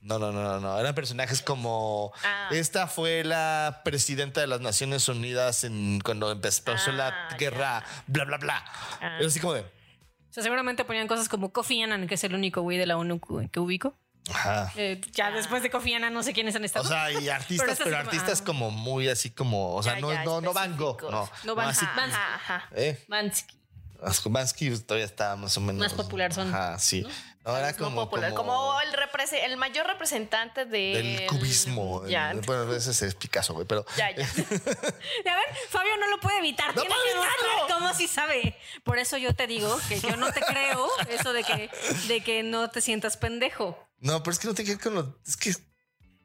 No, 0.00 0.18
no, 0.18 0.30
no, 0.32 0.42
no, 0.42 0.60
no. 0.60 0.78
Eran 0.78 0.94
personajes 0.94 1.42
como. 1.42 2.12
Ah. 2.24 2.48
Esta 2.52 2.86
fue 2.86 3.24
la 3.24 3.82
presidenta 3.84 4.40
de 4.40 4.46
las 4.46 4.60
Naciones 4.60 5.08
Unidas 5.08 5.64
en, 5.64 6.00
cuando 6.00 6.30
empezó 6.30 6.62
Ah, 6.90 6.92
la 6.92 7.36
guerra, 7.36 7.84
bla, 8.06 8.24
bla, 8.24 8.38
bla. 8.38 8.64
Ah. 9.00 9.16
Era 9.18 9.26
así 9.26 9.40
como 9.40 9.54
de. 9.54 9.60
O 9.60 10.32
sea, 10.32 10.42
seguramente 10.42 10.84
ponían 10.84 11.08
cosas 11.08 11.28
como 11.28 11.52
Kofi 11.52 11.82
Annan, 11.82 12.06
que 12.06 12.14
es 12.14 12.24
el 12.24 12.34
único 12.34 12.62
güey 12.62 12.78
de 12.78 12.86
la 12.86 12.96
ONU 12.96 13.20
que 13.50 13.60
ubico. 13.60 13.94
Ajá. 14.30 14.72
Eh, 14.76 15.00
ya 15.12 15.30
después 15.30 15.62
de 15.62 15.70
Kofi 15.70 15.94
Annan 15.94 16.12
no 16.12 16.22
sé 16.22 16.32
quiénes 16.32 16.54
han 16.56 16.64
estado. 16.64 16.84
O 16.84 16.88
sea, 16.88 17.10
y 17.10 17.28
artistas, 17.28 17.66
Pero 17.78 17.84
pero, 17.84 17.96
como, 17.96 18.08
artistas 18.10 18.40
ah. 18.40 18.44
como 18.44 18.70
muy 18.70 19.08
así 19.08 19.30
como. 19.30 19.74
O 19.74 19.82
sea, 19.82 19.94
Ya, 19.94 20.00
no, 20.00 20.12
ya, 20.12 20.24
no, 20.24 20.40
no 20.40 20.52
Van 20.52 20.76
Gogh. 20.76 21.02
No, 21.10 21.30
No 21.44 21.54
Van- 21.54 21.68
así. 21.68 21.86
Van- 21.96 22.10
Ajá, 22.10 22.34
ajá. 22.34 22.68
¿eh? 22.74 23.02
Bansky 24.30 24.70
todavía 24.78 25.06
está 25.06 25.34
más 25.36 25.56
o 25.56 25.60
menos. 25.60 25.80
Más 25.80 25.92
popular 25.94 26.32
son. 26.32 26.48
Ajá, 26.54 26.78
sí. 26.78 27.02
No, 27.02 27.08
muy 27.44 27.72
como, 27.74 28.04
popular, 28.04 28.34
como, 28.34 28.52
como, 28.52 28.80
el, 28.80 29.56
mayor 29.56 29.86
representante 29.86 30.64
del 30.64 31.16
del 31.16 31.26
cubismo. 31.26 32.06
Ya, 32.06 32.32
El- 32.32 32.40
bueno, 32.40 32.72
ese 32.74 33.06
es 33.06 33.14
Picasso, 33.14 33.54
güey, 33.54 33.66
pero. 33.66 33.84
ya, 33.96 34.10
ya. 34.10 34.24
A 35.32 35.36
ver, 35.36 35.56
Fabio 35.70 35.96
no 35.98 36.08
lo 36.08 36.20
puede 36.20 36.38
evitar. 36.38 36.74
¡No 36.74 36.82
Tiene 36.82 36.94
que 36.94 37.10
evitarlo! 37.10 37.74
cómo 37.74 37.94
si 37.94 38.08
sabe. 38.08 38.56
Por 38.84 38.98
eso 38.98 39.16
yo 39.16 39.34
te 39.34 39.46
digo 39.46 39.78
que 39.88 40.00
yo 40.00 40.16
no 40.16 40.32
te 40.32 40.40
creo 40.40 40.88
eso 41.08 41.32
de 41.32 41.44
que, 41.44 41.70
de 42.08 42.20
que 42.22 42.42
no 42.42 42.70
te 42.70 42.80
sientas 42.80 43.16
pendejo. 43.16 43.78
No, 44.00 44.22
pero 44.22 44.32
es 44.32 44.38
que 44.38 44.48
no 44.48 44.54
tiene 44.54 44.70
que 44.70 44.74
ver 44.76 44.82
con 44.82 44.94
lo. 44.94 45.18
Es 45.26 45.36
que 45.36 45.52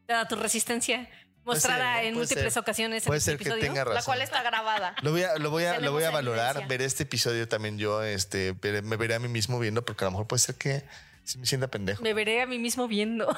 Dada 0.05 0.27
tu 0.27 0.35
resistencia 0.35 1.09
mostrada 1.45 1.97
ser, 1.97 2.05
en 2.05 2.13
múltiples 2.15 2.53
ser. 2.53 2.61
ocasiones. 2.61 3.03
en 3.03 3.07
puede 3.07 3.17
este 3.19 3.31
ser 3.31 3.37
que 3.37 3.43
episodio. 3.43 3.63
tenga 3.63 3.83
razón. 3.83 3.95
La 3.95 4.03
cual 4.03 4.21
está 4.21 4.43
grabada. 4.43 4.95
Lo 5.01 5.11
voy 5.11 5.23
a, 5.23 5.37
lo 5.37 5.49
voy 5.49 5.65
a, 5.65 5.79
lo 5.79 5.91
voy 5.91 6.03
a 6.03 6.11
valorar, 6.11 6.67
ver 6.67 6.81
este 6.81 7.03
episodio 7.03 7.47
también 7.47 7.77
yo, 7.77 8.01
este, 8.03 8.55
me 8.83 8.97
veré 8.97 9.15
a 9.15 9.19
mí 9.19 9.27
mismo 9.27 9.59
viendo, 9.59 9.83
porque 9.85 10.03
a 10.03 10.07
lo 10.07 10.11
mejor 10.11 10.27
puede 10.27 10.39
ser 10.41 10.55
que 10.55 10.83
sí 11.23 11.37
me 11.37 11.45
sienta 11.45 11.67
pendejo. 11.67 12.01
Me 12.03 12.13
veré 12.13 12.41
a 12.41 12.45
mí 12.45 12.59
mismo 12.59 12.87
viendo. 12.87 13.35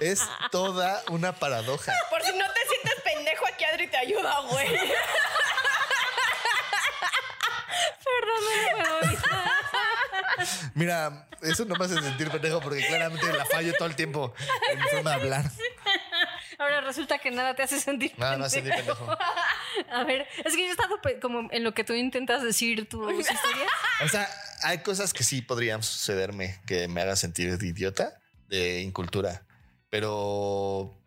Es 0.00 0.28
toda 0.50 1.02
una 1.08 1.32
paradoja. 1.34 1.92
Por 2.10 2.22
si 2.22 2.36
no 2.36 2.44
te 2.52 2.60
sientes 2.68 2.94
pendejo, 3.04 3.46
aquí 3.46 3.64
Adri 3.64 3.86
te 3.86 3.96
ayuda, 3.96 4.40
güey. 4.50 4.68
Perdón, 8.04 8.40
no 8.44 8.50
me 8.78 8.84
puedo 8.84 9.02
evitar. 9.04 9.63
Mira, 10.74 11.28
eso 11.42 11.64
no 11.64 11.74
me 11.76 11.84
hace 11.84 12.00
sentir 12.00 12.30
pendejo 12.30 12.60
porque 12.60 12.86
claramente 12.86 13.32
la 13.32 13.44
fallo 13.44 13.72
todo 13.74 13.86
el 13.88 13.96
tiempo 13.96 14.34
en 14.72 14.78
mi 14.78 14.84
forma 14.88 15.10
de 15.10 15.16
hablar. 15.16 15.50
Ahora 16.58 16.80
resulta 16.82 17.18
que 17.18 17.30
nada 17.30 17.54
te 17.56 17.62
hace 17.64 17.80
sentir 17.80 18.12
No, 18.16 18.36
no 18.38 18.44
hace 18.44 18.56
sentir 18.56 18.74
pendejo. 18.74 19.06
pendejo. 19.06 19.22
A 19.92 20.04
ver, 20.04 20.26
es 20.44 20.54
que 20.54 20.62
yo 20.62 20.68
he 20.68 20.70
estado 20.70 21.00
como 21.20 21.48
en 21.50 21.64
lo 21.64 21.74
que 21.74 21.84
tú 21.84 21.94
intentas 21.94 22.42
decir 22.42 22.88
tus 22.88 23.10
historias. 23.18 23.70
O 24.04 24.08
sea, 24.08 24.28
hay 24.62 24.78
cosas 24.78 25.12
que 25.12 25.24
sí 25.24 25.42
podrían 25.42 25.82
sucederme 25.82 26.60
que 26.66 26.88
me 26.88 27.00
hagan 27.02 27.16
sentir 27.16 27.58
de 27.58 27.66
idiota, 27.66 28.14
de 28.48 28.80
incultura, 28.82 29.44
pero 29.90 31.00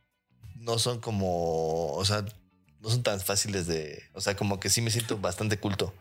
no 0.55 0.79
son 0.79 0.99
como, 0.99 1.93
o 1.93 2.05
sea, 2.05 2.23
no 2.79 2.89
son 2.89 3.03
tan 3.03 3.19
fáciles 3.21 3.67
de, 3.67 4.03
o 4.13 4.21
sea, 4.21 4.35
como 4.35 4.59
que 4.59 4.69
sí 4.69 4.81
me 4.81 4.91
siento 4.91 5.17
bastante 5.17 5.57
culto. 5.57 5.95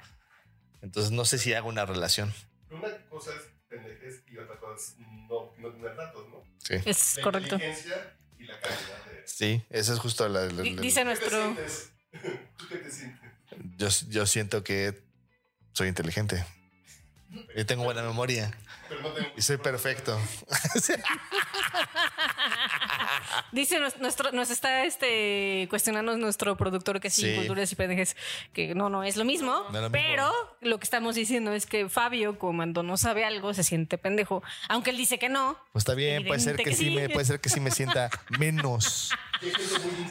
Entonces 0.83 1.13
no 1.13 1.25
sé 1.25 1.39
si 1.39 1.55
hago 1.55 1.69
una 1.69 1.87
relación. 1.87 2.33
Una 3.17 3.25
cosa 3.25 3.37
es 3.37 3.49
pendejes 3.69 4.23
y 4.29 4.37
otra 4.39 4.59
cosa 4.59 4.75
es 4.77 4.99
no, 5.29 5.53
no 5.59 5.73
tener 5.73 5.97
datos, 5.97 6.29
¿no? 6.29 6.45
Sí, 6.59 6.75
Es 6.85 7.17
La 7.17 7.23
correcto. 7.23 7.57
inteligencia 7.57 8.19
y 8.39 8.45
la 8.45 8.61
calidad 8.61 9.07
de... 9.11 9.23
sí, 9.27 9.63
eso 9.71 9.93
es 9.95 9.99
justo 9.99 10.29
la, 10.29 10.47
la- 10.47 10.63
Di- 10.63 10.75
la- 10.75 10.83
Dice 10.83 11.01
¿Qué 11.01 11.01
te 11.01 11.05
nuestro. 11.05 11.55
sientes? 11.55 11.91
¿Tú 12.59 12.65
qué 12.69 12.77
te 12.79 12.91
sientes? 12.91 13.31
yo, 13.77 13.89
yo 14.11 14.27
siento 14.27 14.63
que 14.63 15.03
soy 15.73 15.89
inteligente. 15.89 16.45
Y 17.57 17.65
tengo 17.65 17.85
buena 17.85 18.03
memoria 18.03 18.51
Pero 18.89 19.03
no 19.03 19.09
tengo... 19.11 19.29
y 19.37 19.43
soy 19.43 19.57
perfecto. 19.59 20.19
Dice 23.53 23.79
nues- 23.81 23.97
nuestro, 23.99 24.33
nos 24.33 24.51
está 24.51 24.85
este 24.85 25.67
cuestionando 25.71 26.17
nuestro 26.17 26.57
productor 26.57 27.01
que 27.01 27.11
sí, 27.11 27.23
Sí. 27.23 27.35
culturas 27.37 27.71
y 27.73 27.75
pendejes, 27.77 28.17
que 28.53 28.75
no, 28.75 28.89
no 28.91 29.03
es 29.05 29.17
lo 29.17 29.25
mismo. 29.25 29.53
No 29.71 29.79
es 29.79 29.83
lo 29.83 29.91
mismo. 29.91 29.91
Pero 29.93 30.33
lo 30.61 30.79
que 30.79 30.85
estamos 30.85 31.15
diciendo 31.15 31.53
es 31.53 31.67
que 31.67 31.89
Fabio, 31.89 32.39
cuando 32.39 32.83
no 32.83 32.97
sabe 32.97 33.25
algo, 33.25 33.55
se 33.55 33.65
siente 33.65 33.99
pendejo. 33.99 34.43
Aunque 34.69 34.91
él 34.91 34.97
dice 34.97 35.19
que 35.19 35.29
no. 35.29 35.59
Pues 35.73 35.83
está 35.83 35.95
bien, 35.95 36.25
puede 36.27 36.41
ser 36.41 36.57
que 36.57 36.65
que 36.65 36.75
sí 36.75 36.85
sí. 36.87 36.91
me, 36.95 37.09
puede 37.09 37.25
ser 37.25 37.41
que 37.41 37.49
sí 37.49 37.61
me 37.61 37.71
sienta 37.71 38.11
menos. 38.39 39.11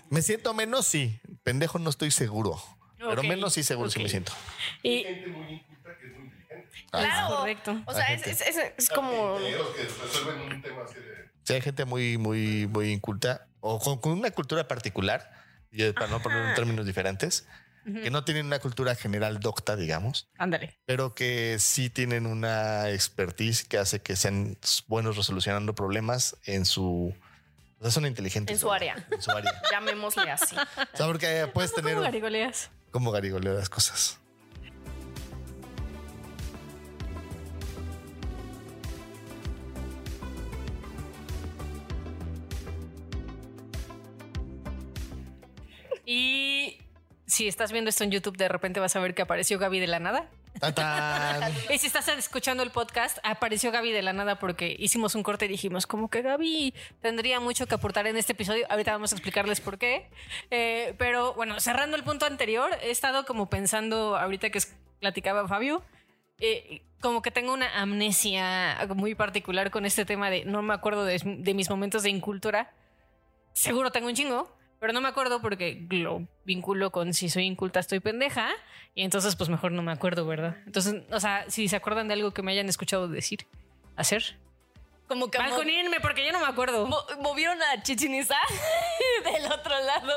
Me 0.10 0.22
siento 0.22 0.54
menos, 0.54 0.88
sí. 0.88 1.20
Pendejo 1.44 1.80
no 1.80 1.90
estoy 1.90 2.12
seguro. 2.12 2.62
Pero 2.98 3.22
menos 3.24 3.54
sí 3.54 3.64
seguro 3.64 3.90
sí 3.90 4.00
ok. 4.00 4.04
me 4.04 4.10
siento. 4.10 4.32
Y 4.82 5.04
gente 5.04 5.28
muy 5.28 5.54
inculta 5.54 5.98
que 6.00 6.08
es 6.08 6.14
muy. 6.18 6.32
Claro, 6.92 7.38
correcto. 7.38 7.82
o 7.86 7.94
sea, 7.94 8.14
es, 8.14 8.26
es- 8.28 8.42
es- 8.42 8.74
es 8.78 8.90
como. 8.90 9.38
Sí, 11.44 11.54
hay 11.54 11.62
gente 11.62 11.86
muy, 11.86 12.18
muy, 12.18 12.68
muy 12.68 12.92
inculta 12.92 13.48
o 13.60 13.80
con, 13.80 14.00
con 14.00 14.12
una 14.14 14.32
cultura 14.32 14.68
particular, 14.68 15.32
y 15.72 15.92
para 15.92 16.08
no 16.08 16.22
poner 16.22 16.46
en 16.50 16.56
términos 16.56 16.86
diferentes, 16.86 17.48
que 17.86 18.10
no 18.10 18.24
tienen 18.24 18.48
una 18.48 18.58
cultura 18.60 18.96
general 18.96 19.40
docta, 19.40 19.76
digamos, 19.76 20.28
Ándale. 20.40 20.80
pero 20.86 21.14
que 21.14 21.58
sí 21.60 21.92
tienen 21.92 22.26
una 22.26 22.90
expertise 22.90 23.64
que 23.64 23.78
hace 23.78 24.02
que 24.02 24.16
sean 24.16 24.58
buenos 24.88 25.18
resolucionando 25.18 25.76
problemas 25.76 26.36
en 26.46 26.66
su... 26.66 27.14
O 27.78 27.82
sea, 27.84 27.92
son 27.92 28.08
inteligentes. 28.08 28.56
En 28.56 28.60
su 28.60 28.72
área. 28.72 28.96
En 29.12 29.22
su 29.22 29.30
área. 29.30 29.62
llamémosle 29.72 30.32
así. 30.32 30.56
O 30.56 30.98
sea, 30.98 31.06
porque 31.06 31.48
puedes 31.54 31.74
tener... 31.76 31.94
¿Cómo 31.94 32.04
garigoleas? 32.06 32.72
como 32.90 33.12
garigoleo 33.12 33.54
las 33.54 33.70
cosas. 33.70 34.20
Y 46.06 46.78
si 47.26 47.48
estás 47.48 47.72
viendo 47.72 47.90
esto 47.90 48.04
en 48.04 48.12
YouTube, 48.12 48.38
de 48.38 48.48
repente 48.48 48.80
vas 48.80 48.96
a 48.96 49.00
ver 49.00 49.16
que 49.16 49.22
apareció 49.22 49.60
Gaby 49.60 49.80
de 49.80 49.88
la 49.88 50.00
nada. 50.00 50.30
Y 51.70 51.78
si 51.78 51.88
estás 51.88 52.08
escuchando 52.08 52.64
el 52.64 52.72
podcast, 52.72 53.18
apareció 53.24 53.72
Gaby 53.72 53.92
de 53.92 54.02
la 54.02 54.14
nada 54.14 54.40
porque 54.40 54.76
hicimos 54.80 55.16
un 55.16 55.24
corte 55.24 55.46
y 55.46 55.48
dijimos, 55.48 55.88
como 55.88 56.10
que 56.10 56.22
Gaby 56.22 56.74
tendría 57.02 57.40
mucho 57.40 57.68
que 57.68 57.76
aportar 57.76 58.08
en 58.08 58.18
este 58.18 58.34
episodio. 58.34 58.66
Ahorita 58.70 58.92
vamos 58.92 59.12
a 59.12 59.16
explicarles 59.16 59.60
por 59.60 59.78
qué. 59.78 60.10
Eh, 60.52 60.96
pero 60.98 61.34
bueno, 61.34 61.60
cerrando 61.60 61.98
el 61.98 62.04
punto 62.04 62.26
anterior, 62.26 62.70
he 62.82 62.92
estado 62.92 63.26
como 63.26 63.50
pensando, 63.50 64.16
ahorita 64.16 64.50
que 64.50 64.60
platicaba 65.00 65.48
Fabio, 65.48 65.84
eh, 66.40 66.84
como 67.02 67.22
que 67.22 67.32
tengo 67.32 67.54
una 67.54 67.82
amnesia 67.82 68.78
muy 68.96 69.16
particular 69.16 69.72
con 69.72 69.86
este 69.86 70.06
tema 70.06 70.30
de 70.30 70.46
no 70.46 70.62
me 70.62 70.74
acuerdo 70.74 71.04
de, 71.04 71.20
de 71.24 71.54
mis 71.54 71.70
momentos 71.70 72.04
de 72.04 72.10
incultura. 72.10 72.74
Seguro 73.54 73.92
tengo 73.92 74.08
un 74.08 74.16
chingo, 74.16 74.55
pero 74.86 74.94
no 74.94 75.02
me 75.02 75.08
acuerdo 75.10 75.42
porque 75.42 75.84
lo 75.90 76.28
vinculo 76.44 76.92
con 76.92 77.16
si 77.16 77.28
soy 77.28 77.46
inculta 77.46 77.80
estoy 77.80 78.00
pendeja 78.02 78.52
y 78.94 79.02
entonces 79.02 79.36
pues 79.36 79.50
mejor 79.50 79.72
no 79.72 79.82
me 79.82 79.92
acuerdo, 79.92 80.28
¿verdad? 80.28 80.58
Entonces, 80.68 81.02
o 81.12 81.20
sea, 81.20 81.44
si 81.50 81.68
se 81.68 81.76
acuerdan 81.76 82.08
de 82.08 82.14
algo 82.14 82.36
que 82.36 82.44
me 82.44 82.52
hayan 82.52 82.70
escuchado 82.70 83.08
decir, 83.08 83.48
hacer, 83.96 84.38
Como 85.08 85.32
que 85.32 85.40
balconíenme 85.40 86.00
porque 86.02 86.24
yo 86.24 86.32
no 86.32 86.40
me 86.40 86.46
acuerdo. 86.46 86.86
mo- 86.86 87.04
movieron 87.20 87.58
a 87.64 87.82
Chichen 87.82 88.14
Itza 88.14 88.38
del 89.26 89.52
otro 89.52 89.74
lado 89.84 90.14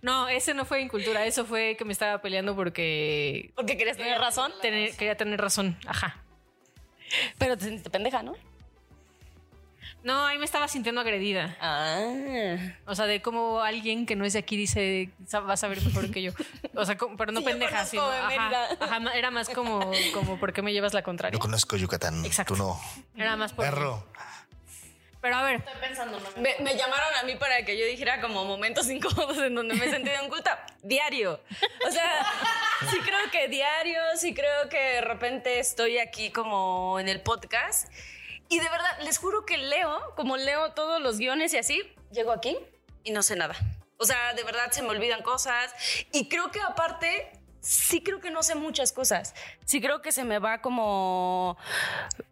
No, 0.00 0.28
ese 0.28 0.54
no 0.54 0.64
fue 0.64 0.80
incultura, 0.80 1.26
eso 1.26 1.44
fue 1.44 1.76
que 1.76 1.84
me 1.84 1.92
estaba 1.92 2.22
peleando 2.22 2.56
porque 2.56 3.50
porque 3.54 3.76
querías 3.76 3.98
tener 3.98 4.18
razón. 4.18 4.50
tener- 4.62 4.96
quería 4.96 5.14
tener 5.18 5.38
razón, 5.42 5.76
ajá. 5.86 6.22
Pero 7.36 7.58
te 7.58 7.64
sentiste 7.64 7.90
pendeja, 7.90 8.22
¿no? 8.22 8.34
No, 10.02 10.24
ahí 10.26 10.38
me 10.38 10.44
estaba 10.46 10.66
sintiendo 10.66 11.00
agredida. 11.02 11.56
Ah. 11.60 12.56
O 12.86 12.94
sea, 12.94 13.06
de 13.06 13.20
cómo 13.20 13.60
alguien 13.60 14.06
que 14.06 14.16
no 14.16 14.24
es 14.24 14.32
de 14.32 14.38
aquí 14.38 14.56
dice, 14.56 15.10
"Sa- 15.26 15.40
va 15.40 15.54
a 15.54 15.56
saber 15.58 15.82
mejor 15.82 16.10
que 16.10 16.22
yo. 16.22 16.32
O 16.74 16.84
sea, 16.86 16.96
como- 16.96 17.16
pero 17.18 17.32
no 17.32 17.40
Sí, 17.40 17.44
yo 17.44 17.50
pendeja, 17.50 17.84
sino. 17.84 18.08
de 18.10 18.16
Ajá, 18.16 19.00
era 19.14 19.30
más 19.30 19.48
como, 19.50 19.90
como, 20.14 20.38
¿por 20.40 20.52
qué 20.54 20.62
me 20.62 20.72
llevas 20.72 20.94
la 20.94 21.00
Yo 21.00 21.04
contraria? 21.04 21.38
conozco 21.38 21.76
Yucatán. 21.76 22.24
Exacto. 22.24 22.54
Tú 22.54 22.58
no. 22.62 22.80
Era 23.16 23.36
más 23.36 23.52
por. 23.52 23.64
Perro. 23.66 24.06
Pero 25.22 25.36
a 25.36 25.42
ver, 25.42 25.56
Estoy 25.56 25.74
pensando, 25.82 26.18
no 26.18 26.40
Me, 26.40 26.54
me 26.60 26.74
llamaron 26.78 27.14
a 27.20 27.24
mí 27.24 27.34
para 27.36 27.62
que 27.66 27.78
yo 27.78 27.84
dijera 27.84 28.22
como 28.22 28.46
momentos 28.46 28.88
incómodos 28.88 29.36
en 29.36 29.54
donde 29.54 29.74
me 29.74 29.84
he 29.84 29.90
sentido 29.90 30.16
inculta. 30.24 30.64
Diario. 30.82 31.42
O 31.86 31.90
sea, 31.90 32.24
sí 32.90 32.96
creo 33.00 33.30
que 33.30 33.48
diario, 33.48 34.00
sí 34.16 34.32
creo 34.32 34.70
que 34.70 34.78
de 34.78 35.00
repente 35.02 35.58
estoy 35.58 35.98
aquí 35.98 36.30
como 36.30 36.98
en 36.98 37.10
el 37.10 37.20
podcast. 37.20 37.92
Y 38.50 38.58
de 38.58 38.68
verdad, 38.68 38.98
les 39.04 39.16
juro 39.18 39.46
que 39.46 39.56
leo, 39.56 39.98
como 40.16 40.36
leo 40.36 40.72
todos 40.72 41.00
los 41.00 41.16
guiones 41.18 41.54
y 41.54 41.58
así, 41.58 41.80
llego 42.12 42.32
aquí 42.32 42.56
y 43.04 43.12
no 43.12 43.22
sé 43.22 43.36
nada. 43.36 43.54
O 43.96 44.04
sea, 44.04 44.34
de 44.34 44.42
verdad 44.44 44.70
se 44.72 44.82
me 44.82 44.88
olvidan 44.88 45.22
cosas. 45.22 45.72
Y 46.12 46.28
creo 46.28 46.50
que 46.50 46.60
aparte, 46.60 47.30
sí 47.60 48.02
creo 48.02 48.20
que 48.20 48.30
no 48.30 48.42
sé 48.42 48.54
muchas 48.56 48.92
cosas. 48.92 49.34
Sí 49.64 49.80
creo 49.80 50.02
que 50.02 50.10
se 50.12 50.24
me 50.24 50.38
va 50.40 50.60
como 50.60 51.56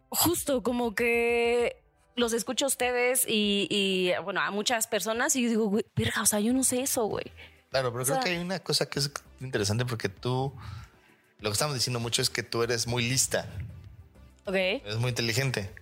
justo 0.09 0.61
como 0.63 0.93
que 0.95 1.81
los 2.15 2.33
escucho 2.33 2.65
a 2.65 2.67
ustedes 2.67 3.23
y, 3.25 3.67
y, 3.69 4.11
bueno, 4.23 4.41
a 4.41 4.51
muchas 4.51 4.87
personas 4.87 5.35
y 5.37 5.43
yo 5.43 5.49
digo, 5.49 5.65
güey, 5.69 5.85
verga, 5.95 6.21
o 6.21 6.25
sea, 6.25 6.39
yo 6.41 6.51
no 6.51 6.63
sé 6.63 6.81
eso, 6.81 7.05
güey. 7.05 7.31
Claro, 7.69 7.93
pero 7.93 8.03
creo 8.03 8.15
sea- 8.15 8.23
que 8.23 8.31
hay 8.31 8.37
una 8.39 8.59
cosa 8.59 8.87
que 8.89 8.99
es 8.99 9.09
interesante 9.39 9.85
porque 9.85 10.09
tú, 10.09 10.53
lo 11.39 11.49
que 11.49 11.53
estamos 11.53 11.75
diciendo 11.75 11.99
mucho 12.01 12.21
es 12.21 12.29
que 12.29 12.43
tú 12.43 12.61
eres 12.63 12.87
muy 12.87 13.07
lista, 13.07 13.47
Ok. 14.45 14.55
eres 14.55 14.97
muy 14.97 15.09
inteligente, 15.11 15.73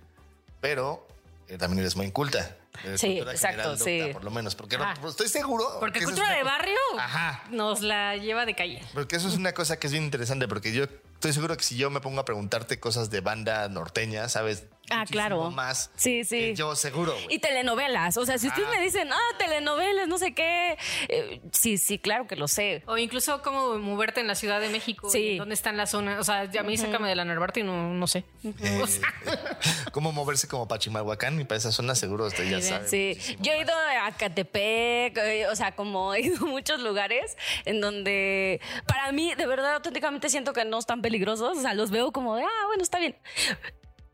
pero 0.60 1.06
eh, 1.48 1.58
también 1.58 1.80
eres 1.80 1.96
muy 1.96 2.06
inculta. 2.06 2.56
Eres 2.84 3.00
Sí, 3.00 3.18
exacto, 3.18 3.76
sí. 3.76 3.98
docta, 3.98 4.12
Por 4.12 4.24
lo 4.24 4.30
menos, 4.30 4.54
porque 4.54 4.78
no- 4.78 4.84
pues, 5.00 5.12
estoy 5.12 5.28
seguro. 5.28 5.64
porque 5.80 6.02
cultura 6.04 6.32
de 6.36 6.44
barrio 6.44 6.76
Ajá. 6.98 7.42
nos 7.50 7.80
la 7.80 8.16
lleva 8.16 8.46
de 8.46 8.54
calle. 8.54 8.80
Porque 8.94 9.16
eso 9.16 9.26
es 9.28 9.34
una 9.34 9.52
cosa 9.52 9.78
que 9.78 9.86
es 9.88 9.92
bien 9.92 10.04
interesante, 10.04 10.46
porque 10.46 10.72
yo 10.72 10.84
estoy 10.84 11.32
seguro 11.32 11.56
que 11.56 11.64
si 11.64 11.76
yo 11.76 11.90
me 11.90 12.00
pongo 12.00 12.20
a 12.20 12.24
preguntarte 12.24 12.78
cosas 12.78 13.10
de 13.10 13.20
banda 13.20 13.68
norteña, 13.68 14.28
sabes 14.28 14.64
Ah, 14.90 15.04
claro. 15.10 15.50
más. 15.50 15.90
Sí, 15.96 16.24
sí. 16.24 16.38
que 16.38 16.54
yo 16.54 16.74
seguro. 16.76 17.14
Y 17.28 17.38
telenovelas. 17.38 18.16
O 18.16 18.24
sea, 18.26 18.38
si 18.38 18.48
ustedes 18.48 18.68
Ah. 18.68 18.74
me 18.76 18.82
dicen, 18.82 19.10
ah, 19.12 19.36
telenovelas, 19.38 20.08
no 20.08 20.18
sé 20.18 20.34
qué. 20.34 20.76
eh, 21.08 21.40
sí, 21.52 21.78
sí, 21.78 21.98
claro 21.98 22.26
que 22.26 22.36
lo 22.36 22.48
sé. 22.48 22.82
O 22.86 22.96
incluso 22.98 23.42
cómo 23.42 23.78
moverte 23.78 24.20
en 24.20 24.26
la 24.26 24.34
Ciudad 24.34 24.60
de 24.60 24.68
México. 24.68 25.08
Sí. 25.10 25.18
y 25.18 25.38
dónde 25.38 25.54
están 25.54 25.76
las 25.76 25.90
zonas. 25.90 26.18
O 26.20 26.24
sea, 26.24 26.40
a 26.42 26.62
mí 26.62 26.76
sácame 26.76 27.08
de 27.08 27.16
la 27.16 27.24
Narvarte 27.24 27.60
y 27.60 27.62
no, 27.62 27.92
no 27.94 28.06
sé. 28.06 28.24
Eh, 28.44 28.82
cómo 29.92 30.12
moverse 30.12 30.48
como 30.48 30.68
Pachimalhuacán 30.68 31.40
y 31.40 31.44
para 31.44 31.58
esa 31.58 31.72
zona 31.72 31.94
seguro 31.94 32.26
usted 32.26 32.48
ya 32.48 32.60
sabe. 32.60 32.88
Sí, 32.88 33.18
yo 33.40 33.52
he 33.52 33.60
ido 33.60 33.72
a 33.74 34.10
Catepec, 34.12 35.16
eh, 35.18 35.46
o 35.50 35.56
sea, 35.56 35.74
como 35.74 36.14
he 36.14 36.20
ido 36.22 36.44
a 36.44 36.48
muchos 36.48 36.80
lugares 36.80 37.36
en 37.64 37.80
donde 37.80 38.60
para 38.86 39.12
mí, 39.12 39.34
de 39.34 39.46
verdad, 39.46 39.74
auténticamente 39.74 40.28
siento 40.28 40.52
que 40.52 40.64
no 40.64 40.78
están 40.78 41.02
peligrosos. 41.02 41.58
O 41.58 41.60
sea, 41.60 41.74
los 41.74 41.90
veo 41.90 42.12
como 42.12 42.36
de, 42.36 42.42
ah, 42.44 42.66
bueno, 42.66 42.82
está 42.82 42.98
bien. 42.98 43.16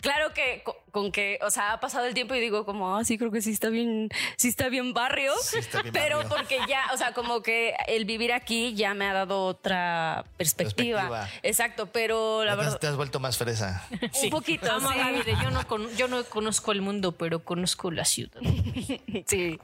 Claro 0.04 0.34
que 0.34 0.60
co- 0.62 0.76
con, 0.90 1.10
que, 1.10 1.38
o 1.40 1.50
sea, 1.50 1.72
ha 1.72 1.80
pasado 1.80 2.04
el 2.04 2.12
tiempo 2.12 2.34
y 2.34 2.40
digo 2.40 2.66
como, 2.66 2.94
ah, 2.94 3.04
sí, 3.04 3.16
creo 3.16 3.30
que 3.30 3.40
sí 3.40 3.52
está 3.52 3.70
bien, 3.70 4.10
sí 4.36 4.48
está 4.48 4.68
bien 4.68 4.92
barrio. 4.92 5.32
Sí 5.42 5.56
está 5.58 5.80
bien 5.80 5.94
pero 5.94 6.18
barrio. 6.18 6.36
porque 6.36 6.58
ya, 6.68 6.82
o 6.92 6.98
sea, 6.98 7.14
como 7.14 7.42
que 7.42 7.74
el 7.86 8.04
vivir 8.04 8.34
aquí 8.34 8.74
ya 8.74 8.92
me 8.92 9.06
ha 9.08 9.14
dado 9.14 9.46
otra 9.46 10.26
perspectiva. 10.36 11.00
Perspectiva. 11.08 11.28
Exacto, 11.42 11.86
pero 11.86 12.44
la 12.44 12.54
verdad, 12.54 12.78
te 12.78 12.86
has 12.86 12.96
vuelto 12.96 13.18
más 13.18 13.38
fresa. 13.38 13.82
un 14.22 14.28
poquito, 14.30 14.70
Amo 14.70 14.90
a 14.90 14.92
sí. 14.92 14.98
Gaby 14.98 15.22
de, 15.22 15.32
yo, 15.42 15.50
no 15.50 15.66
con- 15.66 15.96
yo 15.96 16.06
no 16.06 16.22
conozco 16.24 16.72
el 16.72 16.82
mundo, 16.82 17.12
pero 17.12 17.42
conozco 17.42 17.90
la 17.90 18.04
ciudad. 18.04 18.40
Sí, 19.26 19.58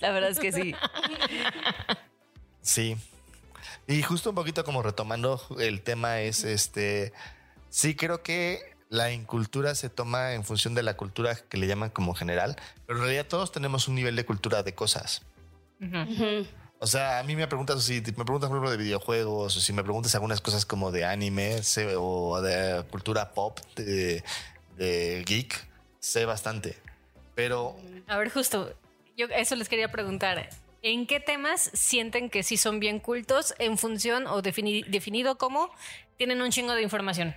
la 0.00 0.12
verdad 0.12 0.30
es 0.30 0.38
que 0.38 0.52
sí. 0.52 0.72
Sí. 2.62 2.96
Y 3.86 4.02
justo 4.02 4.30
un 4.30 4.36
poquito 4.36 4.64
como 4.64 4.82
retomando 4.82 5.40
el 5.58 5.80
tema 5.82 6.20
es 6.20 6.44
este. 6.44 7.12
Sí, 7.70 7.94
creo 7.96 8.22
que 8.22 8.69
la 8.90 9.12
incultura 9.12 9.74
se 9.74 9.88
toma 9.88 10.34
en 10.34 10.44
función 10.44 10.74
de 10.74 10.82
la 10.82 10.96
cultura 10.96 11.34
que 11.48 11.56
le 11.56 11.66
llaman 11.66 11.90
como 11.90 12.12
general, 12.14 12.56
pero 12.86 12.98
en 12.98 13.04
realidad 13.04 13.26
todos 13.26 13.52
tenemos 13.52 13.86
un 13.88 13.94
nivel 13.94 14.16
de 14.16 14.26
cultura 14.26 14.62
de 14.62 14.74
cosas. 14.74 15.22
O 16.80 16.86
sea, 16.86 17.20
a 17.20 17.22
mí 17.22 17.36
me 17.36 17.46
preguntas 17.46 17.82
si 17.84 18.00
me 18.00 18.24
preguntas 18.24 18.48
por 18.48 18.56
ejemplo 18.56 18.70
de 18.70 18.76
videojuegos 18.76 19.56
o 19.56 19.60
si 19.60 19.72
me 19.72 19.82
preguntas 19.84 20.14
algunas 20.14 20.40
cosas 20.40 20.66
como 20.66 20.90
de 20.90 21.04
anime 21.04 21.62
sé, 21.62 21.94
o 21.96 22.40
de 22.42 22.84
cultura 22.90 23.32
pop, 23.32 23.60
de, 23.76 24.24
de 24.76 25.22
geek, 25.24 25.68
sé 26.00 26.24
bastante. 26.24 26.76
Pero 27.36 27.76
A 28.08 28.18
ver, 28.18 28.30
justo, 28.30 28.74
yo 29.16 29.26
eso 29.26 29.54
les 29.54 29.68
quería 29.68 29.90
preguntar. 29.92 30.50
¿En 30.82 31.06
qué 31.06 31.20
temas 31.20 31.70
sienten 31.74 32.28
que 32.28 32.42
sí 32.42 32.56
son 32.56 32.80
bien 32.80 32.98
cultos 32.98 33.54
en 33.58 33.78
función 33.78 34.26
o 34.26 34.42
defini- 34.42 34.84
definido 34.86 35.38
como 35.38 35.70
tienen 36.16 36.42
un 36.42 36.50
chingo 36.50 36.72
de 36.72 36.82
información? 36.82 37.36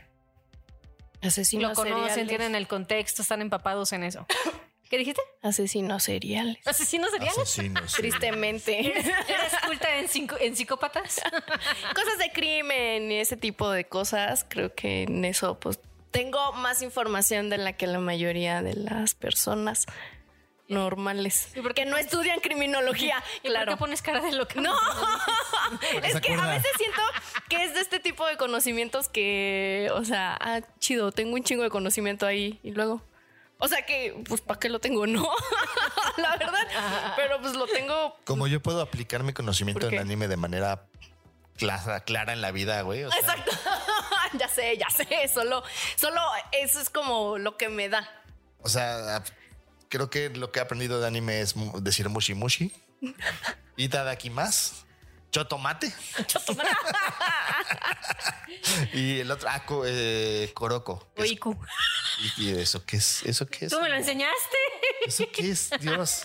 Asesinos 1.23 1.69
Lo 1.69 1.75
conocen, 1.75 2.09
seriales. 2.09 2.27
tienen 2.27 2.55
el 2.55 2.67
contexto, 2.67 3.21
están 3.21 3.41
empapados 3.41 3.91
en 3.93 4.03
eso. 4.03 4.25
¿Qué 4.89 4.97
dijiste? 4.99 5.21
Asesinos 5.41 6.03
seriales. 6.03 6.57
¿Asesinos 6.67 7.09
seriales? 7.11 7.37
asesinos. 7.39 7.93
Tristemente. 7.93 8.79
¿Eres 8.99 9.11
culta 9.65 9.95
en, 9.97 10.07
cinco- 10.07 10.35
en 10.39 10.55
psicópatas? 10.55 11.19
cosas 11.95 12.17
de 12.19 12.31
crimen 12.31 13.11
y 13.11 13.15
ese 13.17 13.35
tipo 13.35 13.71
de 13.71 13.85
cosas, 13.85 14.45
creo 14.47 14.75
que 14.75 15.03
en 15.03 15.25
eso 15.25 15.59
pues 15.59 15.79
tengo 16.11 16.53
más 16.53 16.83
información 16.83 17.49
de 17.49 17.57
la 17.57 17.73
que 17.73 17.87
la 17.87 17.97
mayoría 17.97 18.61
de 18.61 18.75
las 18.75 19.15
personas. 19.15 19.87
Normales. 20.73 21.49
que 21.75 21.85
no 21.85 21.97
estudian 21.97 22.39
criminología. 22.39 23.23
¿Y 23.43 23.47
claro. 23.47 23.65
por 23.65 23.75
qué 23.75 23.79
pones 23.79 24.01
cara 24.01 24.21
de 24.21 24.31
loca? 24.33 24.59
No, 24.59 24.73
es 26.03 26.19
que 26.21 26.33
a 26.33 26.47
veces 26.47 26.71
siento 26.77 27.01
que 27.49 27.63
es 27.63 27.73
de 27.73 27.81
este 27.81 27.99
tipo 27.99 28.25
de 28.25 28.37
conocimientos 28.37 29.09
que, 29.09 29.89
o 29.93 30.03
sea, 30.03 30.37
ah, 30.39 30.61
chido, 30.79 31.11
tengo 31.11 31.35
un 31.35 31.43
chingo 31.43 31.63
de 31.63 31.69
conocimiento 31.69 32.25
ahí 32.25 32.59
y 32.63 32.71
luego. 32.71 33.01
O 33.59 33.67
sea 33.67 33.85
que, 33.85 34.21
pues, 34.27 34.41
¿para 34.41 34.59
qué 34.59 34.67
lo 34.67 34.79
tengo? 34.79 35.07
No, 35.07 35.29
la 36.17 36.35
verdad. 36.35 36.67
Pero 37.15 37.39
pues 37.39 37.53
lo 37.55 37.65
tengo. 37.67 38.17
Como 38.25 38.47
yo 38.47 38.61
puedo 38.61 38.81
aplicar 38.81 39.23
mi 39.23 39.31
conocimiento 39.31 39.87
en 39.87 39.99
anime 39.99 40.27
de 40.27 40.35
manera 40.35 40.85
clara, 41.57 42.01
clara 42.01 42.33
en 42.33 42.41
la 42.41 42.51
vida, 42.51 42.81
güey. 42.81 43.03
o 43.03 43.11
sea, 43.11 43.19
Exacto. 43.19 43.51
ya 44.33 44.47
sé, 44.49 44.77
ya 44.77 44.89
sé. 44.89 45.27
Solo, 45.33 45.63
solo 45.95 46.19
eso 46.51 46.81
es 46.81 46.89
como 46.89 47.37
lo 47.37 47.55
que 47.55 47.69
me 47.69 47.87
da. 47.87 48.09
O 48.59 48.69
sea, 48.69 49.23
creo 49.93 50.09
que 50.09 50.29
lo 50.31 50.51
que 50.51 50.57
he 50.57 50.61
aprendido 50.63 50.99
de 50.99 51.05
anime 51.05 51.41
es 51.41 51.53
decir 51.83 52.09
mushi 52.09 52.33
mushi. 52.33 52.73
Itadakimasu. 53.77 54.73
Chotomate. 55.31 55.87
y 58.93 59.19
el 59.19 59.31
otro, 59.31 59.49
ah, 59.49 59.63
eh, 59.85 60.51
es- 60.53 61.21
Oiku. 61.21 61.57
¿Y, 62.37 62.43
y 62.43 62.49
eso 62.59 62.85
qué 62.85 62.97
es? 62.97 63.23
¿Eso 63.23 63.45
qué 63.47 63.65
es? 63.65 63.71
¿Tú 63.71 63.81
me 63.81 63.89
lo 63.89 63.95
enseñaste? 63.95 64.57
¿Eso 65.05 65.25
qué 65.31 65.51
es? 65.51 65.69
Dios. 65.79 66.23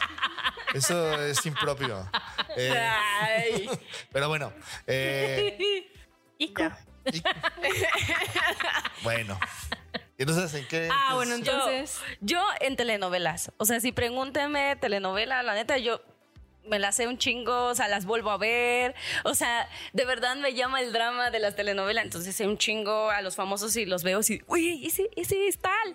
Eso 0.74 1.22
es 1.22 1.44
impropio. 1.46 2.10
Eh, 2.56 3.68
pero 4.12 4.28
bueno. 4.28 4.52
eh, 4.86 5.86
Iku. 6.38 6.62
y- 7.12 7.22
bueno. 9.02 9.38
¿Y 10.18 10.22
entonces 10.22 10.52
en 10.54 10.66
qué? 10.66 10.88
Ah, 10.90 11.14
bueno, 11.14 11.36
entonces. 11.36 12.00
Yo, 12.20 12.44
en 12.60 12.74
telenovelas. 12.74 13.52
O 13.56 13.64
sea, 13.64 13.78
si 13.78 13.92
pregúnteme 13.92 14.74
telenovela, 14.74 15.44
la 15.44 15.54
neta, 15.54 15.78
yo 15.78 16.02
me 16.64 16.80
las 16.80 16.96
sé 16.96 17.06
un 17.06 17.18
chingo, 17.18 17.66
o 17.66 17.74
sea, 17.76 17.86
las 17.86 18.04
vuelvo 18.04 18.32
a 18.32 18.36
ver. 18.36 18.96
O 19.22 19.34
sea, 19.34 19.68
de 19.92 20.04
verdad 20.04 20.34
me 20.34 20.54
llama 20.54 20.80
el 20.80 20.92
drama 20.92 21.30
de 21.30 21.38
las 21.38 21.54
telenovelas. 21.54 22.04
Entonces 22.04 22.34
sé 22.34 22.48
un 22.48 22.58
chingo 22.58 23.10
a 23.10 23.22
los 23.22 23.36
famosos 23.36 23.76
y 23.76 23.86
los 23.86 24.02
veo 24.02 24.18
así, 24.18 24.42
uy, 24.48 24.84
ese, 24.84 25.08
ese 25.14 25.46
es 25.46 25.58
tal. 25.58 25.94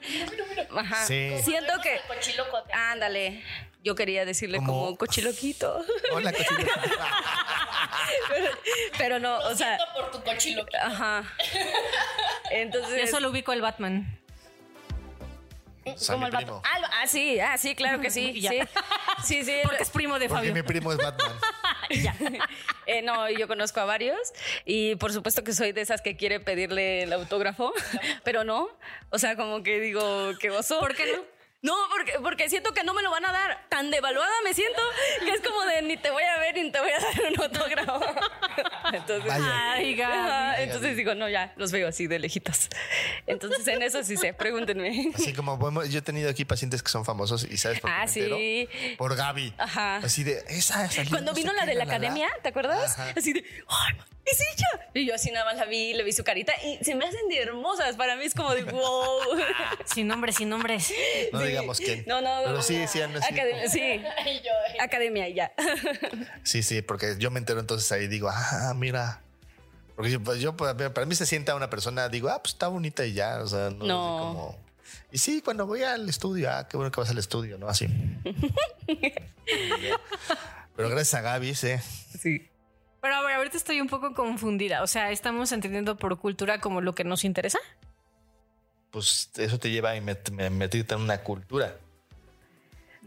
Ajá. 0.77 1.05
Sí. 1.05 1.31
Siento 1.43 1.73
que. 1.81 1.99
Ándale. 2.73 3.43
Yo 3.83 3.95
quería 3.95 4.23
decirle 4.25 4.57
Como- 4.59 4.85
como, 4.85 4.97
cochiloquito. 4.97 5.83
Hola, 6.13 6.31
cochino. 6.31 6.57
pero, 8.29 8.47
pero 8.97 9.19
no, 9.19 9.37
o 9.39 9.55
sea. 9.55 9.77
por 9.93 10.09
tu 10.11 10.23
cochilo. 10.23 10.65
Ajá. 10.81 11.23
Entonces. 12.51 13.01
Yo 13.01 13.07
solo 13.07 13.29
ubico 13.29 13.51
el 13.51 13.61
Batman. 13.61 14.19
Como 16.07 16.27
el 16.27 16.31
primo. 16.33 16.61
Ah, 16.63 16.89
ah, 17.01 17.07
sí, 17.07 17.41
ah, 17.41 17.57
sí, 17.57 17.75
claro 17.75 17.99
que 17.99 18.09
sí. 18.09 18.31
Ya. 18.41 18.51
sí. 18.51 18.59
Sí, 19.25 19.43
sí. 19.43 19.55
Porque 19.63 19.83
es 19.83 19.89
primo 19.89 20.17
de 20.17 20.29
Porque 20.29 20.47
Fabio. 20.47 20.53
mi 20.53 20.63
primo 20.63 20.91
es 20.93 20.97
Batman. 20.97 21.31
Eh, 22.85 23.01
no, 23.01 23.29
yo 23.29 23.47
conozco 23.49 23.81
a 23.81 23.85
varios 23.85 24.17
y 24.65 24.95
por 24.95 25.11
supuesto 25.11 25.43
que 25.43 25.53
soy 25.53 25.73
de 25.73 25.81
esas 25.81 26.01
que 26.01 26.15
quiere 26.15 26.39
pedirle 26.39 27.03
el 27.03 27.11
autógrafo, 27.13 27.73
pero 28.23 28.45
no. 28.45 28.69
O 29.09 29.19
sea, 29.19 29.35
como 29.35 29.61
que 29.61 29.79
digo, 29.81 30.31
qué 30.39 30.49
oso. 30.51 30.79
¿Por 30.79 30.95
qué 30.95 31.11
no? 31.17 31.32
No, 31.63 31.73
porque, 31.89 32.11
porque 32.21 32.49
siento 32.49 32.73
que 32.73 32.83
no 32.83 32.93
me 32.93 33.01
lo 33.01 33.09
van 33.09 33.25
a 33.25 33.31
dar. 33.31 33.65
Tan 33.69 33.89
devaluada 33.89 34.31
me 34.43 34.53
siento 34.53 34.81
que 35.23 35.31
es 35.31 35.39
como 35.41 35.61
de 35.63 35.81
ni 35.81 35.95
te 35.95 36.11
voy 36.11 36.21
a 36.23 36.37
ver 36.37 36.55
ni 36.55 36.69
te 36.69 36.79
voy 36.79 36.91
a 36.91 36.99
dar 36.99 37.31
un 37.31 37.41
autógrafo. 37.41 38.01
Entonces, 38.93 39.25
Vaya. 39.25 39.71
Ay, 39.71 39.95
Gaby. 39.95 40.13
ajá, 40.13 40.61
entonces 40.61 40.95
digo, 40.97 41.15
no, 41.15 41.27
ya, 41.29 41.53
los 41.55 41.71
veo 41.71 41.87
así 41.87 42.05
de 42.05 42.19
lejitos. 42.19 42.67
Entonces, 43.25 43.65
en 43.67 43.81
eso 43.81 44.03
sí 44.03 44.17
sé, 44.17 44.33
pregúntenme. 44.33 45.11
Así 45.15 45.33
como 45.33 45.57
podemos- 45.57 45.89
yo 45.89 45.99
he 45.99 46.01
tenido 46.01 46.29
aquí 46.29 46.45
pacientes 46.45 46.83
que 46.83 46.89
son 46.91 47.03
famosos 47.05 47.43
y 47.49 47.57
sabes 47.57 47.79
por 47.79 47.89
qué 47.89 47.95
Ah, 47.95 48.05
me 48.05 48.11
entero? 48.11 48.37
sí. 48.37 48.69
Por 48.97 49.15
Gaby. 49.15 49.53
Ajá. 49.57 49.95
Así 49.97 50.23
de 50.23 50.43
esa 50.49 50.87
Cuando 51.09 51.31
no 51.31 51.33
vino 51.35 51.53
la 51.53 51.65
de 51.65 51.73
la 51.73 51.79
la, 51.79 51.85
la. 51.85 51.91
academia, 51.93 52.29
¿te 52.43 52.49
acuerdas? 52.49 52.99
Ajá. 52.99 53.13
Así 53.17 53.33
de, 53.33 53.43
¡ay, 53.67 53.95
es 54.25 54.39
ella! 54.41 54.89
Y 54.93 55.05
yo 55.07 55.15
así 55.15 55.31
nada 55.31 55.45
más 55.45 55.55
la 55.57 55.65
vi, 55.65 55.93
le 55.93 56.03
vi 56.03 56.11
su 56.13 56.23
carita 56.23 56.53
y 56.63 56.83
se 56.83 56.93
me 56.93 57.05
hacen 57.05 57.27
de 57.29 57.39
hermosas. 57.39 57.95
Para 57.95 58.15
mí 58.15 58.25
es 58.25 58.35
como 58.35 58.53
de, 58.53 58.63
wow. 58.71 59.19
Sin 59.85 60.07
nombres, 60.07 60.35
sin 60.35 60.49
nombres. 60.49 60.93
No 61.31 61.39
Sí. 61.39 61.52
Digamos 61.53 61.77
quién. 61.79 62.03
No, 62.07 62.21
no. 62.21 62.41
Pero 62.45 62.61
sí, 62.61 62.85
sí, 62.87 62.99
no, 63.11 63.19
sí. 63.19 63.25
Academia, 63.33 63.69
sí. 63.69 64.01
Academia 64.79 65.27
y 65.29 65.33
ya. 65.35 65.51
Sí, 66.43 66.61
sí, 66.63 66.81
porque 66.81 67.15
yo 67.17 67.31
me 67.31 67.39
entero 67.39 67.59
entonces 67.59 67.91
ahí 67.91 68.07
digo, 68.07 68.29
ah, 68.31 68.73
mira. 68.75 69.21
Porque 69.95 70.11
yo, 70.11 70.21
pues, 70.23 70.39
yo, 70.39 70.55
pues, 70.57 70.73
para 70.73 71.05
mí 71.05 71.15
se 71.15 71.25
sienta 71.25 71.55
una 71.55 71.69
persona, 71.69 72.09
digo, 72.09 72.29
ah, 72.29 72.41
pues 72.41 72.53
está 72.53 72.67
bonita 72.67 73.05
y 73.05 73.13
ya. 73.13 73.39
O 73.41 73.47
sea, 73.47 73.69
no. 73.69 73.85
No. 73.85 74.17
así 74.17 74.25
como- 74.35 74.63
y 75.11 75.17
sí, 75.19 75.41
cuando 75.43 75.67
voy 75.67 75.83
al 75.83 76.09
estudio, 76.09 76.49
ah, 76.51 76.67
qué 76.67 76.75
bueno 76.75 76.91
que 76.91 76.99
vas 76.99 77.09
al 77.11 77.19
estudio, 77.19 77.57
¿no? 77.59 77.67
Así. 77.67 77.87
Pero 80.75 80.89
gracias 80.89 81.13
a 81.13 81.21
Gaby, 81.21 81.53
sí. 81.55 81.75
Sí. 82.19 82.49
Pero 83.01 83.15
a 83.15 83.21
ver, 83.23 83.35
ahorita 83.35 83.57
estoy 83.57 83.79
un 83.81 83.87
poco 83.87 84.13
confundida. 84.13 84.81
O 84.81 84.87
sea, 84.87 85.11
¿estamos 85.11 85.51
entendiendo 85.51 85.97
por 85.97 86.17
cultura 86.17 86.59
como 86.59 86.81
lo 86.81 86.95
que 86.95 87.03
nos 87.03 87.23
interesa? 87.25 87.59
Pues 88.93 89.29
eso 89.37 89.57
te 89.59 89.71
lleva 89.71 89.91
a 89.91 89.95
met- 89.95 90.29
me- 90.31 90.49
meterte 90.51 90.93
en 90.93 91.01
una 91.01 91.17
cultura. 91.21 91.75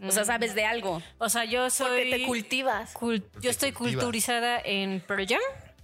O 0.03 0.11
sea, 0.11 0.25
sabes 0.25 0.53
de 0.53 0.65
algo. 0.65 1.01
O 1.17 1.29
sea, 1.29 1.45
yo 1.45 1.69
soy. 1.69 1.87
Porque 2.03 2.17
te 2.19 2.25
cultivas. 2.25 2.93
cul- 2.93 3.23
yo 3.41 3.49
estoy 3.49 3.71
cultivas. 3.71 4.03
culturizada 4.03 4.59
en 4.63 4.99
Pearl 4.99 5.25
Jam. 5.27 5.39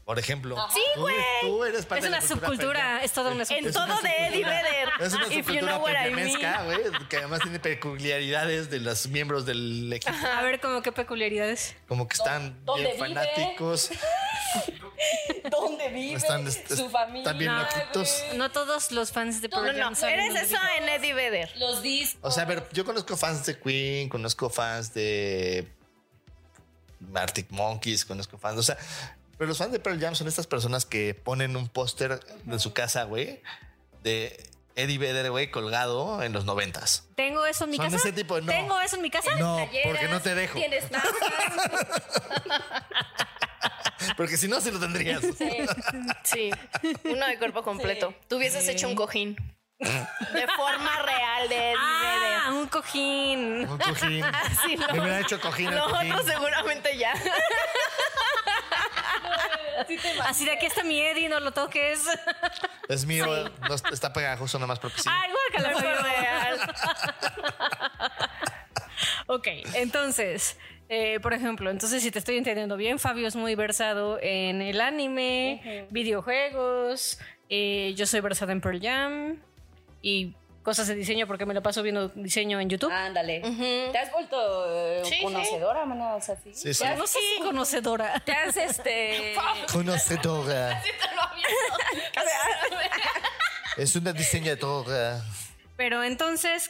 Por 0.06 0.20
ejemplo. 0.20 0.58
Sí, 0.74 0.82
güey. 0.98 1.16
Tú 1.40 1.64
eres 1.64 1.86
parte 1.86 2.04
Es 2.04 2.10
una 2.10 2.20
de 2.20 2.24
la 2.24 2.28
cultura 2.28 2.48
subcultura, 2.50 3.04
es 3.06 3.12
toda 3.14 3.32
una 3.32 3.44
En 3.44 3.46
subcultura. 3.48 3.70
Es 3.70 3.76
una 3.78 3.96
todo 3.96 4.02
de 4.04 4.10
Eddie 4.10 4.28
subcultura. 4.44 4.62
Vedder. 4.62 4.90
Es 5.00 5.14
una 5.14 5.24
If 5.24 5.30
you 5.32 5.38
subcultura 5.38 5.72
know 5.72 5.82
güey, 6.66 7.08
que 7.08 7.18
además 7.18 7.40
tiene 7.42 7.60
peculiaridades 7.62 8.70
de 8.70 8.80
los 8.82 9.08
miembros 9.08 9.46
del 9.46 9.94
equipo. 9.94 10.14
A 10.28 10.42
ver, 10.42 10.60
como 10.60 10.82
qué 10.82 10.92
peculiaridades. 10.92 11.76
Como 11.88 12.06
que 12.10 12.16
están 12.16 12.64
¿Dónde 12.66 12.84
bien 12.88 12.98
fanáticos. 13.00 13.90
¿Dónde 15.50 15.90
vive? 15.90 16.16
Están, 16.16 16.52
su 16.52 16.90
familia. 16.90 17.68
loquitos. 17.74 18.24
No 18.36 18.52
todos 18.52 18.92
los 18.92 19.12
fans 19.12 19.42
de 19.42 19.50
Pearl 19.50 19.66
No, 19.66 19.74
Jam 19.74 19.94
no, 19.94 19.96
saben 19.96 20.20
eres 20.20 20.44
eso 20.50 20.58
en 20.78 20.90
Eddie 20.90 21.14
Vedder. 21.14 21.52
Los 21.58 21.82
discos. 21.82 22.20
O 22.22 22.32
sea, 22.32 22.44
a 22.44 22.46
ver, 22.46 22.68
yo 22.72 22.86
conozco 22.86 23.18
fans 23.18 23.46
de 23.46 23.60
Queen, 23.60 24.10
conozco 24.10 24.50
fans 24.50 24.94
de 24.94 25.68
Arctic 27.14 27.52
Monkeys, 27.52 28.06
conozco 28.06 28.38
fans, 28.38 28.60
o 28.60 28.64
sea, 28.64 28.78
pero 29.38 29.48
los 29.50 29.58
fans 29.58 29.72
de 29.72 29.80
Pearl 29.80 30.00
Jam 30.00 30.16
son 30.16 30.28
estas 30.28 30.48
personas 30.48 30.86
que 30.86 31.14
ponen 31.14 31.56
un 31.56 31.68
póster 31.68 32.20
en 32.48 32.60
su 32.60 32.74
casa, 32.74 33.04
güey, 33.04 33.42
de 34.04 34.50
Eddie 34.76 34.98
Vedder, 34.98 35.30
güey, 35.32 35.52
colgado 35.52 36.24
en 36.24 36.34
los 36.34 36.46
noventas. 36.46 37.08
¿Tengo 37.16 37.46
eso 37.46 37.66
en 37.66 37.72
mi 37.72 37.78
Son 37.78 37.86
casa? 37.86 37.98
ese 37.98 38.12
tipo, 38.14 38.40
no. 38.42 38.52
¿Tengo 38.52 38.80
eso 38.80 38.96
en 38.96 39.02
mi 39.02 39.10
casa? 39.12 39.36
No, 39.36 39.58
porque 39.84 40.08
no 40.08 40.22
te 40.22 40.34
dejo. 40.36 40.58
Tienes. 40.58 40.86
Porque 44.18 44.38
si 44.38 44.48
no, 44.48 44.60
sí 44.62 44.72
lo 44.72 44.80
tendrías. 44.80 45.22
Sí, 46.24 46.52
uno 47.06 47.26
de 47.28 47.38
cuerpo 47.38 47.64
completo. 47.64 48.14
Tú 48.28 48.38
hubieses 48.38 48.68
hecho 48.68 48.88
un 48.88 48.96
cojín. 48.96 49.36
De 49.80 50.48
forma 50.56 51.02
real 51.02 51.50
de 51.50 51.72
Eddie 51.72 51.78
Ah, 51.78 52.50
un 52.52 52.68
cojín. 52.68 53.68
Un 53.70 53.78
cojín. 53.78 54.26
Sí, 54.66 54.78
Me 54.78 55.00
hubiera 55.00 55.20
hecho 55.20 55.40
cojín 55.42 55.74
Lo 55.76 55.90
cojín. 55.90 56.12
otro 56.14 56.26
seguramente 56.26 56.98
ya. 56.98 57.14
Así 60.26 60.46
de 60.46 60.52
aquí 60.54 60.66
está 60.68 60.84
mi 60.84 61.00
Eddie, 61.02 61.28
no 61.28 61.40
lo 61.40 61.52
toques. 61.52 62.00
Es 62.88 63.06
mío, 63.06 63.26
no, 63.68 63.76
está 63.92 64.14
pegajoso 64.14 64.58
nomás 64.60 64.80
porque 64.80 65.02
sí. 65.02 65.10
Ah, 65.12 65.26
igual 65.28 65.44
que 65.52 65.62
la 65.62 65.72
Fue 65.72 65.96
real. 66.02 66.60
Ok, 69.28 69.48
entonces, 69.74 70.58
eh, 70.90 71.20
por 71.22 71.34
ejemplo, 71.34 71.70
entonces 71.70 72.04
si 72.04 72.12
te 72.12 72.20
estoy 72.20 72.38
entendiendo 72.38 72.78
bien, 72.78 73.00
Fabio 73.00 73.28
es 73.28 73.36
muy 73.36 73.56
versado 73.56 74.20
en 74.22 74.62
el 74.62 74.80
anime, 74.82 75.88
videojuegos, 75.90 77.20
eh, 77.50 77.94
yo 77.96 78.06
soy 78.06 78.22
versada 78.22 78.52
en 78.52 78.62
Pearl 78.62 78.80
Jam 78.82 79.40
y 80.02 80.34
cosas 80.64 80.88
de 80.88 80.96
diseño 80.96 81.28
porque 81.28 81.46
me 81.46 81.54
lo 81.54 81.62
paso 81.62 81.84
viendo 81.84 82.08
diseño 82.10 82.60
en 82.60 82.70
YouTube. 82.70 82.92
Ándale. 82.92 83.42
¿Te 83.92 83.98
has 83.98 84.12
vuelto 84.12 84.66
eh, 84.70 85.02
Sí, 85.04 85.16
sí. 85.16 85.24
conocedora, 85.24 85.86
mano? 85.86 86.16
O 86.16 86.22
sea, 86.22 86.36
sí. 86.38 86.52
Sí, 86.54 86.74
sí. 86.74 86.84
Ya 86.84 86.96
no 86.96 87.06
sé 87.06 87.20
si 87.20 87.42
conocedora. 87.44 88.20
Te 88.22 88.32
has 88.32 88.56
este. 88.58 89.36
Conocedora. 89.72 90.82
Es 93.78 93.96
una 93.96 94.14
diseñadora. 94.14 95.22
Pero 95.76 96.04
entonces, 96.04 96.70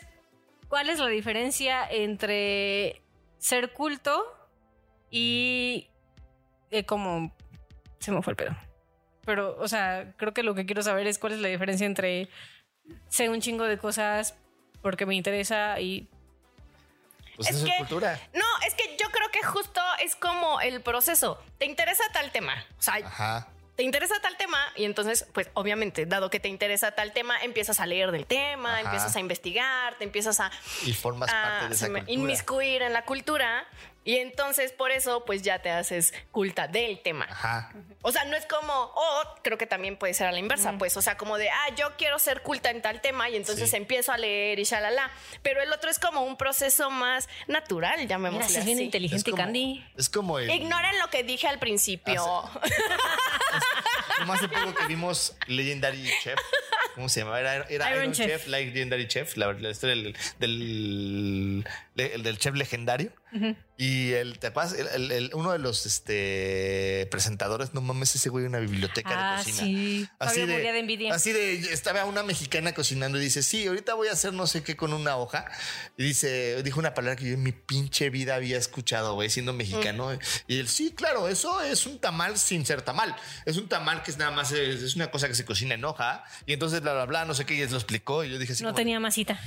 ¿cuál 0.70 0.90
es 0.90 1.00
la 1.00 1.08
diferencia 1.08 1.86
entre 1.90 3.02
ser 3.44 3.74
culto 3.74 4.24
y 5.10 5.90
eh, 6.72 6.86
como 6.86 7.36
se 8.00 8.12
me 8.12 8.22
fue 8.22 8.32
el 8.32 8.38
pedo? 8.38 8.56
Pero, 9.26 9.56
o 9.60 9.68
sea, 9.68 10.14
creo 10.18 10.34
que 10.34 10.44
lo 10.44 10.56
que 10.56 10.66
quiero 10.66 10.82
saber 10.82 11.08
es 11.08 11.20
cuál 11.20 11.34
es 11.34 11.40
la 11.40 11.48
diferencia 11.50 11.86
entre 11.86 12.30
sé 13.10 13.30
un 13.30 13.42
chingo 13.42 13.66
de 13.66 13.78
cosas 13.78 14.36
porque 14.82 15.06
me 15.06 15.16
interesa 15.16 15.80
y 15.80 16.10
Pues 17.36 17.50
Es 17.50 17.56
eso 17.58 17.66
que- 17.66 17.72
es 17.72 17.78
cultura. 17.80 18.20
No, 18.34 18.46
es 18.68 18.76
que 18.76 18.96
yo 19.02 19.10
creo 19.10 19.30
que 19.32 19.42
justo 19.44 19.82
es 20.04 20.16
como 20.16 20.62
el 20.62 20.82
proceso. 20.82 21.42
¿Te 21.58 21.66
interesa 21.66 22.04
tal 22.14 22.32
tema? 22.32 22.54
O 22.78 22.82
sea, 22.82 22.96
Ajá. 22.96 23.48
Te 23.76 23.84
interesa 23.84 24.16
tal 24.22 24.38
tema 24.38 24.60
y 24.76 24.86
entonces, 24.86 25.26
pues 25.34 25.50
obviamente, 25.54 26.06
dado 26.06 26.30
que 26.30 26.40
te 26.40 26.48
interesa 26.48 26.92
tal 26.92 27.12
tema, 27.12 27.42
empiezas 27.42 27.80
a 27.80 27.86
leer 27.88 28.12
del 28.12 28.26
tema, 28.26 28.74
Ajá. 28.74 28.82
empiezas 28.82 29.16
a 29.16 29.20
investigar, 29.20 29.96
te 29.98 30.04
empiezas 30.04 30.40
a, 30.40 30.52
Y 30.86 30.94
formas 30.94 31.30
a- 31.32 31.42
parte 31.42 31.68
de 31.70 31.74
esa 31.76 31.86
se 31.88 31.92
me- 31.92 32.00
cultura. 32.00 32.14
inmiscuir 32.22 32.82
en 32.84 32.94
la 32.94 33.04
cultura 33.06 33.66
y 34.06 34.18
entonces 34.18 34.72
por 34.72 34.92
eso 34.92 35.24
pues 35.26 35.42
ya 35.42 35.60
te 35.60 35.70
haces 35.70 36.14
culta 36.32 36.68
del 36.68 37.00
tema. 37.02 37.26
Ajá. 37.30 37.72
O 38.02 38.12
sea, 38.12 38.26
no 38.26 38.36
es 38.36 38.46
como, 38.46 38.74
o 38.74 39.24
creo 39.44 39.58
que 39.58 39.66
también 39.66 39.98
puede 39.98 40.14
ser 40.14 40.28
a 40.28 40.32
la 40.32 40.40
inversa, 40.40 40.74
pues, 40.78 40.96
o 40.98 41.02
sea, 41.02 41.16
como 41.18 41.38
de, 41.38 41.50
ah, 41.50 41.70
yo 41.78 41.96
quiero 41.98 42.20
ser 42.20 42.42
culta 42.42 42.70
en 42.70 42.82
tal 42.82 43.00
tema 43.02 43.30
y 43.30 43.36
entonces 43.38 43.70
Sí. 43.70 43.76
empiezo 43.78 44.12
a 44.12 44.18
leer 44.18 44.60
y 44.60 44.64
shalala. 44.64 45.10
Pero 45.42 45.62
el 45.62 45.72
otro 45.72 45.90
es 45.90 46.00
como 46.00 46.22
un 46.22 46.36
proceso 46.38 46.90
más 46.90 47.30
natural, 47.48 47.96
Mira, 47.98 48.10
llamémosle 48.10 48.50
si 48.50 48.58
es 48.58 48.66
bien 48.66 48.78
así. 48.78 48.86
inteligente, 48.86 49.18
Es 49.18 49.24
como- 49.24 49.38
Candy. 49.38 49.86
Es 49.98 50.10
como 50.10 50.40
el. 50.40 50.50
Ignoren 50.52 51.00
lo 51.00 51.10
que 51.10 51.24
dije 51.24 51.48
al 51.48 51.60
principio. 51.60 52.24
Como 54.20 54.34
hace 54.34 54.48
poco 54.48 54.74
que 54.76 54.86
vimos 54.88 55.36
Legendary 55.48 56.04
Chef. 56.22 56.40
¿Cómo 56.96 57.10
se 57.10 57.22
llamaba? 57.22 57.40
Era, 57.40 57.66
era 57.70 57.90
Iron 57.90 58.04
Iron, 58.04 58.14
Chef. 58.14 58.28
Chef, 58.28 58.48
Legendary 58.48 59.08
Chef, 59.08 59.38
la, 59.38 59.54
la 59.54 59.70
historia 59.72 59.96
del, 60.40 61.68
el 61.96 62.24
del 62.24 62.38
chef 62.38 62.56
legendario. 62.56 63.12
Y 63.78 64.12
el, 64.12 64.38
¿te 64.38 64.48
acuerdas? 64.48 64.74
El- 64.74 65.32
uno 65.34 65.52
de 65.54 65.58
los 65.60 65.88
este, 65.88 67.08
presentadores, 67.10 67.74
no 67.74 67.82
mames, 67.82 68.14
ese 68.16 68.30
güey, 68.30 68.46
una 68.46 68.60
biblioteca 68.60 69.10
de 69.10 69.16
Ah, 69.18 69.36
cocina. 69.40 69.58
sí. 69.58 70.08
Fabio 70.20 70.48
moría 70.48 70.72
de 70.72 70.80
envidia. 70.80 71.14
Así 71.16 71.32
de, 71.32 71.56
estaba 71.74 72.06
una 72.06 72.22
mexicana 72.22 72.74
cocinando 72.74 73.18
y 73.18 73.22
dice, 73.22 73.42
sí, 73.42 73.66
ahorita 73.66 73.96
voy 73.96 74.08
a 74.10 74.12
hacer 74.12 74.34
no 74.34 74.46
sé 74.46 74.62
qué 74.64 74.76
con 74.76 74.94
una 74.94 75.18
hoja. 75.18 75.46
Y 75.98 76.04
dice, 76.04 76.62
dijo 76.62 76.80
una 76.80 76.94
palabra 76.94 77.16
que 77.16 77.26
yo 77.26 77.34
en 77.34 77.42
mi 77.42 77.52
pinche 77.54 78.12
vida 78.12 78.36
había 78.36 78.58
escuchado, 78.58 79.16
güey, 79.16 79.32
siendo 79.32 79.52
mexicano. 79.54 80.18
Y 80.48 80.60
él, 80.60 80.68
sí, 80.68 80.92
claro, 80.96 81.28
eso 81.28 81.60
es 81.62 81.88
un 81.88 82.00
tamal 82.00 82.38
sin 82.38 82.66
ser 82.68 82.84
tamal. 82.84 83.16
Es 83.46 83.58
un 83.58 83.68
tamal 83.68 84.04
que 84.04 84.12
es 84.12 84.18
nada 84.18 84.30
más, 84.30 84.52
es, 84.52 84.84
es 84.84 84.96
una 84.96 85.10
cosa 85.10 85.28
que 85.28 85.34
se 85.36 85.44
cocina 85.46 85.74
en 85.74 85.84
hoja. 85.86 86.24
Y 86.46 86.54
entonces, 86.54 86.82
bla, 86.82 86.94
bla, 86.94 87.06
bla, 87.06 87.26
no 87.26 87.34
sé 87.34 87.46
qué, 87.46 87.56
y 87.56 87.62
él 87.62 87.72
lo 87.72 87.78
explicó. 87.78 88.24
Y 88.24 88.30
yo 88.30 88.38
dije 88.38 88.54
así 88.54 88.64
No 88.64 88.76
tenía 88.76 89.00
masita. 89.00 89.40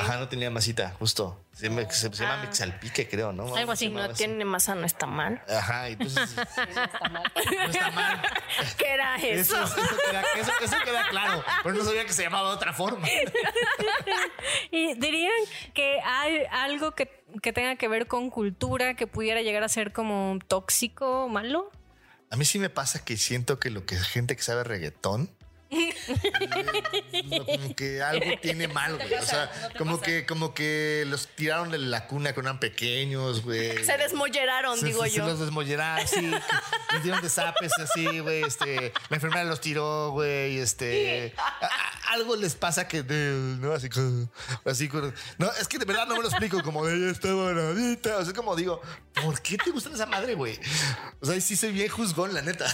Ajá, 0.00 0.18
no 0.18 0.28
tenía 0.28 0.50
masita, 0.50 0.90
justo. 0.98 1.40
Se, 1.54 1.70
me- 1.70 1.90
se- 1.90 2.12
se 2.12 2.22
llama 2.22 2.40
Ah. 2.42 2.44
mixalpique, 2.46 3.08
creo, 3.08 3.32
¿no? 3.32 3.54
Algo 3.56 3.72
así, 3.72 3.88
No 3.88 4.08
tiene 4.12 4.44
masa, 4.44 4.74
no 4.74 4.84
está 4.84 5.06
mal. 5.06 5.42
Ajá, 5.48 5.88
y 5.88 5.92
entonces... 5.94 6.34
no 6.36 6.82
está 6.82 7.90
mal. 7.90 8.22
¿Qué 8.76 8.90
era 8.92 9.16
Eso, 9.16 9.62
eso? 9.62 9.76
eso, 9.80 9.96
queda, 10.10 10.22
eso- 10.36 10.52
eso 10.62 10.76
queda 10.84 11.08
claro. 11.08 11.42
Pero 11.62 11.74
no 11.76 11.84
sabía 11.84 12.04
que 12.04 12.12
se 12.12 12.22
llamaba 12.24 12.50
de 12.50 12.56
otra 12.56 12.72
forma. 12.74 13.06
¿Y 14.70 14.94
dirían 14.94 15.32
que 15.72 16.00
hay 16.04 16.42
algo 16.50 16.92
que, 16.92 17.24
que 17.42 17.52
tenga 17.52 17.76
que 17.76 17.88
ver 17.88 18.06
con 18.06 18.30
cultura 18.30 18.94
que 18.94 19.06
pudiera 19.06 19.42
llegar 19.42 19.62
a 19.62 19.68
ser 19.68 19.92
como 19.92 20.38
tóxico 20.46 21.24
o 21.24 21.28
malo? 21.28 21.70
A 22.30 22.36
mí 22.36 22.44
sí 22.44 22.58
me 22.58 22.70
pasa 22.70 23.04
que 23.04 23.16
siento 23.16 23.58
que 23.58 23.70
lo 23.70 23.86
que 23.86 23.96
gente 23.96 24.36
que 24.36 24.42
sabe 24.42 24.64
reggaetón. 24.64 25.30
No, 27.24 27.44
como 27.46 27.74
que 27.76 28.02
algo 28.02 28.26
tiene 28.40 28.68
mal, 28.68 28.96
güey. 28.96 29.14
O 29.14 29.22
sea, 29.22 29.50
como 29.78 30.00
que, 30.00 30.26
como 30.26 30.54
que 30.54 31.04
los 31.06 31.28
tiraron 31.28 31.70
de 31.70 31.78
la 31.78 32.06
cuna 32.06 32.32
cuando 32.34 32.50
eran 32.50 32.60
pequeños, 32.60 33.42
güey. 33.42 33.84
Se 33.84 33.96
desmolleraron, 33.96 34.78
Se- 34.78 34.86
digo 34.86 35.02
se, 35.04 35.10
se 35.10 35.16
yo. 35.18 35.26
los 35.26 35.40
desmolleraron, 35.40 36.06
sí. 36.06 36.30
Les 36.92 37.02
dieron 37.02 37.20
de 37.22 37.28
zapes 37.28 37.72
así, 37.78 38.18
güey. 38.20 38.42
Este, 38.42 38.92
la 39.08 39.16
enfermera 39.16 39.44
los 39.44 39.60
tiró, 39.60 40.10
güey. 40.10 40.58
Este, 40.58 41.34
a- 41.36 41.66
a- 41.66 42.12
algo 42.14 42.36
les 42.36 42.54
pasa 42.54 42.86
que, 42.86 43.02
no, 43.02 43.72
así, 43.72 43.88
así, 44.64 44.88
no, 45.38 45.50
es 45.60 45.66
que 45.68 45.78
de 45.78 45.84
verdad 45.84 46.06
no 46.06 46.16
me 46.16 46.22
lo 46.22 46.28
explico. 46.28 46.62
Como 46.62 46.86
ella 46.88 47.10
está 47.10 47.32
bonita. 47.32 48.18
O 48.18 48.24
sea, 48.24 48.34
como 48.34 48.54
digo, 48.56 48.80
¿por 49.22 49.40
qué 49.42 49.56
te 49.56 49.70
gusta 49.70 49.90
esa 49.92 50.06
madre, 50.06 50.34
güey? 50.34 50.58
O 51.20 51.26
sea, 51.26 51.40
sí 51.40 51.56
soy 51.56 51.72
bien 51.72 51.88
juzgón, 51.88 52.32
la 52.34 52.42
neta. 52.42 52.66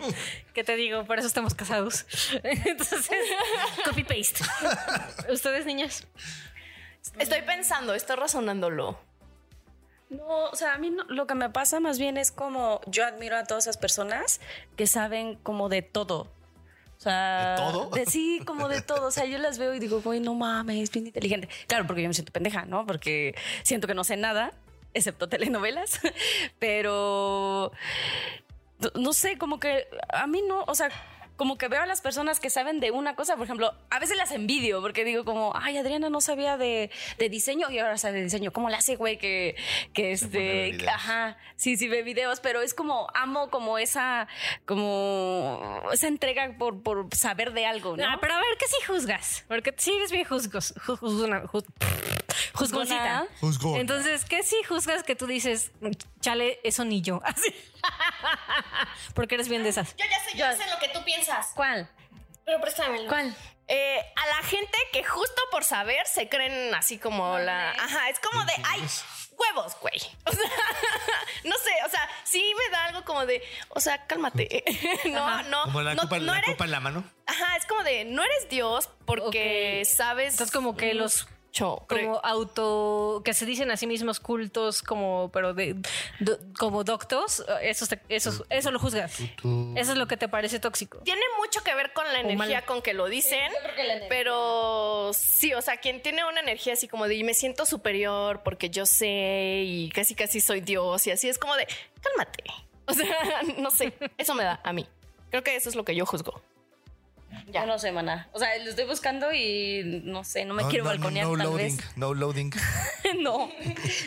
¿Qué 0.54 0.64
te 0.64 0.76
digo? 0.76 1.04
Por 1.04 1.18
eso 1.18 1.28
estamos 1.28 1.54
casados. 1.54 2.06
Entonces, 2.66 3.10
copy 3.84 4.04
paste. 4.04 4.42
¿Ustedes, 5.32 5.66
niñas? 5.66 6.06
Estoy 7.18 7.42
pensando, 7.42 7.94
estoy 7.94 8.16
razonándolo. 8.16 8.98
No, 10.10 10.26
o 10.46 10.56
sea, 10.56 10.74
a 10.74 10.78
mí 10.78 10.90
no- 10.90 11.04
lo 11.04 11.26
que 11.26 11.34
me 11.34 11.50
pasa 11.50 11.78
más 11.80 11.98
bien 11.98 12.16
es 12.16 12.32
como 12.32 12.80
yo 12.86 13.06
admiro 13.06 13.36
a 13.36 13.44
todas 13.44 13.64
esas 13.64 13.76
personas 13.76 14.40
que 14.76 14.86
saben 14.86 15.36
como 15.36 15.68
de 15.68 15.82
todo. 15.82 16.22
O 16.98 17.02
sea, 17.02 17.52
¿De 17.52 17.56
todo? 17.56 17.90
de- 17.90 18.06
sí, 18.06 18.42
como 18.44 18.68
de 18.68 18.82
todo. 18.82 19.06
O 19.06 19.10
sea, 19.10 19.24
yo 19.24 19.38
las 19.38 19.56
veo 19.58 19.72
y 19.72 19.78
digo, 19.78 20.02
güey, 20.02 20.20
no 20.20 20.34
mames, 20.34 20.82
es 20.82 20.90
bien 20.90 21.06
inteligente. 21.06 21.48
Claro, 21.68 21.86
porque 21.86 22.02
yo 22.02 22.08
me 22.08 22.14
siento 22.14 22.32
pendeja, 22.32 22.64
¿no? 22.66 22.84
Porque 22.86 23.34
siento 23.62 23.86
que 23.86 23.94
no 23.94 24.04
sé 24.04 24.16
nada, 24.16 24.52
excepto 24.94 25.28
telenovelas. 25.28 26.00
Pero 26.58 27.72
no- 28.80 29.00
no 29.00 29.12
sé, 29.12 29.38
como 29.38 29.58
que 29.60 29.88
a 30.12 30.26
mí 30.26 30.42
no, 30.46 30.64
o 30.66 30.74
sea, 30.74 30.90
como 31.40 31.56
que 31.56 31.68
veo 31.68 31.80
a 31.80 31.86
las 31.86 32.02
personas 32.02 32.38
que 32.38 32.50
saben 32.50 32.80
de 32.80 32.90
una 32.90 33.16
cosa, 33.16 33.34
por 33.34 33.46
ejemplo, 33.46 33.72
a 33.88 33.98
veces 33.98 34.18
las 34.18 34.30
envidio 34.30 34.82
porque 34.82 35.04
digo 35.06 35.24
como, 35.24 35.54
ay, 35.56 35.78
Adriana 35.78 36.10
no 36.10 36.20
sabía 36.20 36.58
de, 36.58 36.90
de 37.16 37.28
diseño 37.30 37.70
y 37.70 37.78
ahora 37.78 37.96
sabe 37.96 38.18
de 38.18 38.24
diseño. 38.24 38.52
¿Cómo 38.52 38.68
le 38.68 38.76
hace, 38.76 38.96
güey, 38.96 39.16
que, 39.16 39.56
que 39.94 40.12
este, 40.12 40.76
ajá, 40.86 41.38
sí, 41.56 41.78
sí 41.78 41.88
ve 41.88 42.02
videos, 42.02 42.40
pero 42.40 42.60
es 42.60 42.74
como, 42.74 43.06
amo 43.14 43.48
como 43.48 43.78
esa, 43.78 44.28
como 44.84 45.82
esa 45.92 46.08
entrega 46.08 46.54
por, 46.58 46.82
por 46.82 47.08
saber 47.14 47.54
de 47.54 47.64
algo, 47.64 47.96
¿no? 47.96 48.04
Ah, 48.06 48.18
pero 48.20 48.34
a 48.34 48.38
ver, 48.38 48.58
¿qué 48.58 48.66
si 48.66 48.84
juzgas? 48.86 49.44
Porque 49.48 49.74
sí 49.78 49.92
eres 49.96 50.12
bien 50.12 50.26
juzgos, 50.26 50.74
ju- 50.74 50.98
juzgona- 50.98 51.44
ju- 51.44 51.64
juzgoncita. 52.54 53.26
Juzgón. 53.40 53.80
Entonces, 53.80 54.24
¿qué 54.24 54.42
si 54.42 54.62
juzgas 54.64 55.02
que 55.02 55.16
tú 55.16 55.26
dices, 55.26 55.70
chale, 56.20 56.60
eso 56.64 56.84
ni 56.84 57.00
yo? 57.02 57.20
Así. 57.24 57.54
Porque 59.14 59.34
eres 59.36 59.48
bien 59.48 59.62
de 59.62 59.70
esas. 59.70 59.94
Yo 59.96 60.04
ya 60.10 60.20
sé, 60.24 60.30
yo 60.32 60.38
ya 60.38 60.56
sé 60.56 60.70
lo 60.70 60.78
que 60.78 60.88
tú 60.88 61.02
piensas. 61.04 61.52
¿Cuál? 61.54 61.88
Pero 62.44 62.60
préstamelo. 62.60 63.08
¿Cuál? 63.08 63.34
Eh, 63.68 64.00
a 64.16 64.26
la 64.26 64.42
gente 64.48 64.76
que 64.92 65.04
justo 65.04 65.40
por 65.52 65.62
saber 65.64 66.04
se 66.06 66.28
creen 66.28 66.74
así 66.74 66.98
como 66.98 67.38
la. 67.38 67.70
Ajá, 67.72 68.08
es 68.08 68.18
como 68.20 68.44
de. 68.44 68.52
¡Ay! 68.64 68.82
Huevos, 69.38 69.74
güey. 69.80 69.94
O 70.26 70.32
sea, 70.32 70.50
no 71.44 71.54
sé, 71.56 71.70
o 71.86 71.88
sea, 71.88 72.06
sí 72.24 72.52
me 72.58 72.70
da 72.76 72.84
algo 72.86 73.04
como 73.06 73.24
de, 73.24 73.42
o 73.70 73.80
sea, 73.80 74.06
cálmate. 74.06 74.62
No, 75.06 75.42
no. 75.44 75.62
Como 75.64 75.80
la, 75.80 75.94
no, 75.94 76.02
copa, 76.02 76.18
no 76.18 76.32
la 76.32 76.38
eres- 76.40 76.50
copa 76.50 76.64
en 76.66 76.70
la 76.72 76.80
mano. 76.80 77.04
Ajá, 77.26 77.56
es 77.56 77.64
como 77.64 77.82
de, 77.82 78.04
no 78.04 78.22
eres 78.22 78.50
Dios 78.50 78.90
porque 79.06 79.82
sabes. 79.86 80.34
Entonces, 80.34 80.52
como 80.54 80.76
que 80.76 80.92
los 80.92 81.26
como 82.04 82.20
auto 82.22 83.22
que 83.24 83.34
se 83.34 83.44
dicen 83.46 83.70
a 83.70 83.76
sí 83.76 83.86
mismos 83.86 84.20
cultos 84.20 84.82
como 84.82 85.30
pero 85.32 85.52
de 85.52 85.74
do- 86.20 86.38
como 86.58 86.84
doctos 86.84 87.44
eso 87.62 87.86
te- 87.86 88.00
eso 88.08 88.44
eso 88.50 88.70
lo 88.70 88.78
juzgas 88.78 89.18
eso 89.20 89.92
es 89.92 89.96
lo 89.98 90.06
que 90.06 90.16
te 90.16 90.28
parece 90.28 90.60
tóxico 90.60 90.98
Tiene 90.98 91.22
mucho 91.38 91.62
que 91.64 91.74
ver 91.74 91.92
con 91.92 92.06
la 92.12 92.20
energía 92.20 92.64
con 92.66 92.82
que 92.82 92.94
lo 92.94 93.06
dicen, 93.08 93.50
pero 94.08 95.10
sí, 95.12 95.54
o 95.54 95.62
sea, 95.62 95.78
quien 95.78 96.02
tiene 96.02 96.24
una 96.24 96.40
energía 96.40 96.74
así 96.74 96.86
como 96.88 97.06
de 97.08 97.14
"Y 97.16 97.24
me 97.24 97.34
siento 97.34 97.66
superior 97.66 98.42
porque 98.44 98.70
yo 98.70 98.86
sé 98.86 99.62
y 99.66 99.90
casi 99.90 100.14
casi 100.14 100.40
soy 100.40 100.60
Dios 100.60 101.06
y 101.06 101.10
así 101.10 101.28
es 101.28 101.38
como 101.38 101.56
de 101.56 101.66
cálmate. 102.00 102.44
O 102.90 102.92
sea, 102.92 103.06
no 103.58 103.70
sé, 103.70 103.92
eso 104.18 104.34
me 104.34 104.42
da 104.42 104.60
a 104.64 104.72
mí. 104.72 104.84
Creo 105.30 105.44
que 105.44 105.54
eso 105.54 105.68
es 105.68 105.76
lo 105.76 105.84
que 105.84 105.94
yo 105.94 106.04
juzgo. 106.06 106.42
Ya 107.52 107.66
no 107.66 107.78
sé, 107.78 107.92
maná. 107.92 108.28
O 108.32 108.38
sea, 108.38 108.48
lo 108.62 108.70
estoy 108.70 108.84
buscando 108.86 109.32
y 109.32 110.02
no 110.04 110.24
sé, 110.24 110.44
no 110.44 110.54
me 110.54 110.62
No, 110.62 110.68
quiero 110.68 110.84
no, 110.84 110.90
no, 110.90 110.96
balconear 110.96 111.26
no 111.26 111.36
tal 111.36 111.46
loading, 111.46 111.76
vez. 111.76 111.96
no 111.96 112.14
loading. 112.14 112.50
no. 113.20 113.50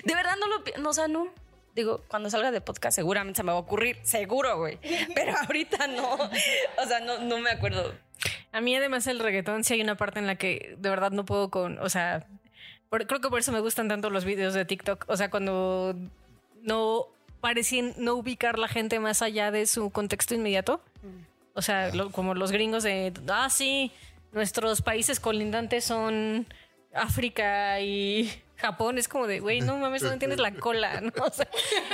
De 0.05 0.15
verdad 0.15 0.35
no 0.39 0.47
lo 0.47 0.63
no, 0.81 0.89
o 0.89 0.93
sea, 0.93 1.07
no. 1.07 1.27
Digo, 1.75 2.03
cuando 2.07 2.29
salga 2.29 2.51
de 2.51 2.61
podcast 2.61 2.95
seguramente 2.95 3.37
se 3.37 3.43
me 3.43 3.51
va 3.51 3.57
a 3.57 3.61
ocurrir, 3.61 3.97
seguro, 4.03 4.57
güey. 4.57 4.77
Pero 5.15 5.33
ahorita 5.37 5.87
no. 5.87 6.13
O 6.13 6.87
sea, 6.87 6.99
no, 6.99 7.19
no 7.19 7.39
me 7.39 7.49
acuerdo. 7.49 7.93
a 8.51 8.61
mí 8.61 8.75
además 8.75 9.07
el 9.07 9.19
reggaetón 9.19 9.63
sí 9.63 9.73
hay 9.73 9.81
una 9.81 9.95
parte 9.97 10.19
en 10.19 10.27
la 10.27 10.35
que 10.35 10.75
de 10.77 10.89
verdad 10.89 11.11
no 11.11 11.25
puedo 11.25 11.49
con 11.49 11.79
o 11.79 11.89
sea 11.89 12.27
por- 12.89 13.07
creo 13.07 13.19
que 13.21 13.29
por 13.29 13.39
eso 13.39 13.51
me 13.51 13.59
gustan 13.59 13.87
tanto 13.87 14.09
los 14.11 14.23
videos 14.23 14.53
de 14.53 14.63
TikTok 14.65 15.05
o 15.07 15.17
sea 15.17 15.29
cuando 15.31 15.95
no 16.61 17.07
parecen 17.41 17.93
no 17.97 18.13
ubicar 18.13 18.59
la 18.59 18.67
gente 18.67 18.99
más 18.99 19.21
allá 19.23 19.49
de 19.51 19.65
su 19.65 19.89
contexto 19.89 20.35
inmediato 20.35 20.79
o 21.53 21.61
sea 21.61 21.93
lo- 21.93 22.11
como 22.11 22.33
los 22.33 22.51
gringos 22.51 22.83
de 22.83 23.13
ah 23.29 23.49
sí 23.49 23.91
nuestros 24.31 24.81
países 24.81 25.19
colindantes 25.19 25.83
son 25.85 26.47
África 26.93 27.79
y 27.81 28.29
Japón 28.55 28.97
es 28.97 29.07
como 29.09 29.27
de, 29.27 29.39
güey, 29.41 29.59
no 29.61 29.77
mames, 29.77 30.03
no 30.03 30.17
tienes 30.19 30.39
la 30.39 30.53
cola, 30.53 31.01
¿no? 31.01 31.11
O 31.25 31.29
sea, 31.31 31.47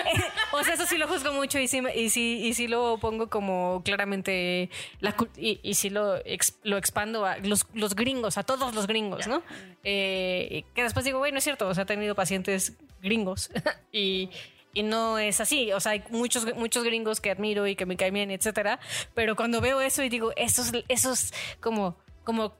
o 0.51 0.63
sea, 0.63 0.73
eso 0.75 0.85
sí 0.85 0.97
lo 0.97 1.07
juzgo 1.07 1.33
mucho 1.33 1.57
y 1.57 1.67
sí, 1.67 1.81
y 1.95 2.09
sí, 2.09 2.39
y 2.43 2.53
sí 2.53 2.67
lo 2.67 2.97
pongo 2.99 3.27
como 3.29 3.81
claramente 3.83 4.69
la 4.99 5.15
y, 5.37 5.59
y 5.63 5.73
sí 5.75 5.89
lo, 5.89 6.17
ex- 6.25 6.59
lo 6.63 6.77
expando 6.77 7.25
a 7.25 7.37
los, 7.37 7.65
los 7.73 7.95
gringos, 7.95 8.37
a 8.37 8.43
todos 8.43 8.75
los 8.75 8.85
gringos, 8.87 9.25
¿no? 9.27 9.41
Eh, 9.83 10.63
que 10.75 10.83
después 10.83 11.05
digo, 11.05 11.17
güey, 11.19 11.31
no 11.31 11.39
es 11.39 11.43
cierto, 11.43 11.67
o 11.67 11.73
sea, 11.73 11.83
he 11.83 11.87
tenido 11.87 12.13
pacientes 12.13 12.73
gringos 13.01 13.49
y, 13.91 14.29
y 14.73 14.84
no 14.84 15.17
es 15.17 15.39
así, 15.41 15.71
o 15.71 15.79
sea, 15.79 15.93
hay 15.93 16.03
muchos, 16.12 16.45
muchos 16.55 16.84
gringos 16.84 17.21
que 17.21 17.32
admiro 17.32 17.65
y 17.67 17.75
que 17.75 17.86
me 17.86 17.97
caen 17.97 18.13
bien, 18.13 18.32
etcétera, 18.32 18.79
pero 19.15 19.36
cuando 19.36 19.62
veo 19.62 19.82
eso 19.82 20.03
y 20.03 20.10
digo, 20.10 20.32
eso 20.36 20.62
es, 20.62 20.71
eso 20.88 21.12
es 21.13 21.34
como, 21.60 21.97
como, 22.23 22.53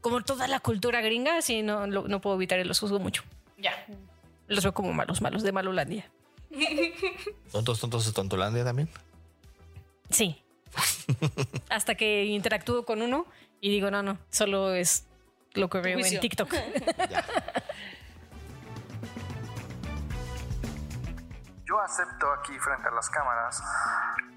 como 0.00 0.22
toda 0.22 0.46
la 0.46 0.60
cultura 0.60 1.00
gringa, 1.00 1.40
sí, 1.42 1.62
no, 1.62 1.86
lo- 1.86 2.06
no 2.08 2.20
puedo 2.20 2.36
evitar 2.36 2.58
y 2.58 2.64
los 2.64 2.78
juzgo 2.80 2.98
mucho. 2.98 3.22
Ya. 3.58 3.72
Los 4.46 4.62
veo 4.62 4.74
como 4.74 4.92
malos, 4.92 5.22
malos 5.22 5.42
de 5.42 5.52
Malolandia. 5.52 6.10
Tontos, 7.50 7.80
tontos 7.80 8.04
de 8.06 8.12
Tontolandia 8.12 8.62
también. 8.64 8.88
Sí. 10.10 10.40
Hasta 11.70 11.94
que 11.94 12.24
interactúo 12.26 12.84
con 12.84 13.00
uno 13.00 13.26
y 13.60 13.70
digo, 13.70 13.90
no, 13.90 14.02
no, 14.02 14.18
solo 14.30 14.74
es 14.74 15.06
lo 15.54 15.70
que 15.70 15.78
veo 15.78 15.98
en 15.98 16.20
TikTok. 16.20 16.52
Yo 21.74 21.80
acepto 21.80 22.32
aquí 22.34 22.56
frente 22.60 22.86
a 22.86 22.92
las 22.92 23.10
cámaras 23.10 23.60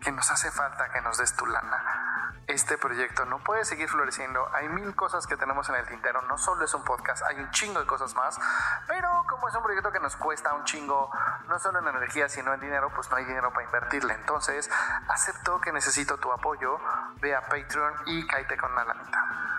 que 0.02 0.12
nos 0.12 0.28
hace 0.32 0.50
falta 0.50 0.90
que 0.90 1.02
nos 1.02 1.20
des 1.20 1.36
tu 1.36 1.46
lana. 1.46 2.34
Este 2.48 2.80
proyecto 2.80 3.26
no 3.26 3.38
puede 3.44 3.64
seguir 3.64 3.88
floreciendo. 3.88 4.50
Hay 4.56 4.68
mil 4.70 4.96
cosas 4.96 5.28
que 5.28 5.38
tenemos 5.38 5.70
en 5.70 5.76
el 5.76 5.86
tintero. 5.86 6.20
No 6.24 6.40
solo 6.40 6.66
es 6.66 6.74
un 6.74 6.84
podcast, 6.84 7.22
hay 7.22 7.40
un 7.40 7.52
chingo 7.52 7.80
de 7.80 7.86
cosas 7.86 8.16
más. 8.16 8.40
Pero 8.88 9.24
como 9.30 9.50
es 9.50 9.54
un 9.54 9.62
proyecto 9.62 9.92
que 9.92 10.00
nos 10.00 10.16
cuesta 10.16 10.52
un 10.56 10.64
chingo, 10.64 11.12
no 11.48 11.60
solo 11.60 11.78
en 11.78 11.88
energía, 11.90 12.28
sino 12.28 12.56
en 12.56 12.60
dinero, 12.60 12.90
pues 12.96 13.08
no 13.12 13.18
hay 13.18 13.26
dinero 13.26 13.54
para 13.54 13.66
invertirle. 13.66 14.16
Entonces, 14.16 14.68
acepto 15.08 15.62
que 15.62 15.72
necesito 15.72 16.18
tu 16.18 16.32
apoyo. 16.32 16.80
Ve 17.22 17.36
a 17.36 17.42
Patreon 17.42 17.94
y 18.08 18.26
cáete 18.26 18.58
con 18.58 18.74
la 18.74 18.84
lanita. 18.84 19.57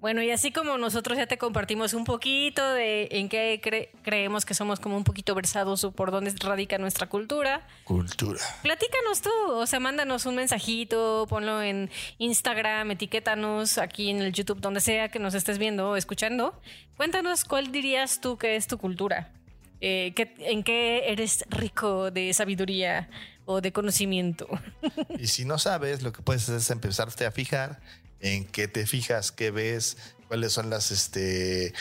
Bueno, 0.00 0.22
y 0.22 0.30
así 0.30 0.52
como 0.52 0.78
nosotros 0.78 1.16
ya 1.18 1.26
te 1.26 1.38
compartimos 1.38 1.94
un 1.94 2.04
poquito 2.04 2.62
de 2.74 3.08
en 3.12 3.28
qué 3.28 3.60
cre- 3.62 3.88
creemos 4.02 4.44
que 4.44 4.54
somos 4.54 4.78
como 4.78 4.96
un 4.96 5.04
poquito 5.04 5.34
versados 5.34 5.82
o 5.84 5.90
por 5.92 6.10
dónde 6.10 6.32
radica 6.38 6.78
nuestra 6.78 7.08
cultura, 7.08 7.66
Cultura. 7.84 8.38
platícanos 8.62 9.22
tú, 9.22 9.30
o 9.48 9.66
sea, 9.66 9.80
mándanos 9.80 10.26
un 10.26 10.36
mensajito, 10.36 11.26
ponlo 11.28 11.62
en 11.62 11.90
Instagram, 12.18 12.90
etiquétanos 12.92 13.78
aquí 13.78 14.10
en 14.10 14.20
el 14.20 14.32
YouTube, 14.32 14.60
donde 14.60 14.80
sea 14.80 15.08
que 15.08 15.18
nos 15.18 15.34
estés 15.34 15.58
viendo 15.58 15.90
o 15.90 15.96
escuchando. 15.96 16.60
Cuéntanos 16.96 17.44
cuál 17.44 17.72
dirías 17.72 18.20
tú 18.20 18.36
que 18.38 18.56
es 18.56 18.66
tu 18.66 18.78
cultura. 18.78 19.32
Eh, 19.80 20.12
¿qué- 20.14 20.34
¿En 20.38 20.62
qué 20.62 21.10
eres 21.10 21.44
rico 21.48 22.10
de 22.10 22.32
sabiduría 22.32 23.08
o 23.44 23.60
de 23.60 23.72
conocimiento? 23.72 24.46
Y 25.18 25.26
si 25.28 25.44
no 25.44 25.58
sabes, 25.58 26.02
lo 26.02 26.12
que 26.12 26.22
puedes 26.22 26.42
hacer 26.44 26.56
es 26.56 26.70
empezarte 26.70 27.26
a 27.26 27.30
fijar 27.32 27.80
en 28.20 28.44
qué 28.46 28.68
te 28.68 28.86
fijas, 28.86 29.32
qué 29.32 29.50
ves, 29.50 29.96
cuáles 30.28 30.52
son 30.52 30.70
las 30.70 30.90
este. 30.90 31.72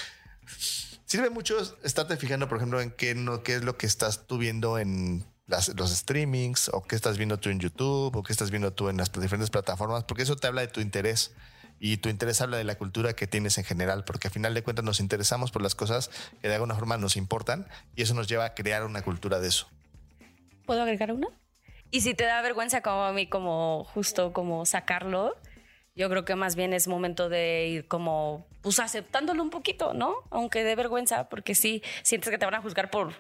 Sirve 1.06 1.30
mucho 1.30 1.58
estarte 1.84 2.18
fijando, 2.18 2.48
por 2.48 2.58
ejemplo, 2.58 2.82
en 2.82 2.92
qué 2.92 3.16
no, 3.16 3.44
qué 3.44 3.56
es 3.56 3.64
lo 3.64 3.78
que 3.78 3.86
estás 3.86 4.28
tú 4.28 4.38
viendo 4.38 4.80
en 4.80 5.26
las- 5.48 5.70
los 5.76 5.92
streamings, 5.96 6.70
o 6.74 6.84
qué 6.84 6.96
estás 6.96 7.18
viendo 7.18 7.38
tú 7.38 7.50
en 7.50 7.60
YouTube, 7.60 8.16
o 8.16 8.24
qué 8.24 8.34
estás 8.34 8.50
viendo 8.50 8.74
tú 8.74 8.90
en 8.90 8.98
las 8.98 9.12
diferentes 9.12 9.52
plataformas, 9.52 10.04
porque 10.04 10.24
eso 10.24 10.36
te 10.36 10.48
habla 10.48 10.62
de 10.62 10.68
tu 10.68 10.82
interés. 10.82 11.34
Y 11.78 11.98
tu 11.98 12.08
interés 12.10 12.40
habla 12.42 12.56
de 12.58 12.64
la 12.64 12.76
cultura 12.78 13.14
que 13.14 13.28
tienes 13.28 13.58
en 13.58 13.66
general, 13.66 14.06
porque 14.06 14.30
al 14.30 14.34
final 14.34 14.54
de 14.54 14.64
cuentas 14.64 14.86
nos 14.86 15.00
interesamos 15.02 15.52
por 15.52 15.62
las 15.62 15.76
cosas 15.76 16.10
que 16.42 16.48
de 16.48 16.54
alguna 16.56 16.74
forma 16.74 16.98
nos 16.98 17.18
importan, 17.18 17.68
y 17.96 18.02
eso 18.02 18.14
nos 18.14 18.28
lleva 18.28 18.46
a 18.46 18.54
crear 18.56 18.84
una 18.86 19.02
cultura 19.04 19.40
de 19.40 19.50
eso. 19.50 19.68
¿Puedo 20.66 20.82
agregar 20.82 21.12
una? 21.12 21.28
Y 21.92 22.02
si 22.02 22.14
te 22.16 22.24
da 22.24 22.42
vergüenza 22.42 22.82
como 22.82 23.04
a 23.04 23.12
mí, 23.14 23.28
como 23.28 23.84
justo 23.94 24.32
como 24.34 24.66
sacarlo, 24.66 25.36
yo 25.96 26.10
creo 26.10 26.26
que 26.26 26.36
más 26.36 26.56
bien 26.56 26.74
es 26.74 26.88
momento 26.88 27.30
de 27.30 27.68
ir 27.68 27.88
como, 27.88 28.46
pues 28.62 28.80
aceptándolo 28.80 29.42
un 29.42 29.50
poquito, 29.50 29.94
¿no? 29.94 30.16
Aunque 30.30 30.64
dé 30.64 30.76
vergüenza, 30.76 31.30
porque 31.30 31.56
sí, 31.56 31.82
sientes 32.04 32.30
que 32.30 32.38
te 32.38 32.46
van 32.46 32.56
a 32.56 32.62
juzgar 32.62 32.90
por, 32.90 33.14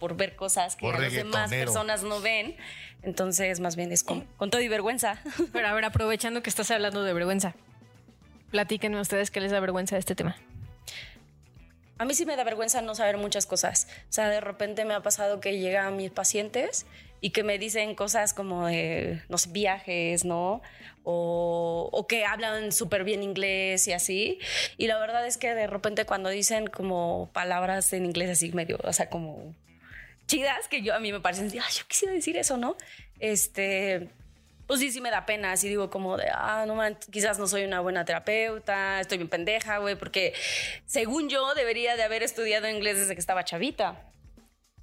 por 0.00 0.16
ver 0.16 0.34
cosas 0.34 0.74
que 0.74 0.90
las 0.90 1.12
demás 1.12 1.50
personas 1.50 2.02
no 2.02 2.20
ven. 2.20 2.56
Entonces, 3.02 3.60
más 3.60 3.76
bien 3.76 3.92
es 3.92 4.02
con, 4.02 4.22
con 4.36 4.50
todo 4.50 4.60
y 4.60 4.68
vergüenza. 4.68 5.20
Pero 5.52 5.68
a 5.68 5.72
ver, 5.72 5.84
aprovechando 5.84 6.42
que 6.42 6.50
estás 6.50 6.70
hablando 6.72 7.04
de 7.04 7.12
vergüenza, 7.12 7.54
platíquenme 8.50 9.00
ustedes 9.00 9.30
qué 9.30 9.40
les 9.40 9.52
da 9.52 9.60
vergüenza 9.60 9.94
de 9.94 10.00
este 10.00 10.16
tema. 10.16 10.36
A 11.98 12.04
mí 12.04 12.12
sí 12.12 12.26
me 12.26 12.36
da 12.36 12.42
vergüenza 12.42 12.82
no 12.82 12.94
saber 12.96 13.16
muchas 13.18 13.46
cosas. 13.46 13.86
O 14.10 14.12
sea, 14.12 14.28
de 14.28 14.40
repente 14.40 14.84
me 14.84 14.94
ha 14.94 15.00
pasado 15.00 15.40
que 15.40 15.58
llegan 15.58 15.96
mis 15.96 16.10
pacientes 16.10 16.86
y 17.20 17.30
que 17.30 17.42
me 17.42 17.58
dicen 17.58 17.94
cosas 17.94 18.34
como 18.34 18.66
de, 18.66 19.22
no 19.28 19.36
viajes, 19.48 20.24
¿no? 20.24 20.62
O, 21.04 22.06
que 22.08 22.24
hablan 22.24 22.72
súper 22.72 23.04
bien 23.04 23.22
inglés 23.22 23.86
y 23.88 23.92
así. 23.92 24.38
Y 24.76 24.86
la 24.86 24.98
verdad 24.98 25.26
es 25.26 25.36
que 25.36 25.54
de 25.54 25.66
repente 25.66 26.04
cuando 26.04 26.28
dicen 26.28 26.66
como 26.66 27.30
palabras 27.32 27.92
en 27.92 28.06
inglés 28.06 28.30
así 28.30 28.52
medio, 28.52 28.78
o 28.82 28.92
sea, 28.92 29.08
como 29.08 29.54
chidas, 30.26 30.68
que 30.68 30.82
yo 30.82 30.94
a 30.94 30.98
mí 30.98 31.12
me 31.12 31.20
parecen, 31.20 31.46
ay, 31.52 31.72
yo 31.78 31.86
quisiera 31.86 32.12
decir 32.12 32.36
eso, 32.36 32.56
¿no? 32.56 32.76
Este, 33.20 34.08
pues 34.66 34.80
sí, 34.80 34.90
sí 34.90 35.00
me 35.00 35.10
da 35.10 35.26
pena, 35.26 35.52
así 35.52 35.68
digo 35.68 35.90
como 35.90 36.16
de, 36.16 36.26
ah, 36.32 36.64
no 36.66 36.74
man, 36.74 36.98
quizás 37.10 37.38
no 37.38 37.46
soy 37.46 37.64
una 37.64 37.80
buena 37.80 38.04
terapeuta, 38.04 39.00
estoy 39.00 39.18
bien 39.18 39.28
pendeja, 39.28 39.78
güey, 39.78 39.94
porque 39.94 40.34
según 40.86 41.28
yo 41.28 41.54
debería 41.54 41.96
de 41.96 42.02
haber 42.02 42.22
estudiado 42.22 42.68
inglés 42.68 42.98
desde 42.98 43.14
que 43.14 43.20
estaba 43.20 43.44
chavita. 43.44 44.02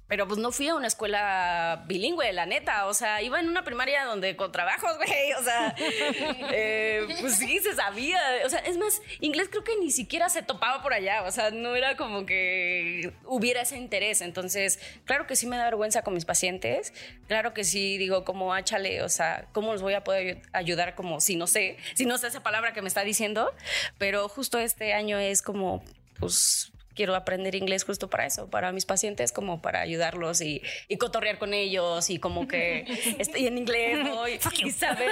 Pero 0.06 0.28
pues 0.28 0.38
no 0.38 0.52
fui 0.52 0.68
a 0.68 0.74
una 0.74 0.86
escuela 0.86 1.84
bilingüe, 1.86 2.30
la 2.32 2.44
neta. 2.44 2.86
O 2.86 2.94
sea, 2.94 3.22
iba 3.22 3.40
en 3.40 3.48
una 3.48 3.64
primaria 3.64 4.04
donde 4.04 4.36
con 4.36 4.52
trabajos, 4.52 4.96
güey. 4.96 5.32
O 5.32 5.42
sea, 5.42 5.74
eh, 5.78 7.06
pues 7.20 7.36
sí, 7.36 7.58
se 7.60 7.74
sabía. 7.74 8.20
O 8.44 8.48
sea, 8.50 8.58
es 8.60 8.76
más, 8.76 9.00
inglés 9.20 9.48
creo 9.50 9.64
que 9.64 9.76
ni 9.78 9.90
siquiera 9.90 10.28
se 10.28 10.42
topaba 10.42 10.82
por 10.82 10.92
allá. 10.92 11.22
O 11.22 11.30
sea, 11.30 11.50
no 11.50 11.74
era 11.74 11.96
como 11.96 12.26
que 12.26 13.14
hubiera 13.24 13.62
ese 13.62 13.76
interés. 13.76 14.20
Entonces, 14.20 14.78
claro 15.06 15.26
que 15.26 15.36
sí 15.36 15.46
me 15.46 15.56
da 15.56 15.64
vergüenza 15.64 16.02
con 16.02 16.12
mis 16.12 16.26
pacientes. 16.26 16.92
Claro 17.26 17.54
que 17.54 17.64
sí 17.64 17.96
digo 17.96 18.24
como, 18.24 18.52
ah, 18.52 18.62
chale, 18.62 19.02
o 19.02 19.08
sea, 19.08 19.48
¿cómo 19.52 19.72
los 19.72 19.80
voy 19.80 19.94
a 19.94 20.04
poder 20.04 20.42
ayudar 20.52 20.94
como 20.94 21.20
si 21.20 21.36
no 21.36 21.46
sé, 21.46 21.78
si 21.94 22.04
no 22.04 22.18
sé 22.18 22.26
esa 22.26 22.42
palabra 22.42 22.74
que 22.74 22.82
me 22.82 22.88
está 22.88 23.04
diciendo? 23.04 23.52
Pero 23.96 24.28
justo 24.28 24.58
este 24.58 24.92
año 24.92 25.18
es 25.18 25.40
como, 25.40 25.82
pues 26.20 26.73
quiero 26.94 27.14
aprender 27.14 27.54
inglés 27.54 27.84
justo 27.84 28.08
para 28.08 28.26
eso, 28.26 28.48
para 28.48 28.72
mis 28.72 28.86
pacientes, 28.86 29.32
como 29.32 29.60
para 29.60 29.80
ayudarlos 29.80 30.40
y, 30.40 30.62
y 30.88 30.96
cotorrear 30.96 31.38
con 31.38 31.54
ellos 31.54 32.08
y 32.10 32.18
como 32.18 32.46
que 32.48 32.84
estoy 33.18 33.46
en 33.46 33.58
inglés 33.58 33.98
¿no? 34.04 34.26
y, 34.28 34.34
y 34.34 34.70
saber, 34.70 35.10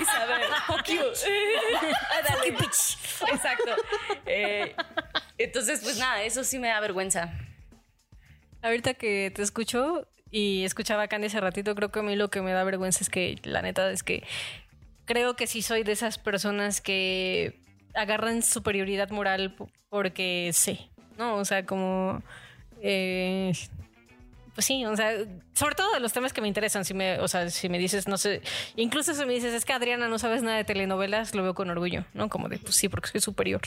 y 0.00 0.04
saber, 0.04 0.40
fuck 0.66 0.84
you. 0.86 1.00
Ándale. 2.18 2.56
Exacto. 3.32 3.72
Eh, 4.26 4.74
entonces, 5.38 5.80
pues 5.82 5.98
nada, 5.98 6.22
eso 6.22 6.44
sí 6.44 6.58
me 6.58 6.68
da 6.68 6.80
vergüenza. 6.80 7.32
Ahorita 8.62 8.94
que 8.94 9.30
te 9.34 9.42
escucho 9.42 10.08
y 10.30 10.64
escuchaba 10.64 11.04
a 11.04 11.08
Candy 11.08 11.28
hace 11.28 11.40
ratito, 11.40 11.74
creo 11.74 11.90
que 11.90 12.00
a 12.00 12.02
mí 12.02 12.16
lo 12.16 12.28
que 12.28 12.42
me 12.42 12.52
da 12.52 12.64
vergüenza 12.64 13.00
es 13.02 13.08
que, 13.08 13.36
la 13.44 13.62
neta, 13.62 13.90
es 13.90 14.02
que 14.02 14.24
creo 15.04 15.36
que 15.36 15.46
sí 15.46 15.62
soy 15.62 15.84
de 15.84 15.92
esas 15.92 16.18
personas 16.18 16.80
que 16.80 17.60
agarran 17.94 18.42
superioridad 18.42 19.10
moral 19.10 19.54
po- 19.54 19.70
porque 19.88 20.50
sé, 20.52 20.90
¿no? 21.18 21.36
O 21.36 21.44
sea, 21.44 21.66
como... 21.66 22.22
eh, 22.80 23.52
pues 24.54 24.64
sí, 24.66 24.84
o 24.84 24.96
sea, 24.96 25.12
sobre 25.52 25.76
todo 25.76 25.92
de 25.94 26.00
los 26.00 26.12
temas 26.12 26.32
que 26.32 26.40
me 26.40 26.48
interesan, 26.48 26.84
si 26.84 26.92
me, 26.92 27.20
o 27.20 27.28
sea, 27.28 27.48
si 27.48 27.68
me 27.68 27.78
dices, 27.78 28.08
no 28.08 28.18
sé, 28.18 28.42
incluso 28.74 29.14
si 29.14 29.24
me 29.24 29.32
dices, 29.32 29.54
es 29.54 29.64
que 29.64 29.72
Adriana 29.72 30.08
no 30.08 30.18
sabes 30.18 30.42
nada 30.42 30.56
de 30.56 30.64
telenovelas, 30.64 31.32
lo 31.36 31.44
veo 31.44 31.54
con 31.54 31.70
orgullo, 31.70 32.04
¿no? 32.12 32.28
Como 32.28 32.48
de, 32.48 32.58
pues 32.58 32.74
sí, 32.74 32.88
porque 32.88 33.08
soy 33.08 33.20
superior, 33.20 33.60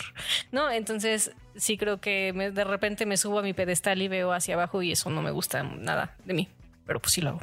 ¿no? 0.52 0.70
Entonces, 0.70 1.32
sí 1.56 1.78
creo 1.78 2.02
que 2.02 2.34
me- 2.36 2.52
de 2.52 2.64
repente 2.66 3.06
me 3.06 3.16
subo 3.16 3.40
a 3.40 3.42
mi 3.42 3.54
pedestal 3.54 4.02
y 4.02 4.10
veo 4.10 4.34
hacia 4.34 4.56
abajo 4.56 4.82
y 4.82 4.92
eso 4.92 5.10
no 5.10 5.22
me 5.22 5.32
gusta 5.32 5.64
nada 5.64 6.18
de 6.26 6.34
mí, 6.34 6.50
pero 6.86 7.00
pues 7.00 7.14
sí 7.14 7.22
lo 7.22 7.30
hago. 7.30 7.40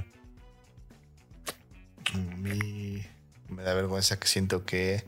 A 2.15 2.19
mí 2.19 3.03
me 3.49 3.63
da 3.63 3.73
vergüenza 3.75 4.19
que 4.19 4.29
siento 4.29 4.65
que. 4.65 5.05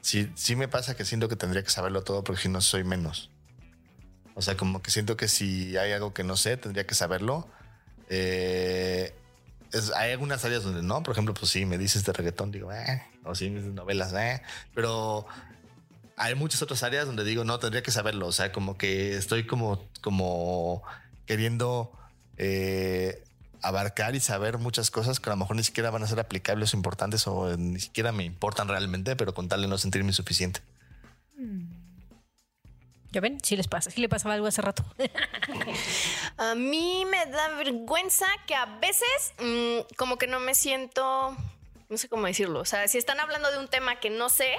Sí, 0.00 0.30
sí 0.36 0.54
me 0.56 0.68
pasa 0.68 0.96
que 0.96 1.04
siento 1.04 1.28
que 1.28 1.36
tendría 1.36 1.62
que 1.64 1.70
saberlo 1.70 2.02
todo 2.04 2.22
porque 2.24 2.42
si 2.42 2.48
no 2.48 2.60
soy 2.60 2.84
menos. 2.84 3.30
O 4.38 4.42
sea, 4.42 4.56
como 4.56 4.80
que 4.82 4.92
siento 4.92 5.16
que 5.16 5.26
si 5.26 5.76
hay 5.76 5.90
algo 5.90 6.14
que 6.14 6.22
no 6.22 6.36
sé, 6.36 6.56
tendría 6.56 6.86
que 6.86 6.94
saberlo. 6.94 7.48
Eh, 8.08 9.12
es- 9.72 9.90
hay 9.96 10.12
algunas 10.12 10.44
áreas 10.44 10.62
donde 10.62 10.80
no. 10.80 11.02
Por 11.02 11.10
ejemplo, 11.12 11.34
pues 11.34 11.50
sí, 11.50 11.66
me 11.66 11.76
dices 11.76 12.04
de 12.04 12.12
reggaetón, 12.12 12.52
digo, 12.52 12.72
eh. 12.72 13.02
O 13.24 13.34
sí, 13.34 13.48
dices 13.48 13.72
novelas, 13.72 14.12
eh. 14.16 14.40
Pero 14.76 15.26
hay 16.16 16.36
muchas 16.36 16.62
otras 16.62 16.84
áreas 16.84 17.06
donde 17.06 17.24
digo, 17.24 17.42
no, 17.42 17.58
tendría 17.58 17.82
que 17.82 17.90
saberlo. 17.90 18.28
O 18.28 18.32
sea, 18.32 18.52
como 18.52 18.78
que 18.78 19.16
estoy 19.16 19.44
como, 19.44 19.84
como 20.02 20.84
queriendo 21.26 21.92
eh, 22.36 23.24
abarcar 23.60 24.14
y 24.14 24.20
saber 24.20 24.58
muchas 24.58 24.92
cosas 24.92 25.18
que 25.18 25.30
a 25.30 25.32
lo 25.32 25.36
mejor 25.38 25.56
ni 25.56 25.64
siquiera 25.64 25.90
van 25.90 26.04
a 26.04 26.06
ser 26.06 26.20
aplicables 26.20 26.72
o 26.74 26.76
importantes 26.76 27.26
o 27.26 27.56
ni 27.56 27.80
siquiera 27.80 28.12
me 28.12 28.22
importan 28.24 28.68
realmente, 28.68 29.16
pero 29.16 29.34
con 29.34 29.48
tal 29.48 29.62
de 29.62 29.66
no 29.66 29.78
sentirme 29.78 30.10
insuficiente. 30.10 30.60
¿Ya 33.10 33.20
ven? 33.20 33.38
Sí 33.42 33.56
les 33.56 33.68
pasa, 33.68 33.90
sí 33.90 34.00
le 34.00 34.08
pasaba 34.08 34.34
algo 34.34 34.46
hace 34.46 34.60
rato. 34.60 34.84
A 36.36 36.54
mí 36.54 37.04
me 37.06 37.26
da 37.26 37.48
vergüenza 37.56 38.26
que 38.46 38.54
a 38.54 38.66
veces 38.66 39.32
mm, 39.40 39.94
como 39.96 40.18
que 40.18 40.26
no 40.26 40.40
me 40.40 40.54
siento, 40.54 41.36
no 41.88 41.96
sé 41.96 42.08
cómo 42.08 42.26
decirlo, 42.26 42.60
o 42.60 42.64
sea, 42.64 42.86
si 42.86 42.98
están 42.98 43.18
hablando 43.18 43.50
de 43.50 43.58
un 43.58 43.68
tema 43.68 43.98
que 43.98 44.10
no 44.10 44.28
sé, 44.28 44.54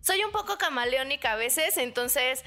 soy 0.00 0.22
un 0.24 0.30
poco 0.32 0.58
camaleónica 0.58 1.32
a 1.32 1.36
veces, 1.36 1.76
entonces 1.76 2.44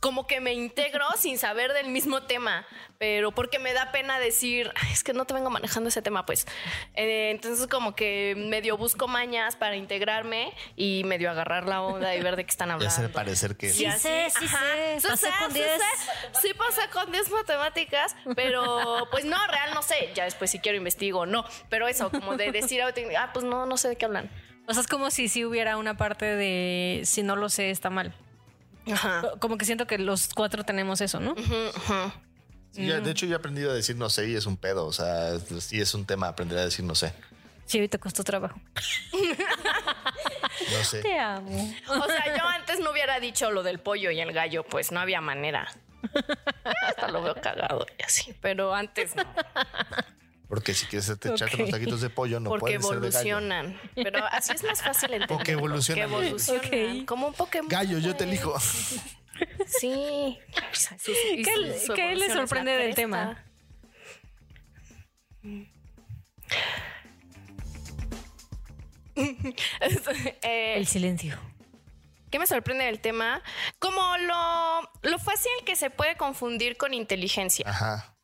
como 0.00 0.26
que 0.26 0.40
me 0.40 0.52
integro 0.52 1.06
sin 1.18 1.38
saber 1.38 1.72
del 1.72 1.88
mismo 1.88 2.24
tema, 2.24 2.66
pero 2.98 3.32
porque 3.32 3.58
me 3.58 3.72
da 3.72 3.90
pena 3.92 4.18
decir, 4.18 4.72
"Ay, 4.76 4.92
es 4.92 5.02
que 5.04 5.12
no 5.12 5.24
te 5.26 5.34
vengo 5.34 5.50
manejando 5.50 5.88
ese 5.88 6.02
tema, 6.02 6.24
pues. 6.26 6.46
Eh, 6.94 7.30
entonces 7.30 7.66
como 7.66 7.94
que 7.94 8.34
medio 8.36 8.76
busco 8.76 9.08
mañas 9.08 9.56
para 9.56 9.76
integrarme 9.76 10.52
y 10.76 11.02
medio 11.04 11.30
agarrar 11.30 11.66
la 11.68 11.82
onda 11.82 12.14
y 12.14 12.20
ver 12.22 12.36
de 12.36 12.44
qué 12.44 12.50
están 12.50 12.68
Ya 12.68 12.74
hablando. 12.74 12.94
hacer 12.94 13.12
parecer 13.12 13.56
que. 13.56 13.66
Y 13.74 13.84
así, 13.86 14.08
ajá. 14.08 14.58
Sí 14.98 15.08
pasé 15.08 15.26
sé, 15.26 15.32
con 15.38 15.52
sí 15.52 15.58
10. 15.58 15.70
sé. 15.78 16.40
Sí 16.42 16.54
pasé 16.54 16.88
con 16.90 17.10
10 17.12 17.30
matemáticas, 17.30 18.16
pero 18.36 19.06
pues 19.10 19.24
no, 19.24 19.36
real 19.48 19.72
no 19.74 19.82
sé. 19.82 20.10
Ya 20.14 20.24
después 20.24 20.50
si 20.50 20.58
quiero 20.60 20.76
investigo, 20.78 21.26
no. 21.26 21.44
Pero 21.68 21.88
eso, 21.88 22.10
como 22.10 22.36
de 22.36 22.52
decir, 22.52 22.82
ah, 22.82 23.30
pues 23.32 23.44
no, 23.44 23.66
no 23.66 23.76
sé 23.76 23.88
de 23.88 23.96
qué 23.96 24.04
hablan. 24.06 24.30
O 24.66 24.72
sea, 24.72 24.80
es 24.82 24.86
como 24.88 25.10
si 25.10 25.28
sí 25.28 25.44
hubiera 25.44 25.76
una 25.76 25.96
parte 25.96 26.24
de 26.24 27.02
si 27.04 27.22
no 27.22 27.36
lo 27.36 27.48
sé, 27.48 27.70
está 27.70 27.90
mal. 27.90 28.14
Ajá. 28.90 29.22
Como 29.40 29.56
que 29.58 29.64
siento 29.64 29.86
que 29.86 29.98
los 29.98 30.28
cuatro 30.34 30.64
tenemos 30.64 31.00
eso, 31.00 31.20
¿no? 31.20 31.34
Sí, 32.72 32.86
ya- 32.86 33.00
de 33.00 33.10
hecho, 33.10 33.26
yo 33.26 33.32
he 33.34 33.36
aprendido 33.38 33.70
a 33.70 33.74
decir 33.74 33.96
no 33.96 34.10
sé 34.10 34.28
y 34.28 34.34
es 34.34 34.46
un 34.46 34.56
pedo. 34.56 34.86
O 34.86 34.92
sea, 34.92 35.38
sí 35.60 35.80
es 35.80 35.94
un 35.94 36.04
tema 36.06 36.28
aprender 36.28 36.58
a 36.58 36.64
decir 36.64 36.84
no 36.84 36.94
sé. 36.94 37.12
Sí, 37.66 37.78
ahorita 37.78 37.98
costó 37.98 38.24
trabajo. 38.24 38.60
No 40.72 40.84
sé. 40.84 41.00
Te 41.02 41.18
amo. 41.18 41.74
O 41.88 42.04
sea, 42.06 42.36
yo 42.36 42.44
antes 42.46 42.80
no 42.80 42.90
hubiera 42.90 43.20
dicho 43.20 43.50
lo 43.50 43.62
del 43.62 43.78
pollo 43.78 44.10
y 44.10 44.20
el 44.20 44.32
gallo, 44.32 44.64
pues 44.64 44.92
no 44.92 45.00
había 45.00 45.20
manera. 45.20 45.68
Hasta 46.86 47.08
lo 47.08 47.22
veo 47.22 47.34
cagado 47.36 47.86
y 47.98 48.02
así, 48.02 48.34
pero 48.42 48.74
antes 48.74 49.16
no, 49.16 49.24
Porque 50.54 50.72
si 50.72 50.86
quieres 50.86 51.08
echarte 51.08 51.30
Ok. 51.30 51.54
unos 51.54 51.70
taquitos 51.70 52.00
de 52.00 52.10
pollo, 52.10 52.38
no 52.38 52.48
porque 52.50 52.78
puedes 52.78 52.86
ser 52.86 53.00
de 53.00 53.10
gallo. 53.10 53.38
evolucionan. 53.38 53.80
Pero 53.96 54.24
así 54.26 54.52
es 54.52 54.62
más 54.62 54.80
fácil 54.82 55.08
entender. 55.14 55.28
Porque 55.36 55.52
evolucionan. 55.52 56.08
Que 56.08 56.14
evolucionan. 56.14 57.06
Como 57.06 57.26
un 57.26 57.34
Pokémon. 57.34 57.68
Gallo, 57.68 57.98
yo 57.98 58.14
te 58.14 58.24
pues. 58.24 58.28
elijo. 58.28 58.60
Sí. 59.66 60.38
¿Qué 61.04 61.82
qué 61.94 62.14
le 62.14 62.32
sorprende 62.32 62.70
del 62.76 62.94
tema? 62.94 63.44
Eh, 69.16 70.74
El 70.76 70.86
silencio. 70.86 71.38
¿Qué 72.30 72.38
me 72.38 72.46
sorprende 72.46 72.84
del 72.84 73.00
tema? 73.00 73.42
Como 73.78 74.00
lo, 74.18 74.80
lo 75.02 75.18
fácil 75.18 75.52
que 75.64 75.76
se 75.76 75.90
puede 75.90 76.16
confundir 76.16 76.76
con 76.76 76.92
inteligencia. 76.94 77.64
Ajá. 77.68 78.16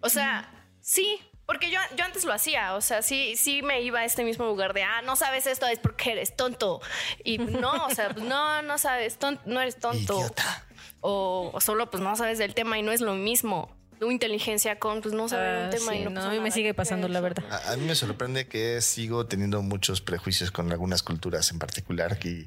O 0.00 0.08
sea, 0.08 0.48
sí, 0.80 1.20
porque 1.50 1.68
yo, 1.68 1.80
yo 1.96 2.04
antes 2.04 2.24
lo 2.24 2.32
hacía. 2.32 2.74
O 2.76 2.80
sea, 2.80 3.02
sí, 3.02 3.34
sí 3.36 3.60
me 3.60 3.82
iba 3.82 3.98
a 3.98 4.04
este 4.04 4.22
mismo 4.22 4.44
lugar 4.46 4.72
de, 4.72 4.84
ah, 4.84 5.02
no 5.02 5.16
sabes 5.16 5.48
esto, 5.48 5.66
es 5.66 5.80
porque 5.80 6.12
eres 6.12 6.36
tonto. 6.36 6.80
Y 7.24 7.38
no, 7.38 7.86
o 7.86 7.90
sea, 7.90 8.10
pues, 8.10 8.24
no, 8.24 8.62
no 8.62 8.78
sabes, 8.78 9.18
ton- 9.18 9.40
no 9.46 9.60
eres 9.60 9.76
tonto. 9.80 10.16
Idiota. 10.20 10.64
O, 11.00 11.50
o 11.52 11.60
solo 11.60 11.90
pues 11.90 12.00
no 12.02 12.14
sabes 12.14 12.38
del 12.38 12.54
tema 12.54 12.78
y 12.78 12.82
no 12.82 12.92
es 12.92 13.00
lo 13.00 13.14
mismo. 13.14 13.74
Tu 13.98 14.12
inteligencia 14.12 14.78
con 14.78 15.00
pues 15.00 15.12
no 15.12 15.28
saber 15.28 15.56
Ah, 15.56 15.64
un 15.64 15.70
tema 15.70 15.92
sí, 15.92 15.98
y 15.98 16.04
no, 16.04 16.10
no, 16.10 16.14
pasa 16.16 16.28
a 16.28 16.30
mí 16.30 16.36
me 16.36 16.44
nada 16.44 16.54
sigue 16.54 16.72
pasando, 16.72 17.08
la 17.08 17.20
verdad. 17.20 17.42
A, 17.50 17.72
a 17.72 17.76
mí 17.76 17.84
me 17.84 17.96
sorprende 17.96 18.46
que 18.46 18.80
sigo 18.80 19.26
teniendo 19.26 19.60
muchos 19.60 20.00
prejuicios 20.00 20.52
con 20.52 20.70
algunas 20.70 21.02
culturas 21.02 21.50
en 21.50 21.58
particular 21.58 22.16
que 22.18 22.46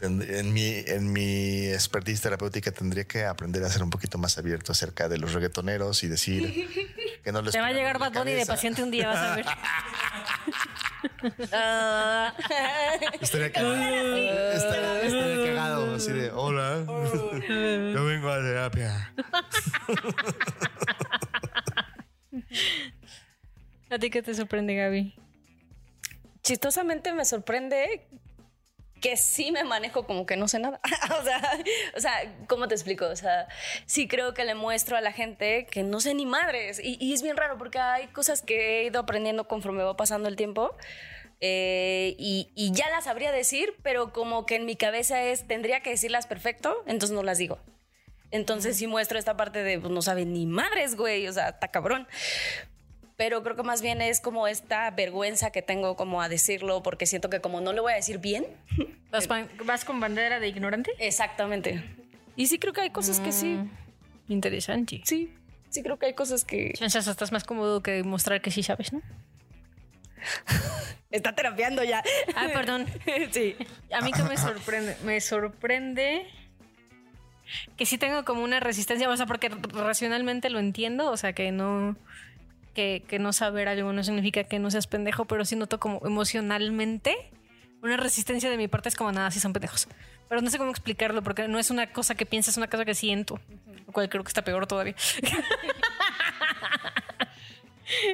en, 0.00 0.22
en 0.22 0.52
mi, 0.52 0.62
en 0.86 1.10
mi 1.12 1.66
expertise 1.68 2.20
terapéutica 2.20 2.70
tendría 2.70 3.04
que 3.04 3.24
aprender 3.24 3.64
a 3.64 3.70
ser 3.70 3.82
un 3.82 3.90
poquito 3.90 4.18
más 4.18 4.36
abierto 4.38 4.70
acerca 4.72 5.08
de 5.08 5.18
los 5.18 5.32
reggaetoneros 5.32 6.04
y 6.04 6.08
decir 6.08 6.68
que 7.26 7.32
no 7.32 7.42
les 7.42 7.52
Te 7.52 7.60
va 7.60 7.66
a 7.66 7.72
llegar 7.72 7.98
Bad 7.98 8.12
Bunny 8.12 8.34
de 8.34 8.46
paciente 8.46 8.84
un 8.84 8.92
día, 8.92 9.08
vas 9.08 9.18
a 9.18 9.34
ver. 9.34 9.44
Estaría 13.20 13.50
cagado. 13.50 13.74
Estaría, 13.74 15.02
estaría 15.02 15.46
cagado, 15.46 15.96
así 15.96 16.12
de, 16.12 16.30
hola, 16.30 16.84
yo 16.86 18.04
vengo 18.04 18.30
a 18.30 18.36
terapia. 18.36 19.10
¿A 23.90 23.98
ti 23.98 24.08
qué 24.08 24.22
te 24.22 24.32
sorprende, 24.32 24.76
Gaby? 24.76 25.16
chistosamente 26.42 27.12
me 27.12 27.24
sorprende 27.24 28.06
que 29.00 29.16
sí 29.16 29.52
me 29.52 29.64
manejo 29.64 30.06
como 30.06 30.26
que 30.26 30.36
no 30.36 30.48
sé 30.48 30.58
nada. 30.58 30.80
o, 31.20 31.24
sea, 31.24 31.58
o 31.96 32.00
sea, 32.00 32.12
¿cómo 32.48 32.68
te 32.68 32.74
explico? 32.74 33.06
O 33.06 33.16
sea, 33.16 33.48
sí 33.86 34.08
creo 34.08 34.34
que 34.34 34.44
le 34.44 34.54
muestro 34.54 34.96
a 34.96 35.00
la 35.00 35.12
gente 35.12 35.66
que 35.66 35.82
no 35.82 36.00
sé 36.00 36.14
ni 36.14 36.26
madres. 36.26 36.80
Y, 36.82 36.96
y 37.00 37.12
es 37.12 37.22
bien 37.22 37.36
raro 37.36 37.58
porque 37.58 37.78
hay 37.78 38.06
cosas 38.08 38.42
que 38.42 38.80
he 38.80 38.84
ido 38.86 39.00
aprendiendo 39.00 39.46
conforme 39.48 39.82
va 39.82 39.96
pasando 39.96 40.28
el 40.28 40.36
tiempo. 40.36 40.76
eh, 41.40 42.14
y, 42.18 42.50
y 42.54 42.72
ya 42.72 42.88
las 42.90 43.04
sabría 43.04 43.30
decir, 43.32 43.74
pero 43.82 44.12
como 44.12 44.46
que 44.46 44.56
en 44.56 44.64
mi 44.64 44.76
cabeza 44.76 45.22
es, 45.22 45.46
tendría 45.46 45.80
que 45.80 45.90
decirlas 45.90 46.26
perfecto, 46.26 46.82
entonces 46.86 47.14
no 47.14 47.22
las 47.22 47.38
digo. 47.38 47.58
Entonces 48.30 48.76
sí 48.78 48.86
muestro 48.86 49.18
esta 49.18 49.36
parte 49.36 49.62
de, 49.62 49.78
pues 49.78 49.92
no 49.92 50.02
saben 50.02 50.32
ni 50.32 50.46
madres, 50.46 50.96
güey, 50.96 51.28
o 51.28 51.32
sea, 51.32 51.50
está 51.50 51.68
cabrón 51.68 52.08
pero 53.16 53.42
creo 53.42 53.56
que 53.56 53.62
más 53.62 53.82
bien 53.82 54.02
es 54.02 54.20
como 54.20 54.46
esta 54.46 54.90
vergüenza 54.90 55.50
que 55.50 55.62
tengo 55.62 55.96
como 55.96 56.20
a 56.20 56.28
decirlo 56.28 56.82
porque 56.82 57.06
siento 57.06 57.30
que 57.30 57.40
como 57.40 57.60
no 57.60 57.72
lo 57.72 57.82
voy 57.82 57.92
a 57.92 57.96
decir 57.96 58.18
bien. 58.18 58.46
¿Vas, 59.64 59.84
con 59.84 60.00
bandera 60.00 60.40
de 60.40 60.48
ignorante? 60.48 60.90
Exactamente. 60.98 61.82
Y 62.36 62.46
sí 62.48 62.58
creo 62.58 62.74
que 62.74 62.82
hay 62.82 62.90
cosas 62.90 63.20
que 63.20 63.32
sí, 63.32 63.58
Interesante. 64.28 65.00
sí, 65.04 65.32
sí 65.70 65.82
creo 65.82 65.98
que 65.98 66.06
hay 66.06 66.14
cosas 66.14 66.44
que... 66.44 66.72
Chances 66.74 67.06
estás 67.06 67.32
más 67.32 67.44
cómodo 67.44 67.82
que 67.82 68.02
mostrar 68.02 68.42
que 68.42 68.50
sí 68.50 68.62
sabes, 68.62 68.92
¿no? 68.92 69.00
Está 71.10 71.34
terapiando 71.34 71.82
ya. 71.82 72.02
Ah, 72.34 72.48
perdón. 72.52 72.86
sí. 73.30 73.56
A 73.92 74.02
mí 74.02 74.12
que 74.12 74.22
me 74.24 74.36
sorprende, 74.36 74.96
me 75.04 75.20
sorprende 75.20 76.26
que 77.76 77.86
sí 77.86 77.96
tengo 77.96 78.24
como 78.24 78.42
una 78.42 78.60
resistencia, 78.60 79.08
o 79.08 79.16
sea, 79.16 79.24
porque 79.24 79.48
racionalmente 79.48 80.50
lo 80.50 80.58
entiendo, 80.58 81.10
o 81.10 81.16
sea, 81.16 81.32
que 81.32 81.52
no 81.52 81.96
que, 82.76 83.02
que 83.08 83.18
no 83.18 83.32
saber 83.32 83.66
algo 83.66 83.92
no 83.92 84.04
significa 84.04 84.44
que 84.44 84.60
no 84.60 84.70
seas 84.70 84.86
pendejo, 84.86 85.24
pero 85.24 85.44
sí 85.44 85.56
noto 85.56 85.80
como 85.80 86.00
emocionalmente 86.06 87.16
una 87.82 87.96
resistencia 87.96 88.48
de 88.50 88.56
mi 88.56 88.68
parte 88.68 88.88
es 88.88 88.94
como 88.96 89.10
nada, 89.10 89.30
sí 89.32 89.40
son 89.40 89.52
pendejos. 89.52 89.88
Pero 90.28 90.40
no 90.42 90.50
sé 90.50 90.58
cómo 90.58 90.70
explicarlo 90.70 91.22
porque 91.22 91.48
no 91.48 91.58
es 91.58 91.70
una 91.70 91.92
cosa 91.92 92.14
que 92.14 92.26
piensas, 92.26 92.54
es 92.54 92.58
una 92.58 92.68
cosa 92.68 92.84
que 92.84 92.94
siento, 92.94 93.40
lo 93.86 93.92
cual 93.92 94.08
creo 94.08 94.22
que 94.24 94.28
está 94.28 94.42
peor 94.42 94.66
todavía. 94.66 94.94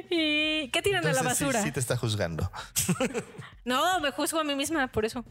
¿Y 0.09 0.69
qué 0.69 0.81
tiran 0.83 1.03
a 1.05 1.11
la 1.11 1.17
Entonces, 1.19 1.37
sí- 1.37 1.43
basura? 1.45 1.63
Sí, 1.63 1.71
te 1.71 1.79
está 1.79 1.97
juzgando. 1.97 2.51
No, 3.65 4.01
me 4.01 4.11
juzgo 4.11 4.41
a 4.41 4.43
mí 4.43 4.55
misma 4.55 4.87
por 4.87 5.05
eso. 5.05 5.23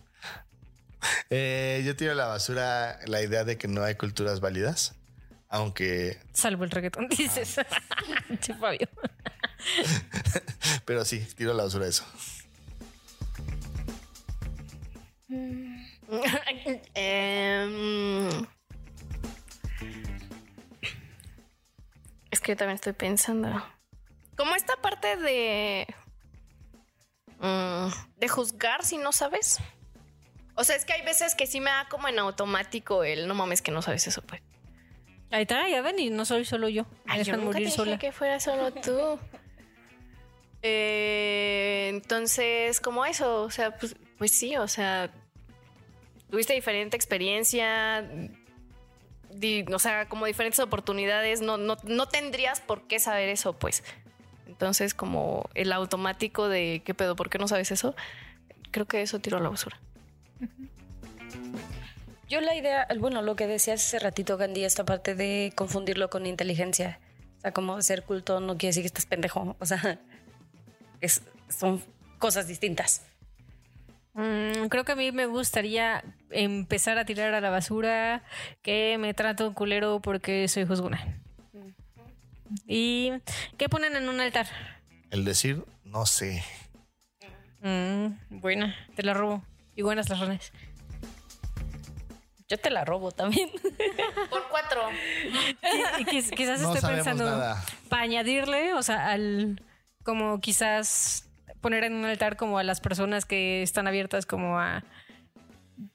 Eh, 1.28 1.82
yo 1.84 1.94
tiro 1.96 2.12
a 2.12 2.14
la 2.14 2.24
basura 2.28 2.98
la 3.06 3.20
idea 3.20 3.44
de 3.44 3.58
que 3.58 3.68
no 3.68 3.82
hay 3.84 3.94
culturas 3.96 4.40
válidas, 4.40 4.94
aunque, 5.52 6.18
Salvo 6.32 6.64
el 6.64 6.70
reggaetón, 6.70 7.08
dices. 7.16 7.60
Che, 8.40 8.54
Fabio. 8.54 8.88
pero 10.86 11.04
sí, 11.04 11.20
tiro 11.36 11.52
a 11.52 11.54
la 11.54 11.64
basura 11.64 11.86
eso. 11.86 12.04
Em, 16.94 18.46
es 22.30 22.40
que 22.40 22.52
yo 22.52 22.56
también 22.56 22.76
estoy 22.76 22.94
pensando. 22.94 23.48
Como 24.36 24.54
esta 24.54 24.76
parte 24.76 25.16
de. 25.16 25.86
mm, 27.40 27.88
de 28.16 28.28
juzgar 28.28 28.84
si 28.84 28.96
no 28.96 29.12
sabes. 29.12 29.58
O 30.54 30.64
sea, 30.64 30.76
es 30.76 30.86
que 30.86 30.94
hay 30.94 31.02
veces 31.02 31.34
que 31.34 31.46
sí 31.46 31.60
me 31.60 31.70
da 31.70 31.88
como 31.90 32.08
en 32.08 32.18
automático 32.18 33.04
el 33.04 33.28
no 33.28 33.34
mames 33.34 33.60
que 33.60 33.70
no 33.70 33.82
sabes 33.82 34.06
eso, 34.06 34.22
pues. 34.22 34.40
Ahí 35.32 35.42
está, 35.42 35.68
ya 35.68 35.82
ven, 35.82 35.98
y 35.98 36.10
no 36.10 36.24
soy 36.24 36.44
solo 36.44 36.68
yo. 36.68 36.84
Me 37.06 37.14
Ay, 37.14 37.24
yo 37.24 37.32
nunca 37.32 37.40
te 37.40 37.44
morir 37.46 37.64
dije 37.66 37.76
sola. 37.76 37.98
que 37.98 38.12
fuera 38.12 38.38
solo 38.38 38.70
tú. 38.72 39.18
Eh, 40.64 41.88
entonces, 41.92 42.80
como 42.80 43.04
eso, 43.04 43.42
o 43.42 43.50
sea, 43.50 43.76
pues, 43.76 43.96
pues 44.16 44.30
sí, 44.30 44.56
o 44.56 44.68
sea, 44.68 45.10
tuviste 46.30 46.52
diferente 46.52 46.96
experiencia, 46.96 48.08
di- 49.28 49.64
o 49.74 49.78
sea, 49.80 50.08
como 50.08 50.26
diferentes 50.26 50.60
oportunidades, 50.60 51.40
no, 51.40 51.56
no, 51.56 51.76
no 51.82 52.06
tendrías 52.06 52.60
por 52.60 52.86
qué 52.86 53.00
saber 53.00 53.28
eso, 53.28 53.54
pues. 53.54 53.82
Entonces, 54.46 54.94
como 54.94 55.50
el 55.54 55.72
automático 55.72 56.48
de 56.48 56.80
qué 56.84 56.94
pedo, 56.94 57.16
¿por 57.16 57.28
qué 57.28 57.38
no 57.38 57.48
sabes 57.48 57.72
eso? 57.72 57.96
Creo 58.70 58.86
que 58.86 59.02
eso 59.02 59.18
tiro 59.18 59.38
a 59.38 59.40
la 59.40 59.48
basura. 59.48 59.80
Yo 62.32 62.40
la 62.40 62.54
idea, 62.54 62.88
bueno, 62.98 63.20
lo 63.20 63.36
que 63.36 63.46
decías 63.46 63.84
hace 63.84 63.98
ratito, 63.98 64.38
Gandhi, 64.38 64.64
esta 64.64 64.86
parte 64.86 65.14
de 65.14 65.52
confundirlo 65.54 66.08
con 66.08 66.24
inteligencia. 66.24 66.98
O 67.36 67.40
sea, 67.42 67.52
como 67.52 67.82
ser 67.82 68.04
culto 68.04 68.40
no 68.40 68.56
quiere 68.56 68.68
decir 68.68 68.84
que 68.84 68.86
estás 68.86 69.04
pendejo. 69.04 69.54
O 69.58 69.66
sea, 69.66 69.98
es, 71.02 71.20
son 71.50 71.82
cosas 72.18 72.48
distintas. 72.48 73.02
Mm, 74.14 74.68
creo 74.70 74.82
que 74.86 74.92
a 74.92 74.96
mí 74.96 75.12
me 75.12 75.26
gustaría 75.26 76.04
empezar 76.30 76.96
a 76.96 77.04
tirar 77.04 77.34
a 77.34 77.42
la 77.42 77.50
basura 77.50 78.24
que 78.62 78.96
me 78.98 79.12
trato 79.12 79.52
culero 79.52 80.00
porque 80.00 80.48
soy 80.48 80.64
juzgona. 80.64 81.20
¿Y 82.66 83.12
qué 83.58 83.68
ponen 83.68 83.94
en 83.94 84.08
un 84.08 84.22
altar? 84.22 84.46
El 85.10 85.26
decir, 85.26 85.66
no 85.84 86.06
sé. 86.06 86.42
Mm, 87.60 88.40
buena, 88.40 88.74
te 88.96 89.02
la 89.02 89.12
robo. 89.12 89.44
Y 89.76 89.82
buenas 89.82 90.08
las 90.08 90.18
ranas. 90.18 90.50
Yo 92.52 92.58
te 92.58 92.68
la 92.68 92.84
robo 92.84 93.12
también. 93.12 93.48
Por 94.30 94.46
cuatro. 94.50 94.82
Y 96.00 96.04
quiz- 96.04 96.30
quizás 96.36 96.60
No 96.60 96.74
estoy 96.74 96.94
pensando 96.96 97.24
nada. 97.24 97.64
para 97.88 98.02
añadirle, 98.02 98.74
o 98.74 98.82
sea, 98.82 99.08
al 99.10 99.62
como 100.04 100.38
quizás 100.42 101.30
poner 101.62 101.84
en 101.84 101.94
un 101.94 102.04
altar 102.04 102.36
como 102.36 102.58
a 102.58 102.62
las 102.62 102.80
personas 102.80 103.24
que 103.24 103.62
están 103.62 103.86
abiertas 103.86 104.26
como 104.26 104.58
a 104.58 104.84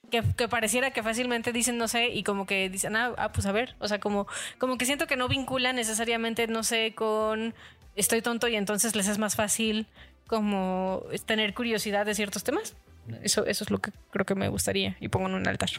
que, 0.09 0.23
que 0.35 0.47
pareciera 0.47 0.89
que 0.89 1.03
fácilmente 1.03 1.51
dicen 1.53 1.77
no 1.77 1.87
sé 1.87 2.07
y 2.07 2.23
como 2.23 2.47
que 2.47 2.69
dicen 2.69 2.95
ah, 2.95 3.13
ah, 3.17 3.31
pues 3.31 3.45
a 3.45 3.51
ver, 3.51 3.75
o 3.79 3.87
sea, 3.87 3.99
como 3.99 4.25
como 4.57 4.77
que 4.79 4.85
siento 4.85 5.05
que 5.05 5.15
no 5.17 5.27
vinculan 5.27 5.75
necesariamente 5.75 6.47
no 6.47 6.63
sé 6.63 6.95
con 6.95 7.53
estoy 7.95 8.21
tonto 8.23 8.47
y 8.47 8.55
entonces 8.55 8.95
les 8.95 9.07
es 9.07 9.19
más 9.19 9.35
fácil 9.35 9.85
como 10.25 11.03
tener 11.27 11.53
curiosidad 11.53 12.05
de 12.07 12.15
ciertos 12.15 12.43
temas. 12.43 12.75
Eso 13.21 13.45
eso 13.45 13.63
es 13.63 13.71
lo 13.71 13.77
que 13.79 13.91
creo 14.11 14.25
que 14.25 14.35
me 14.35 14.49
gustaría 14.49 14.97
y 14.99 15.07
pongo 15.09 15.27
en 15.27 15.35
un 15.35 15.47
altar. 15.47 15.69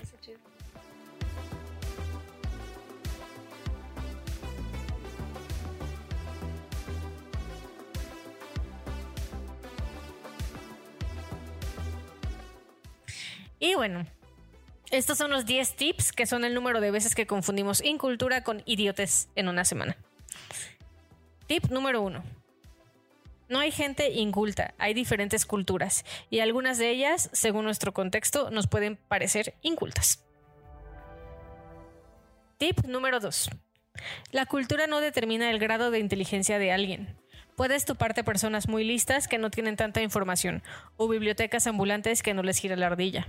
Y 13.59 13.75
bueno, 13.75 14.07
estos 14.91 15.19
son 15.19 15.31
los 15.31 15.45
10 15.45 15.75
tips 15.75 16.13
que 16.13 16.27
son 16.27 16.45
el 16.45 16.55
número 16.55 16.81
de 16.81 16.91
veces 16.91 17.15
que 17.15 17.27
confundimos 17.27 17.83
incultura 17.85 18.43
con 18.43 18.63
idiotes 18.65 19.29
en 19.35 19.49
una 19.49 19.65
semana. 19.65 19.97
Tip 21.47 21.67
número 21.71 22.03
1. 22.03 22.23
No 23.49 23.59
hay 23.59 23.71
gente 23.71 24.11
inculta, 24.11 24.75
hay 24.77 24.93
diferentes 24.93 25.47
culturas 25.47 26.05
y 26.29 26.41
algunas 26.41 26.77
de 26.77 26.91
ellas, 26.91 27.31
según 27.33 27.65
nuestro 27.65 27.95
contexto, 27.95 28.51
nos 28.51 28.67
pueden 28.67 28.97
parecer 28.97 29.55
incultas. 29.63 30.23
Tip 32.59 32.85
número 32.85 33.21
2. 33.21 33.51
La 34.33 34.47
cultura 34.47 34.87
no 34.87 35.01
determina 35.01 35.51
el 35.51 35.59
grado 35.59 35.91
de 35.91 35.99
inteligencia 35.99 36.59
de 36.59 36.73
alguien. 36.73 37.17
Puedes 37.57 37.85
toparte 37.85 38.23
personas 38.23 38.69
muy 38.69 38.85
listas 38.85 39.27
que 39.27 39.39
no 39.39 39.51
tienen 39.51 39.77
tanta 39.77 40.03
información 40.03 40.63
o 40.97 41.09
bibliotecas 41.09 41.67
ambulantes 41.67 42.23
que 42.23 42.35
no 42.35 42.43
les 42.43 42.59
gira 42.59 42.77
la 42.77 42.87
ardilla. 42.87 43.27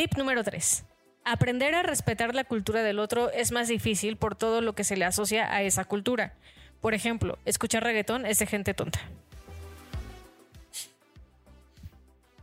Tip 0.00 0.16
número 0.16 0.42
3. 0.42 0.84
Aprender 1.26 1.74
a 1.74 1.82
respetar 1.82 2.34
la 2.34 2.44
cultura 2.44 2.82
del 2.82 2.98
otro 2.98 3.30
es 3.32 3.52
más 3.52 3.68
difícil 3.68 4.16
por 4.16 4.34
todo 4.34 4.62
lo 4.62 4.74
que 4.74 4.82
se 4.82 4.96
le 4.96 5.04
asocia 5.04 5.54
a 5.54 5.60
esa 5.60 5.84
cultura. 5.84 6.32
Por 6.80 6.94
ejemplo, 6.94 7.38
escuchar 7.44 7.84
reggaetón 7.84 8.24
es 8.24 8.38
de 8.38 8.46
gente 8.46 8.72
tonta. 8.72 8.98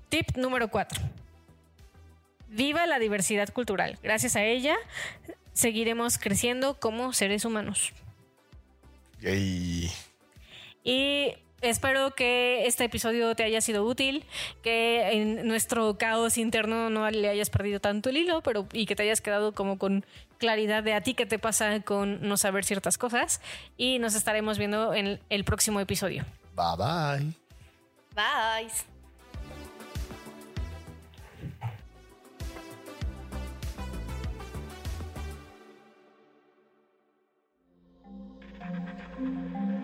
Tip 0.10 0.38
número 0.38 0.68
4. 0.68 1.02
Viva 2.50 2.86
la 2.86 3.00
diversidad 3.00 3.52
cultural. 3.52 3.98
Gracias 4.04 4.36
a 4.36 4.44
ella 4.44 4.76
seguiremos 5.54 6.20
creciendo 6.20 6.80
como 6.80 7.12
seres 7.12 7.44
humanos. 7.44 7.92
Y 9.24 9.90
Y 10.84 11.34
espero 11.62 12.14
que 12.16 12.66
este 12.66 12.86
episodio 12.86 13.36
te 13.36 13.44
haya 13.44 13.62
sido 13.62 13.84
útil, 13.86 14.26
que 14.64 15.12
en 15.12 15.48
nuestro 15.48 15.98
caos 15.98 16.38
interno 16.38 16.90
no 16.90 17.10
le 17.10 17.30
hayas 17.30 17.50
perdido 17.50 17.80
tanto 17.80 18.10
el 18.10 18.18
hilo, 18.18 18.42
pero 18.42 18.68
y 18.74 18.86
que 18.86 18.96
te 18.96 19.04
hayas 19.04 19.22
quedado 19.22 19.54
como 19.54 19.78
con 19.78 20.06
claridad 20.38 20.84
de 20.84 20.94
a 20.94 21.02
ti 21.02 21.14
qué 21.14 21.26
te 21.26 21.40
pasa 21.40 21.82
con 21.82 22.28
no 22.28 22.38
saber 22.38 22.66
ciertas 22.66 22.98
cosas. 22.98 23.42
Y 23.78 24.00
nos 24.00 24.16
estaremos 24.16 24.58
viendo 24.58 24.94
en 24.94 25.20
el 25.30 25.44
próximo 25.44 25.80
episodio. 25.80 26.26
bye 26.56 26.76
bye. 26.78 27.34
Bye. 28.16 28.72